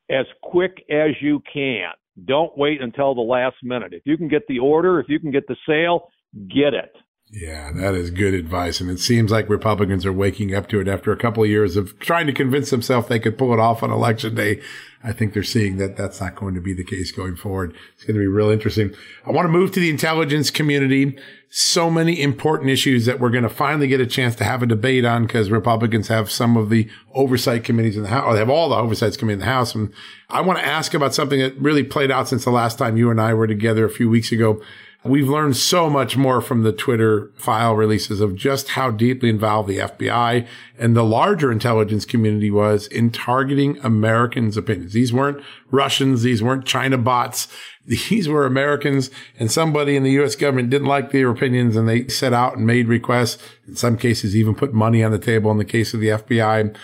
as 0.09 0.25
quick 0.41 0.84
as 0.89 1.11
you 1.21 1.41
can 1.53 1.91
don't 2.26 2.55
wait 2.57 2.82
until 2.82 3.16
the 3.16 3.22
last 3.22 3.57
minute. 3.64 3.93
If 3.93 4.03
you 4.05 4.18
can 4.18 4.28
get 4.28 4.43
the 4.47 4.59
order, 4.59 4.99
if 4.99 5.07
you 5.09 5.20
can 5.20 5.32
get 5.32 5.47
the 5.47 5.55
sale, 5.68 6.09
get 6.49 6.74
it. 6.74 6.95
Yeah, 7.34 7.71
that 7.71 7.95
is 7.95 8.11
good 8.11 8.34
advice. 8.34 8.82
And 8.82 8.89
it 8.89 8.99
seems 8.99 9.32
like 9.32 9.47
Republicans 9.47 10.05
are 10.05 10.11
waking 10.11 10.53
up 10.53 10.67
to 10.67 10.82
it 10.82 10.89
after 10.89 11.13
a 11.13 11.17
couple 11.17 11.43
of 11.43 11.49
years 11.49 11.77
of 11.77 11.97
trying 11.99 12.27
to 12.27 12.34
convince 12.34 12.69
themselves 12.71 13.07
they 13.07 13.19
could 13.19 13.38
pull 13.38 13.53
it 13.53 13.59
off 13.59 13.84
on 13.84 13.89
election 13.89 14.36
day. 14.36 14.61
I 15.01 15.13
think 15.13 15.34
they're 15.34 15.41
seeing 15.41 15.77
that 15.77 15.95
that's 15.95 16.19
not 16.19 16.36
going 16.36 16.55
to 16.55 16.61
be 16.61 16.73
the 16.73 16.84
case 16.84 17.11
going 17.11 17.38
forward. 17.38 17.73
It's 17.95 18.03
going 18.03 18.15
to 18.15 18.19
be 18.19 18.27
real 18.27 18.49
interesting. 18.49 18.93
I 19.25 19.32
want 19.32 19.45
to 19.45 19.51
move 19.51 19.71
to 19.71 19.79
the 19.79 19.89
intelligence 19.89 20.51
community. 20.51 21.17
So 21.49 21.89
many 21.89 22.21
important 22.21 22.69
issues 22.69 23.05
that 23.05 23.19
we're 23.19 23.29
going 23.29 23.43
to 23.43 23.49
finally 23.49 23.88
get 23.88 24.01
a 24.01 24.05
chance 24.05 24.36
to 24.36 24.43
have 24.43 24.61
a 24.61 24.65
debate 24.67 25.05
on 25.05 25.25
because 25.25 25.49
Republicans 25.49 26.09
have 26.09 26.29
some 26.29 26.57
of 26.57 26.69
the 26.69 26.89
oversight 27.13 27.63
committees 27.63 27.95
in 27.95 28.03
the 28.03 28.09
House, 28.09 28.25
or 28.25 28.34
they 28.34 28.39
have 28.39 28.49
all 28.49 28.69
the 28.69 28.75
oversight 28.75 29.17
committees 29.17 29.41
in 29.41 29.47
the 29.47 29.53
House. 29.53 29.73
And 29.73 29.93
I 30.29 30.41
want 30.41 30.59
to 30.59 30.65
ask 30.65 30.93
about 30.93 31.15
something 31.15 31.39
that 31.39 31.57
really 31.57 31.84
played 31.84 32.11
out 32.11 32.27
since 32.27 32.43
the 32.43 32.51
last 32.51 32.77
time 32.77 32.97
you 32.97 33.09
and 33.09 33.21
I 33.21 33.34
were 33.34 33.47
together 33.47 33.86
a 33.86 33.89
few 33.89 34.09
weeks 34.09 34.32
ago. 34.34 34.61
We've 35.04 35.28
learned 35.28 35.58
so 35.58 35.89
much 35.89 36.16
more 36.16 36.41
from 36.41 36.62
the 36.62 36.72
Twitter 36.72 37.32
file 37.36 37.76
releases 37.76 38.22
of 38.22 38.36
just 38.36 38.70
how 38.70 38.91
deeply 38.91 39.30
involved 39.30 39.68
the 39.68 39.80
FBI 39.80 40.45
and 40.78 40.95
the 40.95 41.04
larger 41.04 41.52
intelligence 41.52 42.06
community 42.06 42.52
was 42.52 42.86
in 42.86 43.10
targeting 43.10 43.80
Americans' 43.80 44.58
opinions. 44.58 44.93
These 44.93 45.12
weren't 45.12 45.43
Russians. 45.72 46.22
These 46.22 46.43
weren't 46.43 46.66
China 46.66 46.99
bots. 46.99 47.47
These 47.88 48.30
were 48.30 48.45
Americans 48.45 49.10
and 49.39 49.52
somebody 49.52 49.95
in 49.95 50.04
the 50.04 50.12
U.S. 50.12 50.36
government 50.36 50.70
didn't 50.70 50.88
like 50.88 51.10
their 51.10 51.32
opinions 51.32 51.76
and 51.76 51.89
they 51.89 52.08
set 52.08 52.32
out 52.32 52.58
and 52.58 52.68
made 52.68 52.88
requests. 52.88 53.41
In 53.68 53.76
some 53.76 53.97
cases, 53.97 54.36
even 54.36 54.54
put 54.54 54.72
money 54.72 55.04
on 55.04 55.12
the 55.12 55.18
table 55.18 55.49
in 55.49 55.58
the 55.58 55.66
case 55.66 55.95
of 55.95 55.99
the 55.99 56.10
FBI 56.10 56.76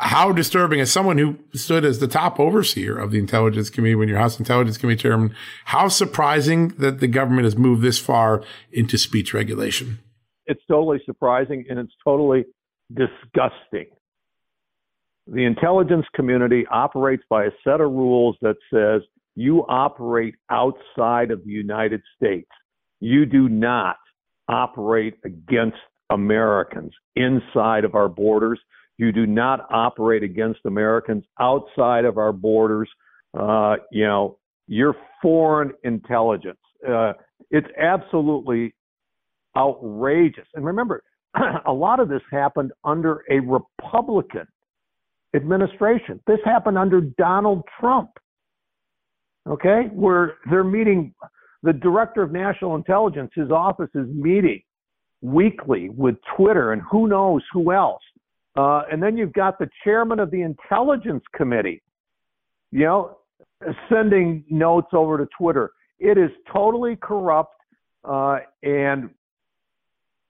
how 0.00 0.32
disturbing 0.32 0.80
as 0.80 0.90
someone 0.90 1.18
who 1.18 1.36
stood 1.52 1.84
as 1.84 1.98
the 1.98 2.08
top 2.08 2.40
overseer 2.40 2.98
of 2.98 3.10
the 3.10 3.18
intelligence 3.18 3.68
committee 3.68 3.94
when 3.94 4.08
your 4.08 4.18
House 4.18 4.38
Intelligence 4.38 4.78
Committee 4.78 5.02
chairman, 5.02 5.34
how 5.66 5.88
surprising 5.88 6.68
that 6.78 7.00
the 7.00 7.06
government 7.06 7.44
has 7.44 7.56
moved 7.56 7.82
this 7.82 7.98
far 7.98 8.42
into 8.72 8.96
speech 8.96 9.34
regulation. 9.34 9.98
It's 10.46 10.62
totally 10.68 11.00
surprising 11.04 11.66
and 11.68 11.78
it's 11.78 11.92
totally 12.02 12.44
disgusting. 12.92 13.86
The 15.26 15.44
intelligence 15.44 16.06
community 16.14 16.66
operates 16.70 17.22
by 17.28 17.44
a 17.44 17.50
set 17.62 17.80
of 17.80 17.92
rules 17.92 18.36
that 18.40 18.56
says 18.72 19.02
you 19.36 19.64
operate 19.68 20.34
outside 20.50 21.30
of 21.30 21.44
the 21.44 21.52
United 21.52 22.02
States. 22.16 22.50
You 23.00 23.26
do 23.26 23.48
not 23.48 23.96
operate 24.48 25.14
against 25.24 25.76
Americans 26.10 26.92
inside 27.14 27.84
of 27.84 27.94
our 27.94 28.08
borders. 28.08 28.58
You 29.00 29.12
do 29.12 29.26
not 29.26 29.66
operate 29.70 30.22
against 30.22 30.60
Americans 30.66 31.24
outside 31.40 32.04
of 32.04 32.18
our 32.18 32.34
borders. 32.34 32.86
Uh, 33.32 33.76
you 33.90 34.04
know, 34.04 34.36
your 34.66 34.94
foreign 35.22 35.72
intelligence. 35.84 36.58
Uh, 36.86 37.14
it's 37.50 37.66
absolutely 37.78 38.74
outrageous. 39.56 40.44
And 40.54 40.66
remember, 40.66 41.02
a 41.66 41.72
lot 41.72 41.98
of 41.98 42.10
this 42.10 42.20
happened 42.30 42.72
under 42.84 43.24
a 43.30 43.40
Republican 43.40 44.46
administration. 45.34 46.20
This 46.26 46.40
happened 46.44 46.76
under 46.76 47.00
Donald 47.00 47.62
Trump. 47.80 48.10
Okay, 49.48 49.84
where 49.94 50.34
they're 50.50 50.62
meeting, 50.62 51.14
the 51.62 51.72
director 51.72 52.22
of 52.22 52.32
national 52.32 52.74
intelligence, 52.74 53.30
his 53.34 53.50
office 53.50 53.88
is 53.94 54.06
meeting 54.12 54.60
weekly 55.22 55.88
with 55.88 56.16
Twitter 56.36 56.72
and 56.72 56.82
who 56.90 57.08
knows 57.08 57.42
who 57.54 57.72
else 57.72 58.02
uh, 58.56 58.82
and 58.90 59.02
then 59.02 59.16
you've 59.16 59.32
got 59.32 59.58
the 59.58 59.68
chairman 59.84 60.18
of 60.18 60.30
the 60.30 60.42
intelligence 60.42 61.22
committee, 61.34 61.82
you 62.72 62.80
know, 62.80 63.18
sending 63.88 64.44
notes 64.48 64.88
over 64.92 65.18
to 65.18 65.26
Twitter. 65.38 65.70
It 65.98 66.18
is 66.18 66.30
totally 66.52 66.96
corrupt. 66.96 67.54
Uh, 68.04 68.38
and 68.62 69.10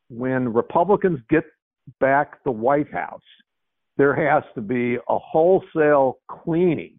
when 0.09 0.53
Republicans 0.53 1.21
get 1.31 1.45
back 2.01 2.43
the 2.45 2.51
White 2.51 2.93
House, 2.93 3.23
there 3.97 4.15
has 4.15 4.43
to 4.55 4.61
be 4.61 4.97
a 4.97 5.19
wholesale 5.19 6.19
cleaning, 6.29 6.95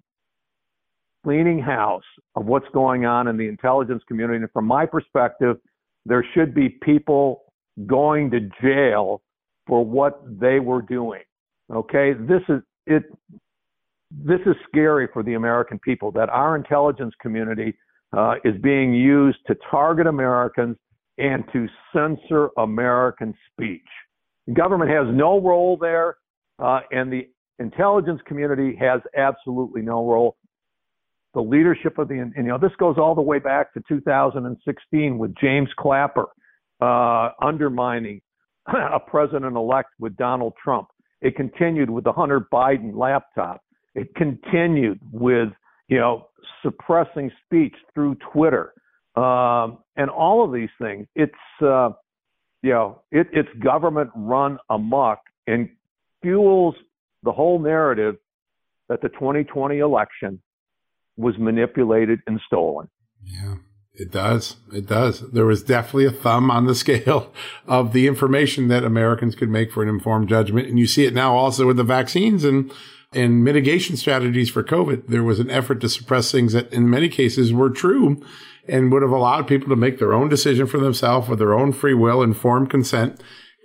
cleaning 1.24 1.60
house 1.60 2.04
of 2.36 2.46
what's 2.46 2.68
going 2.74 3.06
on 3.06 3.28
in 3.28 3.38
the 3.38 3.48
intelligence 3.48 4.02
community. 4.08 4.38
And 4.38 4.52
from 4.52 4.66
my 4.66 4.86
perspective, 4.86 5.58
there 6.06 6.26
should 6.34 6.56
be 6.56 6.70
people 6.70 7.44
going 7.86 8.32
to 8.32 8.40
jail 8.62 9.22
for 9.72 9.86
what 9.86 10.22
they 10.28 10.60
were 10.60 10.82
doing. 10.82 11.22
Okay, 11.74 12.12
this 12.12 12.42
is 12.50 12.62
it. 12.88 13.04
This 14.12 14.42
is 14.46 14.54
scary 14.68 15.08
for 15.14 15.24
the 15.24 15.36
American 15.36 15.80
people 15.80 16.12
that 16.12 16.28
our 16.28 16.58
intelligence 16.58 17.14
community 17.22 17.74
uh, 18.12 18.34
is 18.44 18.62
being 18.62 18.94
used 18.94 19.38
to 19.48 19.56
target 19.72 20.08
Americans 20.08 20.76
and 21.18 21.46
to 21.54 21.68
censor 21.94 22.50
American 22.58 23.34
speech. 23.50 23.88
The 24.46 24.54
government 24.54 24.92
has 24.92 25.08
no 25.10 25.40
role 25.40 25.78
there, 25.80 26.18
uh, 26.60 26.82
and 26.92 27.10
the 27.10 27.30
intelligence 27.60 28.20
community 28.28 28.76
has 28.78 29.00
absolutely 29.16 29.84
no 29.84 30.06
role. 30.06 30.36
The 31.34 31.40
leadership 31.42 31.98
of 31.98 32.10
the, 32.10 32.16
and, 32.16 32.34
you 32.36 32.44
know, 32.44 32.58
this 32.58 32.76
goes 32.78 32.98
all 32.98 33.16
the 33.16 33.22
way 33.22 33.40
back 33.40 33.74
to 33.76 33.82
2016 33.88 35.18
with 35.18 35.34
James 35.42 35.70
Clapper 35.80 36.26
uh, 36.82 37.30
undermining 37.42 38.20
a 38.68 39.00
president 39.00 39.56
elect 39.56 39.90
with 40.00 40.16
Donald 40.18 40.54
Trump. 40.62 40.88
It 41.22 41.36
continued 41.36 41.90
with 41.90 42.04
the 42.04 42.14
Hunter 42.14 42.48
Biden 42.52 42.96
laptop. 42.96 43.62
It 43.96 44.14
continued 44.16 45.00
with, 45.12 45.50
you 45.88 46.00
know, 46.00 46.28
suppressing 46.64 47.32
speech 47.46 47.76
through 47.94 48.16
Twitter. 48.34 48.74
Um, 49.16 49.80
and 49.98 50.10
all 50.10 50.46
of 50.46 50.54
these 50.54 50.70
things. 50.80 51.06
It's, 51.16 51.34
uh, 51.62 51.90
you 52.62 52.72
know, 52.72 53.02
it, 53.12 53.28
it's 53.34 53.50
government 53.62 54.10
run 54.16 54.58
amok 54.70 55.20
and 55.48 55.70
fuels 56.22 56.76
the 57.24 57.32
whole 57.32 57.60
narrative 57.60 58.16
that 58.88 59.02
the 59.02 59.10
2020 59.10 59.80
election 59.80 60.42
was 61.18 61.36
manipulated 61.38 62.20
and 62.28 62.40
stolen. 62.48 62.88
Yeah. 63.24 63.56
It 64.02 64.10
does. 64.10 64.56
It 64.74 64.88
does. 64.88 65.30
There 65.30 65.46
was 65.46 65.62
definitely 65.62 66.06
a 66.06 66.12
thumb 66.12 66.50
on 66.50 66.66
the 66.66 66.74
scale 66.84 67.32
of 67.68 67.94
the 67.94 68.08
information 68.08 68.68
that 68.70 68.84
Americans 68.84 69.36
could 69.36 69.50
make 69.50 69.72
for 69.72 69.84
an 69.84 69.90
informed 69.90 70.28
judgment. 70.28 70.68
And 70.68 70.80
you 70.80 70.88
see 70.88 71.06
it 71.06 71.14
now 71.14 71.36
also 71.36 71.68
with 71.68 71.78
the 71.78 71.84
vaccines 71.84 72.44
and, 72.44 72.72
and 73.14 73.44
mitigation 73.44 73.96
strategies 73.98 74.50
for 74.50 74.64
COVID. 74.64 75.08
There 75.08 75.22
was 75.22 75.40
an 75.40 75.52
effort 75.52 75.82
to 75.82 75.90
suppress 75.90 76.32
things 76.32 76.54
that 76.54 76.74
in 76.74 76.90
many 76.90 77.10
cases 77.10 77.54
were 77.54 77.70
true 77.70 78.20
and 78.68 78.92
would 78.92 79.04
have 79.04 79.12
allowed 79.12 79.48
people 79.48 79.70
to 79.70 79.76
make 79.76 80.00
their 80.00 80.14
own 80.14 80.30
decision 80.30 80.66
for 80.66 80.80
themselves 80.80 81.30
with 81.30 81.38
their 81.38 81.54
own 81.54 81.72
free 81.72 81.94
will, 81.94 82.24
informed 82.24 82.72
consent. 82.72 83.22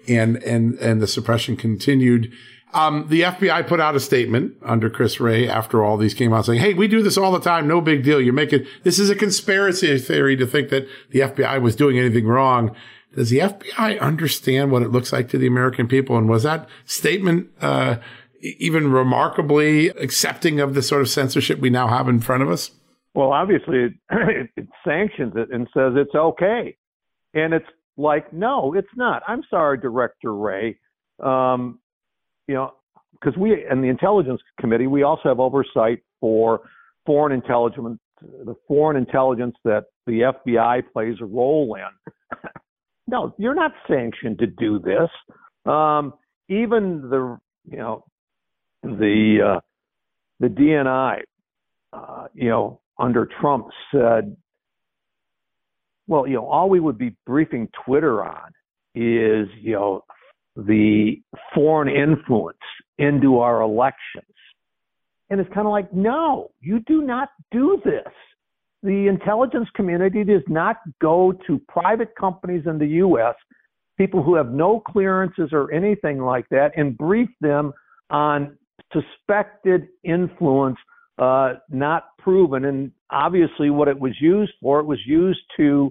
And, 0.06 0.36
and, 0.44 0.74
and 0.80 1.00
the 1.00 1.06
suppression 1.06 1.56
continued 1.56 2.30
um, 2.76 3.06
the 3.08 3.22
FBI 3.22 3.66
put 3.66 3.80
out 3.80 3.96
a 3.96 4.00
statement 4.00 4.54
under 4.62 4.90
Chris 4.90 5.18
Wray 5.18 5.48
after 5.48 5.82
all 5.82 5.96
these 5.96 6.12
came 6.12 6.34
out 6.34 6.44
saying, 6.44 6.60
Hey, 6.60 6.74
we 6.74 6.86
do 6.86 7.02
this 7.02 7.16
all 7.16 7.32
the 7.32 7.40
time. 7.40 7.66
No 7.66 7.80
big 7.80 8.04
deal. 8.04 8.20
You're 8.20 8.34
making, 8.34 8.66
this 8.82 8.98
is 8.98 9.08
a 9.08 9.14
conspiracy 9.14 9.96
theory 9.98 10.36
to 10.36 10.46
think 10.46 10.68
that 10.68 10.86
the 11.10 11.20
FBI 11.20 11.62
was 11.62 11.74
doing 11.74 11.98
anything 11.98 12.26
wrong. 12.26 12.76
Does 13.14 13.30
the 13.30 13.38
FBI 13.38 13.98
understand 13.98 14.70
what 14.70 14.82
it 14.82 14.92
looks 14.92 15.10
like 15.10 15.30
to 15.30 15.38
the 15.38 15.46
American 15.46 15.88
people? 15.88 16.18
And 16.18 16.28
was 16.28 16.42
that 16.42 16.68
statement, 16.84 17.48
uh, 17.62 17.96
even 18.42 18.92
remarkably 18.92 19.88
accepting 19.88 20.60
of 20.60 20.74
the 20.74 20.82
sort 20.82 21.00
of 21.00 21.08
censorship 21.08 21.58
we 21.58 21.70
now 21.70 21.88
have 21.88 22.10
in 22.10 22.20
front 22.20 22.42
of 22.42 22.50
us? 22.50 22.72
Well, 23.14 23.32
obviously 23.32 23.78
it, 23.78 23.92
it, 24.10 24.50
it 24.56 24.68
sanctions 24.86 25.32
it 25.34 25.48
and 25.50 25.66
says 25.72 25.94
it's 25.96 26.14
okay. 26.14 26.76
And 27.32 27.54
it's 27.54 27.66
like, 27.96 28.34
no, 28.34 28.74
it's 28.74 28.86
not. 28.94 29.22
I'm 29.26 29.42
sorry, 29.48 29.78
Director 29.78 30.34
Wray. 30.34 30.78
Um, 31.18 31.78
you 32.46 32.54
know, 32.54 32.74
because 33.12 33.36
we 33.36 33.64
and 33.68 33.82
the 33.82 33.88
intelligence 33.88 34.40
committee, 34.60 34.86
we 34.86 35.02
also 35.02 35.28
have 35.28 35.40
oversight 35.40 36.02
for 36.20 36.60
foreign 37.04 37.32
intelligence, 37.32 37.98
the 38.20 38.54
foreign 38.68 38.96
intelligence 38.96 39.56
that 39.64 39.84
the 40.06 40.32
FBI 40.46 40.82
plays 40.92 41.16
a 41.20 41.24
role 41.24 41.76
in. 41.76 42.38
no, 43.06 43.34
you're 43.38 43.54
not 43.54 43.72
sanctioned 43.88 44.38
to 44.38 44.46
do 44.46 44.78
this. 44.78 45.08
Um, 45.64 46.14
even 46.48 47.08
the, 47.10 47.38
you 47.68 47.78
know, 47.78 48.04
the 48.82 49.56
uh, 49.56 49.60
the 50.40 50.48
DNI, 50.48 51.20
uh, 51.92 52.26
you 52.34 52.48
know, 52.48 52.80
under 52.98 53.28
Trump 53.40 53.68
said, 53.92 54.36
well, 56.06 56.26
you 56.26 56.34
know, 56.34 56.46
all 56.46 56.68
we 56.68 56.80
would 56.80 56.98
be 56.98 57.16
briefing 57.26 57.68
Twitter 57.84 58.24
on 58.24 58.52
is, 58.94 59.48
you 59.60 59.72
know, 59.72 60.04
the 60.56 61.20
foreign 61.54 61.88
influence 61.88 62.58
into 62.98 63.38
our 63.38 63.60
elections. 63.62 64.24
And 65.28 65.40
it's 65.40 65.52
kind 65.52 65.66
of 65.66 65.72
like, 65.72 65.92
no, 65.92 66.50
you 66.60 66.80
do 66.86 67.02
not 67.02 67.28
do 67.50 67.80
this. 67.84 68.12
The 68.82 69.08
intelligence 69.08 69.68
community 69.74 70.22
does 70.22 70.42
not 70.48 70.76
go 71.00 71.32
to 71.46 71.60
private 71.68 72.14
companies 72.18 72.62
in 72.66 72.78
the 72.78 72.86
U.S., 72.86 73.34
people 73.98 74.22
who 74.22 74.34
have 74.36 74.50
no 74.50 74.80
clearances 74.80 75.50
or 75.52 75.72
anything 75.72 76.20
like 76.20 76.48
that, 76.50 76.70
and 76.76 76.96
brief 76.96 77.28
them 77.40 77.72
on 78.10 78.56
suspected 78.92 79.88
influence, 80.04 80.76
uh, 81.18 81.54
not 81.70 82.16
proven. 82.18 82.66
And 82.66 82.92
obviously, 83.10 83.70
what 83.70 83.88
it 83.88 83.98
was 83.98 84.12
used 84.20 84.52
for, 84.62 84.78
it 84.80 84.86
was 84.86 85.00
used 85.06 85.40
to 85.56 85.90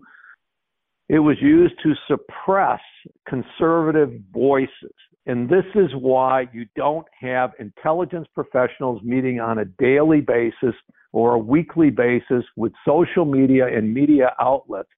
it 1.07 1.19
was 1.19 1.37
used 1.41 1.75
to 1.83 1.93
suppress 2.07 2.81
conservative 3.27 4.11
voices. 4.33 4.93
And 5.27 5.49
this 5.49 5.65
is 5.73 5.89
why 5.99 6.47
you 6.53 6.65
don't 6.75 7.05
have 7.19 7.51
intelligence 7.59 8.27
professionals 8.33 9.01
meeting 9.03 9.39
on 9.39 9.59
a 9.59 9.65
daily 9.65 10.21
basis 10.21 10.75
or 11.13 11.33
a 11.33 11.39
weekly 11.39 11.89
basis 11.89 12.43
with 12.55 12.73
social 12.87 13.25
media 13.25 13.65
and 13.67 13.93
media 13.93 14.33
outlets. 14.39 14.89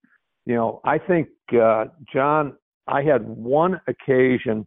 You 0.46 0.56
know, 0.56 0.82
I 0.84 0.98
think, 0.98 1.30
uh, 1.54 1.86
John, 2.12 2.58
I 2.88 3.04
had 3.04 3.28
one 3.28 3.80
occasion 3.88 4.66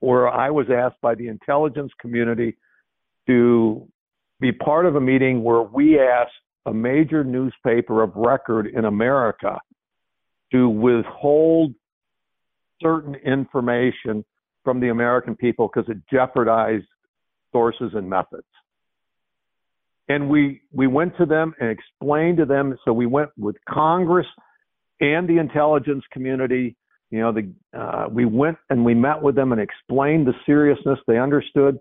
where 0.00 0.28
I 0.28 0.50
was 0.50 0.66
asked 0.70 1.00
by 1.00 1.14
the 1.14 1.28
intelligence 1.28 1.92
community 2.00 2.56
to 3.26 3.88
be 4.40 4.52
part 4.52 4.86
of 4.86 4.96
a 4.96 5.00
meeting 5.00 5.42
where 5.42 5.62
we 5.62 5.98
asked 5.98 6.32
a 6.66 6.72
major 6.72 7.24
newspaper 7.24 8.02
of 8.02 8.12
record 8.14 8.66
in 8.66 8.84
America 8.84 9.58
to 10.52 10.68
withhold 10.68 11.74
certain 12.82 13.14
information 13.14 14.24
from 14.64 14.80
the 14.80 14.88
American 14.88 15.36
people 15.36 15.68
because 15.72 15.88
it 15.88 15.98
jeopardized 16.12 16.86
sources 17.52 17.92
and 17.94 18.08
methods. 18.08 18.46
And 20.08 20.28
we 20.28 20.60
we 20.72 20.86
went 20.86 21.16
to 21.18 21.26
them 21.26 21.54
and 21.58 21.70
explained 21.70 22.38
to 22.38 22.44
them. 22.44 22.76
So 22.84 22.92
we 22.92 23.06
went 23.06 23.30
with 23.36 23.56
Congress 23.68 24.26
and 25.00 25.28
the 25.28 25.38
intelligence 25.38 26.04
community. 26.12 26.76
You 27.10 27.20
know, 27.20 27.32
the 27.32 27.52
uh, 27.76 28.06
we 28.10 28.24
went 28.24 28.58
and 28.70 28.84
we 28.84 28.94
met 28.94 29.20
with 29.20 29.34
them 29.34 29.52
and 29.52 29.60
explained 29.60 30.26
the 30.26 30.34
seriousness. 30.44 30.98
They 31.06 31.18
understood, 31.18 31.78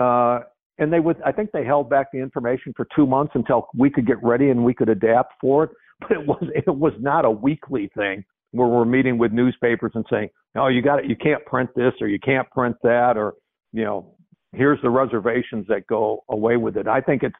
uh, 0.00 0.40
and 0.78 0.92
they 0.92 1.00
would. 1.00 1.20
I 1.24 1.30
think 1.30 1.52
they 1.52 1.64
held 1.64 1.88
back 1.88 2.10
the 2.12 2.18
information 2.18 2.72
for 2.76 2.86
two 2.94 3.06
months 3.06 3.32
until 3.34 3.68
we 3.76 3.90
could 3.90 4.06
get 4.06 4.20
ready 4.22 4.50
and 4.50 4.64
we 4.64 4.74
could 4.74 4.88
adapt 4.88 5.34
for 5.40 5.64
it 5.64 5.70
but 6.00 6.10
it 6.12 6.26
was 6.26 6.44
it 6.54 6.74
was 6.74 6.92
not 6.98 7.24
a 7.24 7.30
weekly 7.30 7.90
thing 7.96 8.24
where 8.52 8.68
we're 8.68 8.84
meeting 8.84 9.18
with 9.18 9.32
newspapers 9.32 9.92
and 9.94 10.04
saying, 10.10 10.28
"Oh, 10.56 10.68
you 10.68 10.82
got 10.82 11.00
it. 11.00 11.06
You 11.06 11.16
can't 11.16 11.44
print 11.46 11.70
this, 11.74 11.92
or 12.00 12.08
you 12.08 12.18
can't 12.18 12.48
print 12.50 12.76
that, 12.82 13.16
or 13.16 13.34
you 13.72 13.84
know, 13.84 14.14
here's 14.52 14.80
the 14.82 14.90
reservations 14.90 15.66
that 15.68 15.86
go 15.86 16.24
away 16.28 16.56
with 16.56 16.76
it." 16.76 16.88
I 16.88 17.00
think 17.00 17.22
it's 17.22 17.36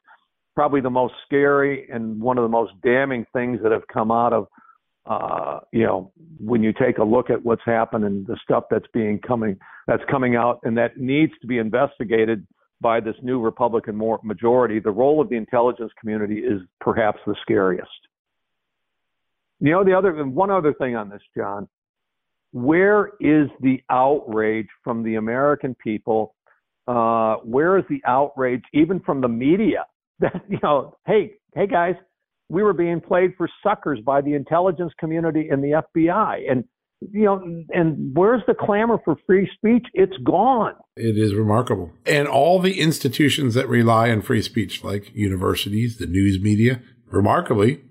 probably 0.55 0.81
the 0.81 0.89
most 0.89 1.13
scary 1.25 1.87
and 1.89 2.19
one 2.19 2.37
of 2.37 2.43
the 2.43 2.49
most 2.49 2.73
damning 2.83 3.25
things 3.33 3.59
that 3.63 3.71
have 3.71 3.87
come 3.91 4.11
out 4.11 4.33
of 4.33 4.47
uh, 5.05 5.59
you 5.71 5.83
know, 5.83 6.11
when 6.37 6.61
you 6.61 6.71
take 6.73 6.99
a 6.99 7.03
look 7.03 7.29
at 7.29 7.43
what's 7.43 7.63
happened 7.65 8.05
and 8.05 8.25
the 8.27 8.37
stuff 8.43 8.65
that's 8.69 8.85
being 8.93 9.19
coming 9.19 9.57
that's 9.87 10.03
coming 10.09 10.35
out 10.35 10.59
and 10.63 10.77
that 10.77 10.97
needs 10.97 11.31
to 11.41 11.47
be 11.47 11.57
investigated 11.57 12.45
by 12.81 12.99
this 12.99 13.15
new 13.21 13.39
Republican 13.39 13.99
majority, 14.23 14.79
the 14.79 14.91
role 14.91 15.21
of 15.21 15.29
the 15.29 15.35
intelligence 15.35 15.91
community 15.99 16.39
is 16.39 16.61
perhaps 16.79 17.19
the 17.25 17.35
scariest. 17.41 17.89
You 19.61 19.71
know, 19.71 19.83
the 19.83 19.93
other 19.93 20.11
one 20.25 20.49
other 20.49 20.73
thing 20.73 20.95
on 20.95 21.09
this, 21.09 21.21
John. 21.37 21.67
Where 22.51 23.11
is 23.21 23.47
the 23.61 23.81
outrage 23.89 24.67
from 24.83 25.03
the 25.03 25.15
American 25.15 25.75
people? 25.75 26.35
Uh, 26.87 27.35
where 27.43 27.77
is 27.77 27.85
the 27.89 28.01
outrage, 28.05 28.63
even 28.73 28.99
from 28.99 29.21
the 29.21 29.29
media? 29.29 29.85
That 30.21 30.43
you 30.47 30.59
know, 30.61 30.97
hey, 31.07 31.31
hey 31.55 31.65
guys, 31.65 31.95
we 32.47 32.61
were 32.61 32.73
being 32.73 33.01
played 33.01 33.31
for 33.39 33.49
suckers 33.63 33.99
by 34.05 34.21
the 34.21 34.35
intelligence 34.35 34.91
community 34.99 35.47
and 35.49 35.63
the 35.63 35.81
FBI, 35.95 36.41
and 36.47 36.63
you 37.11 37.23
know, 37.23 37.63
and 37.69 38.15
where's 38.15 38.43
the 38.45 38.53
clamor 38.53 38.99
for 39.03 39.15
free 39.25 39.49
speech? 39.55 39.87
It's 39.95 40.15
gone. 40.23 40.73
It 40.95 41.17
is 41.17 41.33
remarkable. 41.33 41.91
And 42.05 42.27
all 42.27 42.59
the 42.59 42.79
institutions 42.79 43.55
that 43.55 43.67
rely 43.67 44.11
on 44.11 44.21
free 44.21 44.43
speech, 44.43 44.83
like 44.83 45.11
universities, 45.15 45.97
the 45.97 46.05
news 46.05 46.39
media, 46.39 46.81
remarkably, 47.09 47.81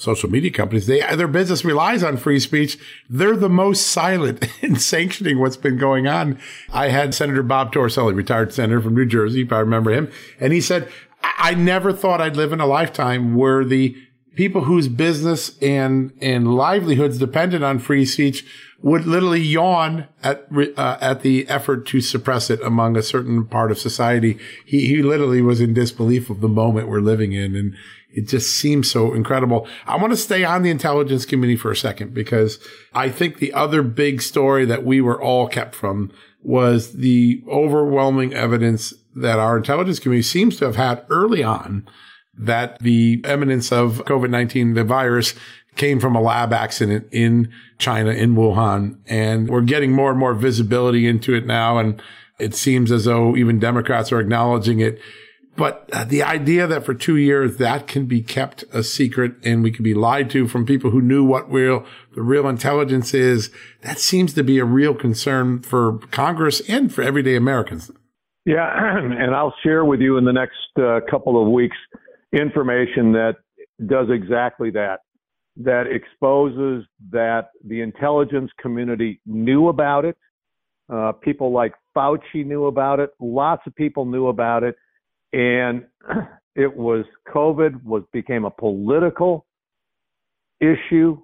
social 0.00 0.30
media 0.30 0.50
companies, 0.50 0.86
they 0.86 1.00
their 1.14 1.28
business 1.28 1.64
relies 1.64 2.02
on 2.02 2.16
free 2.16 2.40
speech. 2.40 2.78
They're 3.08 3.36
the 3.36 3.48
most 3.48 3.86
silent 3.86 4.48
in 4.62 4.76
sanctioning 4.76 5.38
what's 5.38 5.56
been 5.56 5.76
going 5.76 6.06
on. 6.06 6.38
I 6.72 6.88
had 6.88 7.14
Senator 7.14 7.42
Bob 7.42 7.72
Torricelli, 7.72 8.14
retired 8.14 8.52
senator 8.52 8.80
from 8.80 8.94
New 8.94 9.06
Jersey, 9.06 9.42
if 9.42 9.52
I 9.52 9.60
remember 9.60 9.90
him, 9.90 10.10
and 10.40 10.52
he 10.52 10.60
said, 10.60 10.88
"I 11.22 11.54
never 11.54 11.92
thought 11.92 12.20
I'd 12.20 12.36
live 12.36 12.52
in 12.52 12.60
a 12.60 12.66
lifetime 12.66 13.34
where 13.34 13.64
the 13.64 13.96
people 14.34 14.62
whose 14.62 14.88
business 14.88 15.56
and 15.60 16.12
and 16.20 16.54
livelihoods 16.54 17.18
depended 17.18 17.62
on 17.62 17.78
free 17.78 18.04
speech 18.04 18.44
would 18.82 19.06
literally 19.06 19.40
yawn 19.40 20.06
at 20.22 20.46
uh, 20.76 20.96
at 21.00 21.22
the 21.22 21.46
effort 21.48 21.86
to 21.86 22.00
suppress 22.00 22.50
it 22.50 22.60
among 22.62 22.96
a 22.96 23.02
certain 23.02 23.44
part 23.44 23.70
of 23.70 23.78
society. 23.78 24.38
He 24.64 24.86
he 24.86 25.02
literally 25.02 25.42
was 25.42 25.60
in 25.60 25.74
disbelief 25.74 26.30
of 26.30 26.40
the 26.40 26.48
moment 26.48 26.88
we're 26.88 27.00
living 27.00 27.32
in, 27.32 27.54
and 27.54 27.74
it 28.12 28.28
just 28.28 28.56
seems 28.56 28.90
so 28.90 29.12
incredible. 29.14 29.68
I 29.86 29.96
want 29.96 30.12
to 30.12 30.16
stay 30.16 30.44
on 30.44 30.62
the 30.62 30.70
intelligence 30.70 31.26
community 31.26 31.56
for 31.56 31.70
a 31.70 31.76
second 31.76 32.14
because 32.14 32.58
I 32.92 33.08
think 33.08 33.38
the 33.38 33.52
other 33.52 33.82
big 33.82 34.22
story 34.22 34.64
that 34.64 34.84
we 34.84 35.00
were 35.00 35.20
all 35.20 35.46
kept 35.46 35.74
from 35.74 36.10
was 36.42 36.94
the 36.94 37.42
overwhelming 37.48 38.32
evidence 38.32 38.94
that 39.14 39.38
our 39.38 39.58
intelligence 39.58 39.98
community 39.98 40.22
seems 40.22 40.56
to 40.56 40.64
have 40.64 40.76
had 40.76 41.04
early 41.10 41.42
on 41.42 41.86
that 42.40 42.78
the 42.80 43.20
eminence 43.24 43.70
of 43.70 43.98
COVID-19, 44.06 44.74
the 44.74 44.84
virus 44.84 45.34
came 45.76 46.00
from 46.00 46.16
a 46.16 46.20
lab 46.20 46.52
accident 46.52 47.06
in 47.10 47.52
China, 47.78 48.10
in 48.10 48.34
Wuhan. 48.34 48.98
And 49.06 49.48
we're 49.48 49.60
getting 49.60 49.92
more 49.92 50.10
and 50.10 50.18
more 50.18 50.34
visibility 50.34 51.06
into 51.06 51.34
it 51.34 51.46
now. 51.46 51.78
And 51.78 52.02
it 52.38 52.54
seems 52.54 52.90
as 52.90 53.04
though 53.04 53.36
even 53.36 53.58
Democrats 53.58 54.10
are 54.12 54.20
acknowledging 54.20 54.80
it. 54.80 55.00
But 55.56 55.90
uh, 55.92 56.04
the 56.04 56.22
idea 56.22 56.66
that 56.66 56.86
for 56.86 56.94
two 56.94 57.16
years 57.16 57.58
that 57.58 57.86
can 57.86 58.06
be 58.06 58.22
kept 58.22 58.64
a 58.72 58.82
secret 58.82 59.34
and 59.44 59.62
we 59.62 59.70
can 59.70 59.82
be 59.82 59.94
lied 59.94 60.30
to 60.30 60.48
from 60.48 60.64
people 60.64 60.90
who 60.90 61.02
knew 61.02 61.24
what 61.24 61.50
real, 61.52 61.84
the 62.14 62.22
real 62.22 62.48
intelligence 62.48 63.12
is, 63.12 63.50
that 63.82 63.98
seems 63.98 64.32
to 64.34 64.44
be 64.44 64.58
a 64.58 64.64
real 64.64 64.94
concern 64.94 65.60
for 65.60 65.98
Congress 66.10 66.60
and 66.68 66.94
for 66.94 67.02
everyday 67.02 67.36
Americans. 67.36 67.90
Yeah, 68.46 68.98
and 68.98 69.34
I'll 69.34 69.54
share 69.62 69.84
with 69.84 70.00
you 70.00 70.16
in 70.16 70.24
the 70.24 70.32
next 70.32 70.54
uh, 70.78 71.00
couple 71.10 71.42
of 71.42 71.52
weeks 71.52 71.76
information 72.32 73.12
that 73.12 73.36
does 73.86 74.08
exactly 74.10 74.70
that, 74.70 75.00
that 75.56 75.84
exposes 75.86 76.84
that 77.10 77.50
the 77.64 77.80
intelligence 77.80 78.50
community 78.60 79.20
knew 79.26 79.68
about 79.68 80.04
it. 80.04 80.16
Uh, 80.92 81.12
people 81.12 81.52
like 81.52 81.74
Fauci 81.96 82.44
knew 82.44 82.66
about 82.66 83.00
it. 83.00 83.10
Lots 83.20 83.62
of 83.66 83.74
people 83.74 84.04
knew 84.04 84.28
about 84.28 84.62
it 84.62 84.76
and 85.32 85.84
it 86.54 86.74
was 86.74 87.04
COVID 87.28 87.82
was 87.84 88.02
became 88.12 88.44
a 88.44 88.50
political 88.50 89.46
issue. 90.60 91.18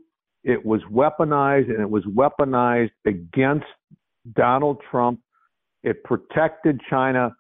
It 0.45 0.65
was 0.65 0.81
weaponized, 0.93 1.71
and 1.71 1.81
it 1.81 1.91
was 1.91 2.05
weaponized 2.05 2.93
against 3.05 3.67
Donald 4.35 4.81
Trump. 4.91 5.21
It 5.83 6.05
protected 6.05 6.81
China, 6.89 7.35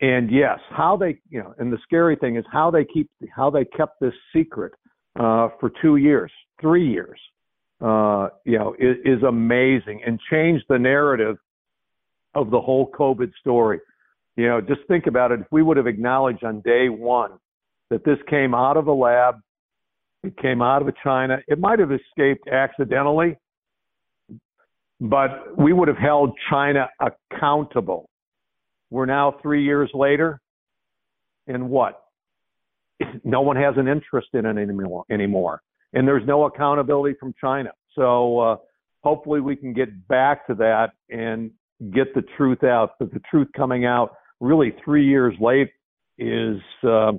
and 0.00 0.30
yes, 0.30 0.58
how 0.70 0.96
they 0.96 1.18
you 1.28 1.40
know, 1.40 1.54
and 1.58 1.72
the 1.72 1.78
scary 1.82 2.16
thing 2.16 2.36
is 2.36 2.44
how 2.50 2.70
they 2.70 2.84
keep 2.84 3.10
how 3.34 3.50
they 3.50 3.64
kept 3.64 4.00
this 4.00 4.14
secret 4.34 4.72
uh, 5.18 5.48
for 5.58 5.70
two 5.82 5.96
years, 5.96 6.32
three 6.60 6.88
years. 6.88 7.18
Uh, 7.80 8.28
you 8.44 8.58
know, 8.58 8.74
is, 8.78 8.96
is 9.06 9.22
amazing 9.22 10.02
and 10.06 10.20
changed 10.30 10.64
the 10.68 10.78
narrative 10.78 11.38
of 12.34 12.50
the 12.50 12.60
whole 12.60 12.90
COVID 12.92 13.32
story. 13.40 13.80
You 14.36 14.48
know, 14.48 14.60
just 14.60 14.80
think 14.86 15.06
about 15.06 15.32
it. 15.32 15.40
If 15.40 15.46
we 15.50 15.62
would 15.62 15.78
have 15.78 15.86
acknowledged 15.86 16.44
on 16.44 16.60
day 16.60 16.90
one 16.90 17.32
that 17.88 18.04
this 18.04 18.18
came 18.28 18.54
out 18.54 18.76
of 18.76 18.86
a 18.86 18.92
lab, 18.92 19.36
it 20.22 20.36
came 20.36 20.60
out 20.60 20.82
of 20.82 20.94
China, 21.02 21.38
it 21.48 21.58
might 21.58 21.78
have 21.78 21.90
escaped 21.90 22.48
accidentally, 22.48 23.38
but 25.00 25.56
we 25.56 25.72
would 25.72 25.88
have 25.88 25.96
held 25.96 26.32
China 26.50 26.86
accountable. 27.00 28.09
We're 28.90 29.06
now 29.06 29.36
three 29.42 29.64
years 29.64 29.90
later, 29.94 30.40
and 31.46 31.70
what? 31.70 32.02
No 33.24 33.40
one 33.40 33.56
has 33.56 33.74
an 33.76 33.88
interest 33.88 34.28
in 34.34 34.44
it 34.44 34.58
anymore, 34.58 35.04
anymore. 35.10 35.62
and 35.92 36.06
there's 36.06 36.26
no 36.26 36.44
accountability 36.44 37.16
from 37.18 37.34
China. 37.40 37.70
So 37.94 38.38
uh, 38.38 38.56
hopefully 39.02 39.40
we 39.40 39.56
can 39.56 39.72
get 39.72 40.06
back 40.08 40.46
to 40.48 40.54
that 40.56 40.90
and 41.08 41.50
get 41.92 42.14
the 42.14 42.22
truth 42.36 42.62
out. 42.62 42.90
But 42.98 43.12
the 43.12 43.20
truth 43.30 43.48
coming 43.56 43.84
out 43.84 44.14
really 44.40 44.74
three 44.84 45.06
years 45.06 45.34
late 45.40 45.70
is 46.18 46.60
uh, 46.84 47.12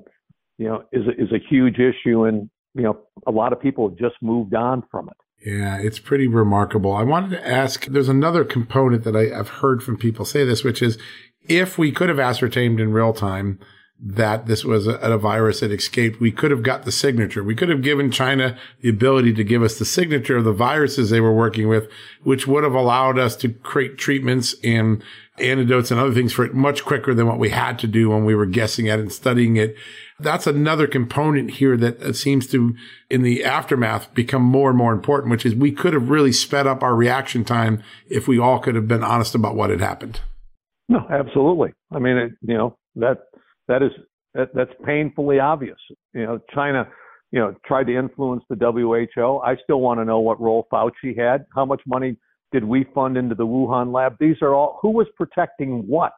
you 0.58 0.68
know 0.68 0.84
is 0.92 1.08
a, 1.08 1.22
is 1.22 1.32
a 1.32 1.40
huge 1.50 1.78
issue, 1.80 2.26
and 2.26 2.50
you 2.76 2.84
know 2.84 3.00
a 3.26 3.32
lot 3.32 3.54
of 3.54 3.62
people 3.62 3.90
have 3.90 3.98
just 3.98 4.16
moved 4.22 4.54
on 4.54 4.84
from 4.92 5.10
it. 5.10 5.18
Yeah, 5.48 5.80
it's 5.82 5.98
pretty 5.98 6.28
remarkable. 6.28 6.94
I 6.94 7.04
wanted 7.04 7.32
to 7.32 7.48
ask. 7.48 7.86
There's 7.88 8.10
another 8.10 8.44
component 8.44 9.04
that 9.06 9.16
I, 9.16 9.38
I've 9.38 9.50
heard 9.50 9.82
from 9.82 9.98
people 9.98 10.26
say 10.26 10.46
this, 10.46 10.64
which 10.64 10.84
is 10.84 11.00
if 11.48 11.78
we 11.78 11.92
could 11.92 12.10
have 12.10 12.20
ascertained 12.20 12.80
in 12.80 12.94
real 12.94 13.14
time 13.14 13.60
that 14.04 14.48
this 14.48 14.66
was 14.66 14.88
a, 14.88 14.96
a, 14.96 15.18
virus 15.18 15.60
that 15.60 15.72
escaped, 15.72 16.20
we 16.20 16.32
could 16.32 16.50
have 16.50 16.64
got 16.64 16.86
the 16.86 16.92
signature. 16.92 17.44
We 17.44 17.54
could 17.54 17.70
have 17.70 17.84
given 17.84 18.10
China 18.10 18.58
the 18.82 18.89
ability 18.89 19.34
to 19.34 19.44
give 19.44 19.62
us 19.62 19.78
the 19.78 19.86
signature 19.86 20.38
of 20.38 20.44
the 20.44 20.54
viruses 20.54 21.10
they 21.10 21.22
were 21.22 21.34
working 21.34 21.68
with, 21.68 21.88
which 22.24 22.48
would 22.48 22.64
have 22.64 22.74
allowed 22.74 23.20
us 23.20 23.36
to 23.38 23.50
create 23.50 24.00
treatments 24.00 24.56
and 24.64 25.04
antidotes 25.38 25.92
and 25.92 26.00
other 26.00 26.14
things 26.14 26.34
for 26.34 26.44
it 26.44 26.56
much 26.56 26.84
quicker 26.84 27.14
than 27.14 27.28
what 27.28 27.39
we 27.39 27.50
had 27.50 27.78
to 27.80 27.88
do 27.88 28.10
when 28.10 28.26
we 28.26 28.34
were 28.34 28.48
guessing 28.48 28.89
at 28.89 29.00
and 29.00 29.12
studying 29.12 29.56
it. 29.56 29.76
That's 30.20 30.48
another 30.48 30.88
component 30.88 31.52
here 31.52 31.78
that 31.78 32.02
uh, 32.02 32.14
seems 32.14 32.48
to, 32.48 32.76
in 33.10 33.22
the 33.22 33.44
aftermath, 33.44 34.14
become 34.16 34.44
more 34.44 34.70
and 34.70 34.78
more 34.78 34.94
important, 34.94 35.32
which 35.32 35.46
is 35.46 35.54
we 35.54 35.72
could 35.72 35.94
have 35.94 36.10
really 36.10 36.32
sped 36.32 36.66
up 36.66 36.82
our 36.82 36.96
reaction 36.96 37.46
time 37.46 37.84
if 38.10 38.28
we 38.28 38.39
all 38.39 38.60
could 38.60 38.76
have 38.76 38.88
been 38.88 39.04
honest 39.04 39.36
about 39.36 39.56
what 39.56 39.70
had 39.70 39.82
happened. 39.82 40.22
No, 40.92 41.08
absolutely. 41.10 41.72
I 41.94 42.00
mean, 42.00 42.18
it, 42.18 42.32
you 42.42 42.58
know, 42.58 42.78
that 42.98 43.20
that 43.70 43.82
is 43.82 43.92
that, 44.34 44.50
that's 44.54 44.74
painfully 44.86 45.39
obvious. 45.39 45.78
You 46.14 46.26
know, 46.26 46.39
China, 46.54 46.86
you 47.32 47.39
know, 47.39 47.56
tried 47.66 47.86
to 47.86 47.98
influence 47.98 48.44
the 48.50 48.58
WHO. 48.58 49.38
I 49.38 49.56
still 49.64 49.80
want 49.80 50.02
to 50.02 50.06
know 50.06 50.20
what 50.20 50.42
role 50.42 50.68
Fauci 50.70 51.18
had. 51.18 51.46
How 51.56 51.64
much 51.64 51.82
money 51.88 52.18
did 52.52 52.66
we 52.66 52.86
fund 52.94 53.16
into 53.16 53.36
the 53.36 53.46
Wuhan 53.46 53.94
lab? 53.94 54.18
These 54.20 54.36
are 54.42 54.54
all 54.54 54.80
who 54.82 54.89
was 54.89 55.08
protecting 55.16 55.88
what. 55.88 56.12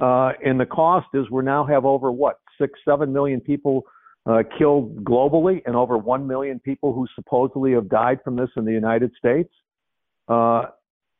Uh, 0.00 0.32
and 0.42 0.58
the 0.58 0.64
cost 0.64 1.08
is 1.12 1.30
we 1.30 1.44
now 1.44 1.66
have 1.66 1.84
over 1.84 2.10
what 2.10 2.38
six, 2.58 2.80
seven 2.88 3.12
million 3.12 3.38
people 3.38 3.82
uh, 4.24 4.44
killed 4.56 5.04
globally, 5.04 5.60
and 5.66 5.76
over 5.76 5.98
one 5.98 6.26
million 6.26 6.58
people 6.58 6.94
who 6.94 7.06
supposedly 7.14 7.72
have 7.72 7.90
died 7.90 8.18
from 8.24 8.34
this 8.34 8.48
in 8.56 8.64
the 8.64 8.72
United 8.72 9.12
States. 9.18 9.52
Uh, 10.26 10.62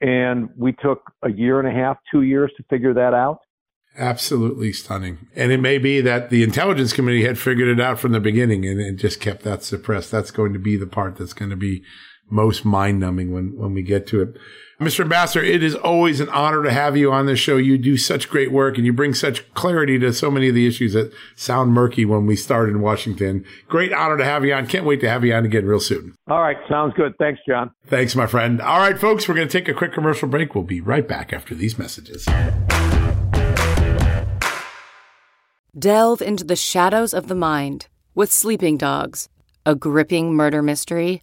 and 0.05 0.51
we 0.55 0.73
took 0.73 1.01
a 1.23 1.31
year 1.33 1.59
and 1.59 1.67
a 1.67 1.71
half, 1.71 1.97
two 2.13 2.21
years 2.21 2.53
to 2.59 2.63
figure 2.69 2.93
that 2.93 3.15
out. 3.15 3.39
Absolutely 3.97 4.71
stunning. 4.71 5.29
And 5.35 5.51
it 5.51 5.61
may 5.61 5.79
be 5.79 6.03
that 6.03 6.29
the 6.29 6.43
intelligence 6.43 6.93
committee 6.93 7.25
had 7.25 7.39
figured 7.39 7.69
it 7.69 7.81
out 7.81 7.99
from 7.99 8.13
the 8.13 8.21
beginning 8.21 8.67
and 8.67 8.79
it 8.81 8.97
just 8.97 9.19
kept 9.19 9.45
that 9.45 9.63
suppressed. 9.63 10.11
That's 10.11 10.31
going 10.31 10.53
to 10.53 10.59
be 10.59 10.77
the 10.77 10.87
part 10.87 11.17
that's 11.17 11.33
going 11.33 11.51
to 11.51 11.57
be 11.57 11.83
most 12.31 12.65
mind 12.65 13.01
numbing 13.01 13.33
when, 13.33 13.57
when 13.57 13.75
we 13.75 13.83
get 13.83 14.07
to 14.09 14.23
it. 14.23 14.37
Mr. 14.81 15.01
Ambassador, 15.01 15.45
it 15.45 15.63
is 15.63 15.75
always 15.77 16.19
an 16.19 16.29
honor 16.31 16.63
to 16.65 16.73
have 16.73 16.97
you 16.97 17.13
on 17.13 17.27
this 17.27 17.39
show. 17.39 17.57
You 17.57 17.79
do 17.79 17.97
such 17.97 18.29
great 18.29 18.51
work 18.51 18.77
and 18.77 18.85
you 18.85 18.93
bring 18.93 19.15
such 19.15 19.53
clarity 19.55 19.99
to 20.01 20.13
so 20.13 20.31
many 20.33 20.49
of 20.49 20.55
the 20.55 20.67
issues 20.67 20.95
that 20.95 21.13
sound 21.37 21.73
murky 21.73 22.05
when 22.05 22.27
we 22.27 22.35
start 22.35 22.69
in 22.69 22.81
Washington. 22.81 23.45
Great 23.69 23.93
honor 23.93 24.19
to 24.19 24.25
have 24.25 24.45
you 24.45 24.53
on. 24.53 24.67
Can't 24.67 24.85
wait 24.85 25.01
to 25.03 25.09
have 25.09 25.25
you 25.25 25.33
on 25.33 25.45
again 25.45 25.65
real 25.65 25.79
soon. 25.79 26.15
All 26.29 26.41
right. 26.41 26.57
Sounds 26.69 26.93
good. 26.95 27.15
Thanks, 27.19 27.41
John. 27.49 27.71
Thanks, 27.87 28.17
my 28.17 28.27
friend. 28.27 28.61
All 28.61 28.79
right, 28.79 28.99
folks, 28.99 29.29
we're 29.29 29.37
going 29.37 29.49
to 29.49 29.53
take 29.53 29.69
a 29.69 29.75
quick 29.75 29.93
commercial 29.93 30.29
break. 30.29 30.55
We'll 30.57 30.65
be 30.65 30.81
right 30.81 31.07
back 31.07 31.33
after 31.33 31.55
these 31.55 31.79
messages. 31.79 32.27
Delve 35.79 36.21
into 36.21 36.45
the 36.45 36.57
shadows 36.57 37.15
of 37.15 37.29
the 37.29 37.35
mind 37.35 37.87
with 38.15 38.33
Sleeping 38.33 38.77
Dogs, 38.77 39.29
a 39.65 39.75
gripping 39.75 40.35
murder 40.35 40.63
mystery 40.63 41.23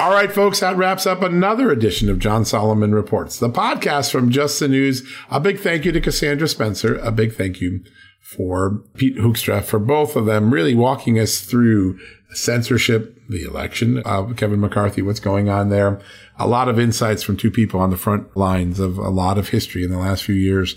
All 0.00 0.12
right, 0.12 0.32
folks, 0.32 0.60
that 0.60 0.78
wraps 0.78 1.04
up 1.06 1.20
another 1.20 1.70
edition 1.70 2.08
of 2.08 2.18
John 2.18 2.46
Solomon 2.46 2.94
Reports, 2.94 3.38
the 3.38 3.50
podcast 3.50 4.10
from 4.10 4.30
Just 4.30 4.58
the 4.58 4.66
News. 4.66 5.06
A 5.30 5.38
big 5.38 5.60
thank 5.60 5.84
you 5.84 5.92
to 5.92 6.00
Cassandra 6.00 6.48
Spencer. 6.48 6.96
A 7.00 7.12
big 7.12 7.34
thank 7.34 7.60
you 7.60 7.84
for 8.22 8.82
Pete 8.94 9.18
Hoekstra, 9.18 9.62
for 9.62 9.78
both 9.78 10.16
of 10.16 10.24
them 10.24 10.54
really 10.54 10.74
walking 10.74 11.18
us 11.18 11.42
through 11.42 11.98
censorship, 12.30 13.14
the 13.28 13.42
election 13.42 13.98
of 13.98 14.36
Kevin 14.36 14.60
McCarthy, 14.60 15.02
what's 15.02 15.20
going 15.20 15.50
on 15.50 15.68
there. 15.68 16.00
A 16.42 16.48
lot 16.48 16.68
of 16.68 16.78
insights 16.78 17.22
from 17.22 17.36
two 17.36 17.50
people 17.50 17.80
on 17.80 17.90
the 17.90 17.98
front 17.98 18.34
lines 18.34 18.80
of 18.80 18.96
a 18.96 19.10
lot 19.10 19.36
of 19.36 19.50
history 19.50 19.84
in 19.84 19.90
the 19.90 19.98
last 19.98 20.24
few 20.24 20.34
years. 20.34 20.74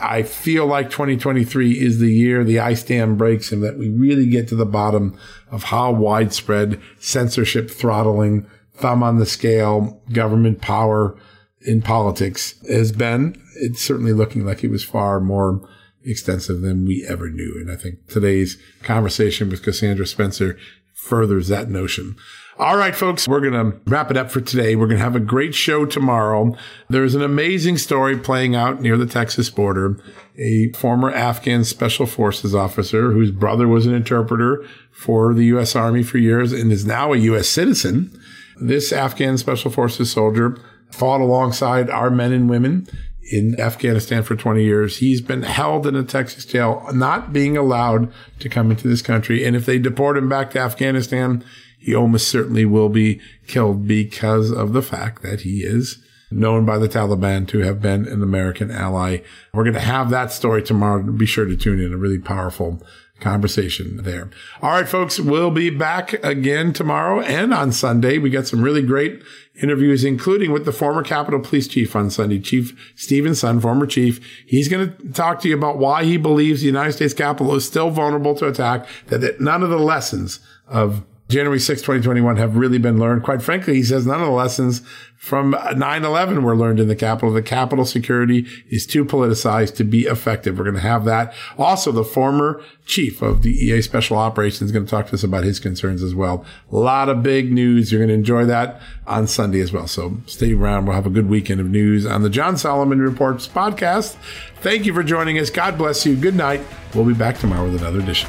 I 0.00 0.22
feel 0.22 0.66
like 0.66 0.90
2023 0.90 1.72
is 1.72 1.98
the 1.98 2.10
year 2.10 2.42
the 2.42 2.60
ice 2.60 2.82
dam 2.82 3.16
breaks 3.16 3.52
and 3.52 3.62
that 3.62 3.76
we 3.76 3.90
really 3.90 4.26
get 4.26 4.48
to 4.48 4.56
the 4.56 4.64
bottom 4.64 5.18
of 5.50 5.64
how 5.64 5.92
widespread 5.92 6.80
censorship, 6.98 7.70
throttling, 7.70 8.46
thumb 8.76 9.02
on 9.02 9.18
the 9.18 9.26
scale, 9.26 10.02
government 10.10 10.62
power 10.62 11.18
in 11.60 11.82
politics 11.82 12.54
has 12.68 12.90
been. 12.90 13.40
It's 13.56 13.82
certainly 13.82 14.12
looking 14.12 14.46
like 14.46 14.64
it 14.64 14.70
was 14.70 14.84
far 14.84 15.20
more 15.20 15.68
extensive 16.04 16.60
than 16.60 16.86
we 16.86 17.04
ever 17.06 17.28
knew. 17.28 17.54
And 17.60 17.70
I 17.70 17.76
think 17.76 18.08
today's 18.08 18.58
conversation 18.82 19.48
with 19.50 19.62
Cassandra 19.62 20.06
Spencer 20.06 20.58
furthers 20.92 21.48
that 21.48 21.68
notion. 21.68 22.16
All 22.56 22.76
right, 22.76 22.94
folks, 22.94 23.26
we're 23.26 23.40
going 23.40 23.72
to 23.72 23.80
wrap 23.90 24.12
it 24.12 24.16
up 24.16 24.30
for 24.30 24.40
today. 24.40 24.76
We're 24.76 24.86
going 24.86 24.98
to 24.98 25.04
have 25.04 25.16
a 25.16 25.20
great 25.20 25.56
show 25.56 25.84
tomorrow. 25.84 26.56
There's 26.88 27.16
an 27.16 27.22
amazing 27.22 27.78
story 27.78 28.16
playing 28.16 28.54
out 28.54 28.80
near 28.80 28.96
the 28.96 29.06
Texas 29.06 29.50
border. 29.50 29.98
A 30.38 30.70
former 30.72 31.10
Afghan 31.10 31.64
special 31.64 32.06
forces 32.06 32.54
officer 32.54 33.10
whose 33.10 33.32
brother 33.32 33.66
was 33.66 33.86
an 33.86 33.94
interpreter 33.94 34.64
for 34.92 35.34
the 35.34 35.46
U.S. 35.46 35.74
Army 35.74 36.04
for 36.04 36.18
years 36.18 36.52
and 36.52 36.70
is 36.70 36.86
now 36.86 37.12
a 37.12 37.16
U.S. 37.16 37.48
citizen. 37.48 38.16
This 38.60 38.92
Afghan 38.92 39.36
special 39.36 39.72
forces 39.72 40.12
soldier 40.12 40.56
fought 40.92 41.20
alongside 41.20 41.90
our 41.90 42.08
men 42.08 42.32
and 42.32 42.48
women 42.48 42.86
in 43.32 43.58
Afghanistan 43.58 44.22
for 44.22 44.36
20 44.36 44.62
years. 44.62 44.98
He's 44.98 45.20
been 45.20 45.42
held 45.42 45.88
in 45.88 45.96
a 45.96 46.04
Texas 46.04 46.44
jail, 46.44 46.86
not 46.92 47.32
being 47.32 47.56
allowed 47.56 48.12
to 48.38 48.48
come 48.48 48.70
into 48.70 48.86
this 48.86 49.02
country. 49.02 49.44
And 49.44 49.56
if 49.56 49.66
they 49.66 49.78
deport 49.78 50.16
him 50.16 50.28
back 50.28 50.52
to 50.52 50.60
Afghanistan, 50.60 51.42
he 51.84 51.94
almost 51.94 52.28
certainly 52.28 52.64
will 52.64 52.88
be 52.88 53.20
killed 53.46 53.86
because 53.86 54.50
of 54.50 54.72
the 54.72 54.80
fact 54.80 55.22
that 55.22 55.42
he 55.42 55.62
is 55.62 56.02
known 56.30 56.64
by 56.64 56.78
the 56.78 56.88
Taliban 56.88 57.46
to 57.48 57.58
have 57.58 57.82
been 57.82 58.08
an 58.08 58.22
American 58.22 58.70
ally. 58.70 59.18
We're 59.52 59.64
going 59.64 59.74
to 59.74 59.80
have 59.80 60.08
that 60.08 60.32
story 60.32 60.62
tomorrow. 60.62 61.02
Be 61.02 61.26
sure 61.26 61.44
to 61.44 61.54
tune 61.54 61.80
in. 61.80 61.92
A 61.92 61.98
really 61.98 62.18
powerful 62.18 62.82
conversation 63.20 63.98
there. 63.98 64.30
All 64.62 64.70
right, 64.70 64.88
folks, 64.88 65.20
we'll 65.20 65.50
be 65.50 65.68
back 65.68 66.14
again 66.24 66.72
tomorrow 66.72 67.20
and 67.20 67.52
on 67.52 67.70
Sunday. 67.70 68.16
We 68.16 68.30
got 68.30 68.46
some 68.46 68.62
really 68.62 68.82
great 68.82 69.22
interviews, 69.62 70.04
including 70.04 70.52
with 70.52 70.64
the 70.64 70.72
former 70.72 71.02
Capitol 71.02 71.40
Police 71.40 71.68
Chief 71.68 71.94
on 71.94 72.08
Sunday, 72.08 72.40
Chief 72.40 72.94
Steven 72.96 73.32
Sund, 73.32 73.60
former 73.60 73.86
chief. 73.86 74.26
He's 74.46 74.68
going 74.68 74.90
to 74.90 75.12
talk 75.12 75.40
to 75.42 75.48
you 75.50 75.54
about 75.54 75.76
why 75.76 76.04
he 76.04 76.16
believes 76.16 76.60
the 76.60 76.66
United 76.66 76.94
States 76.94 77.12
Capitol 77.12 77.54
is 77.54 77.66
still 77.66 77.90
vulnerable 77.90 78.34
to 78.36 78.48
attack, 78.48 78.86
that 79.08 79.38
none 79.38 79.62
of 79.62 79.68
the 79.68 79.78
lessons 79.78 80.40
of 80.66 81.04
January 81.28 81.58
6, 81.58 81.80
2021 81.80 82.36
have 82.36 82.56
really 82.56 82.76
been 82.76 82.98
learned. 82.98 83.22
Quite 83.22 83.40
frankly, 83.40 83.74
he 83.74 83.82
says 83.82 84.06
none 84.06 84.20
of 84.20 84.26
the 84.26 84.32
lessons 84.32 84.82
from 85.16 85.54
9-11 85.54 86.42
were 86.42 86.54
learned 86.54 86.78
in 86.78 86.86
the 86.86 86.94
Capitol. 86.94 87.32
The 87.32 87.40
Capitol 87.40 87.86
security 87.86 88.46
is 88.68 88.86
too 88.86 89.06
politicized 89.06 89.74
to 89.76 89.84
be 89.84 90.02
effective. 90.02 90.58
We're 90.58 90.64
going 90.64 90.76
to 90.76 90.82
have 90.82 91.06
that. 91.06 91.32
Also, 91.56 91.92
the 91.92 92.04
former 92.04 92.62
chief 92.84 93.22
of 93.22 93.40
the 93.40 93.52
EA 93.52 93.80
Special 93.80 94.18
Operations 94.18 94.68
is 94.68 94.72
going 94.72 94.84
to 94.84 94.90
talk 94.90 95.06
to 95.06 95.14
us 95.14 95.24
about 95.24 95.44
his 95.44 95.58
concerns 95.58 96.02
as 96.02 96.14
well. 96.14 96.44
A 96.70 96.76
lot 96.76 97.08
of 97.08 97.22
big 97.22 97.50
news. 97.50 97.90
You're 97.90 98.00
going 98.00 98.08
to 98.08 98.14
enjoy 98.14 98.44
that 98.44 98.82
on 99.06 99.26
Sunday 99.26 99.60
as 99.60 99.72
well. 99.72 99.86
So 99.86 100.18
stay 100.26 100.52
around. 100.52 100.84
We'll 100.84 100.94
have 100.94 101.06
a 101.06 101.10
good 101.10 101.30
weekend 101.30 101.58
of 101.58 101.70
news 101.70 102.04
on 102.04 102.22
the 102.22 102.30
John 102.30 102.58
Solomon 102.58 103.00
Reports 103.00 103.48
podcast. 103.48 104.16
Thank 104.56 104.84
you 104.84 104.92
for 104.92 105.02
joining 105.02 105.38
us. 105.38 105.48
God 105.48 105.78
bless 105.78 106.04
you. 106.04 106.16
Good 106.16 106.36
night. 106.36 106.60
We'll 106.94 107.06
be 107.06 107.14
back 107.14 107.38
tomorrow 107.38 107.64
with 107.64 107.80
another 107.80 108.00
edition. 108.00 108.28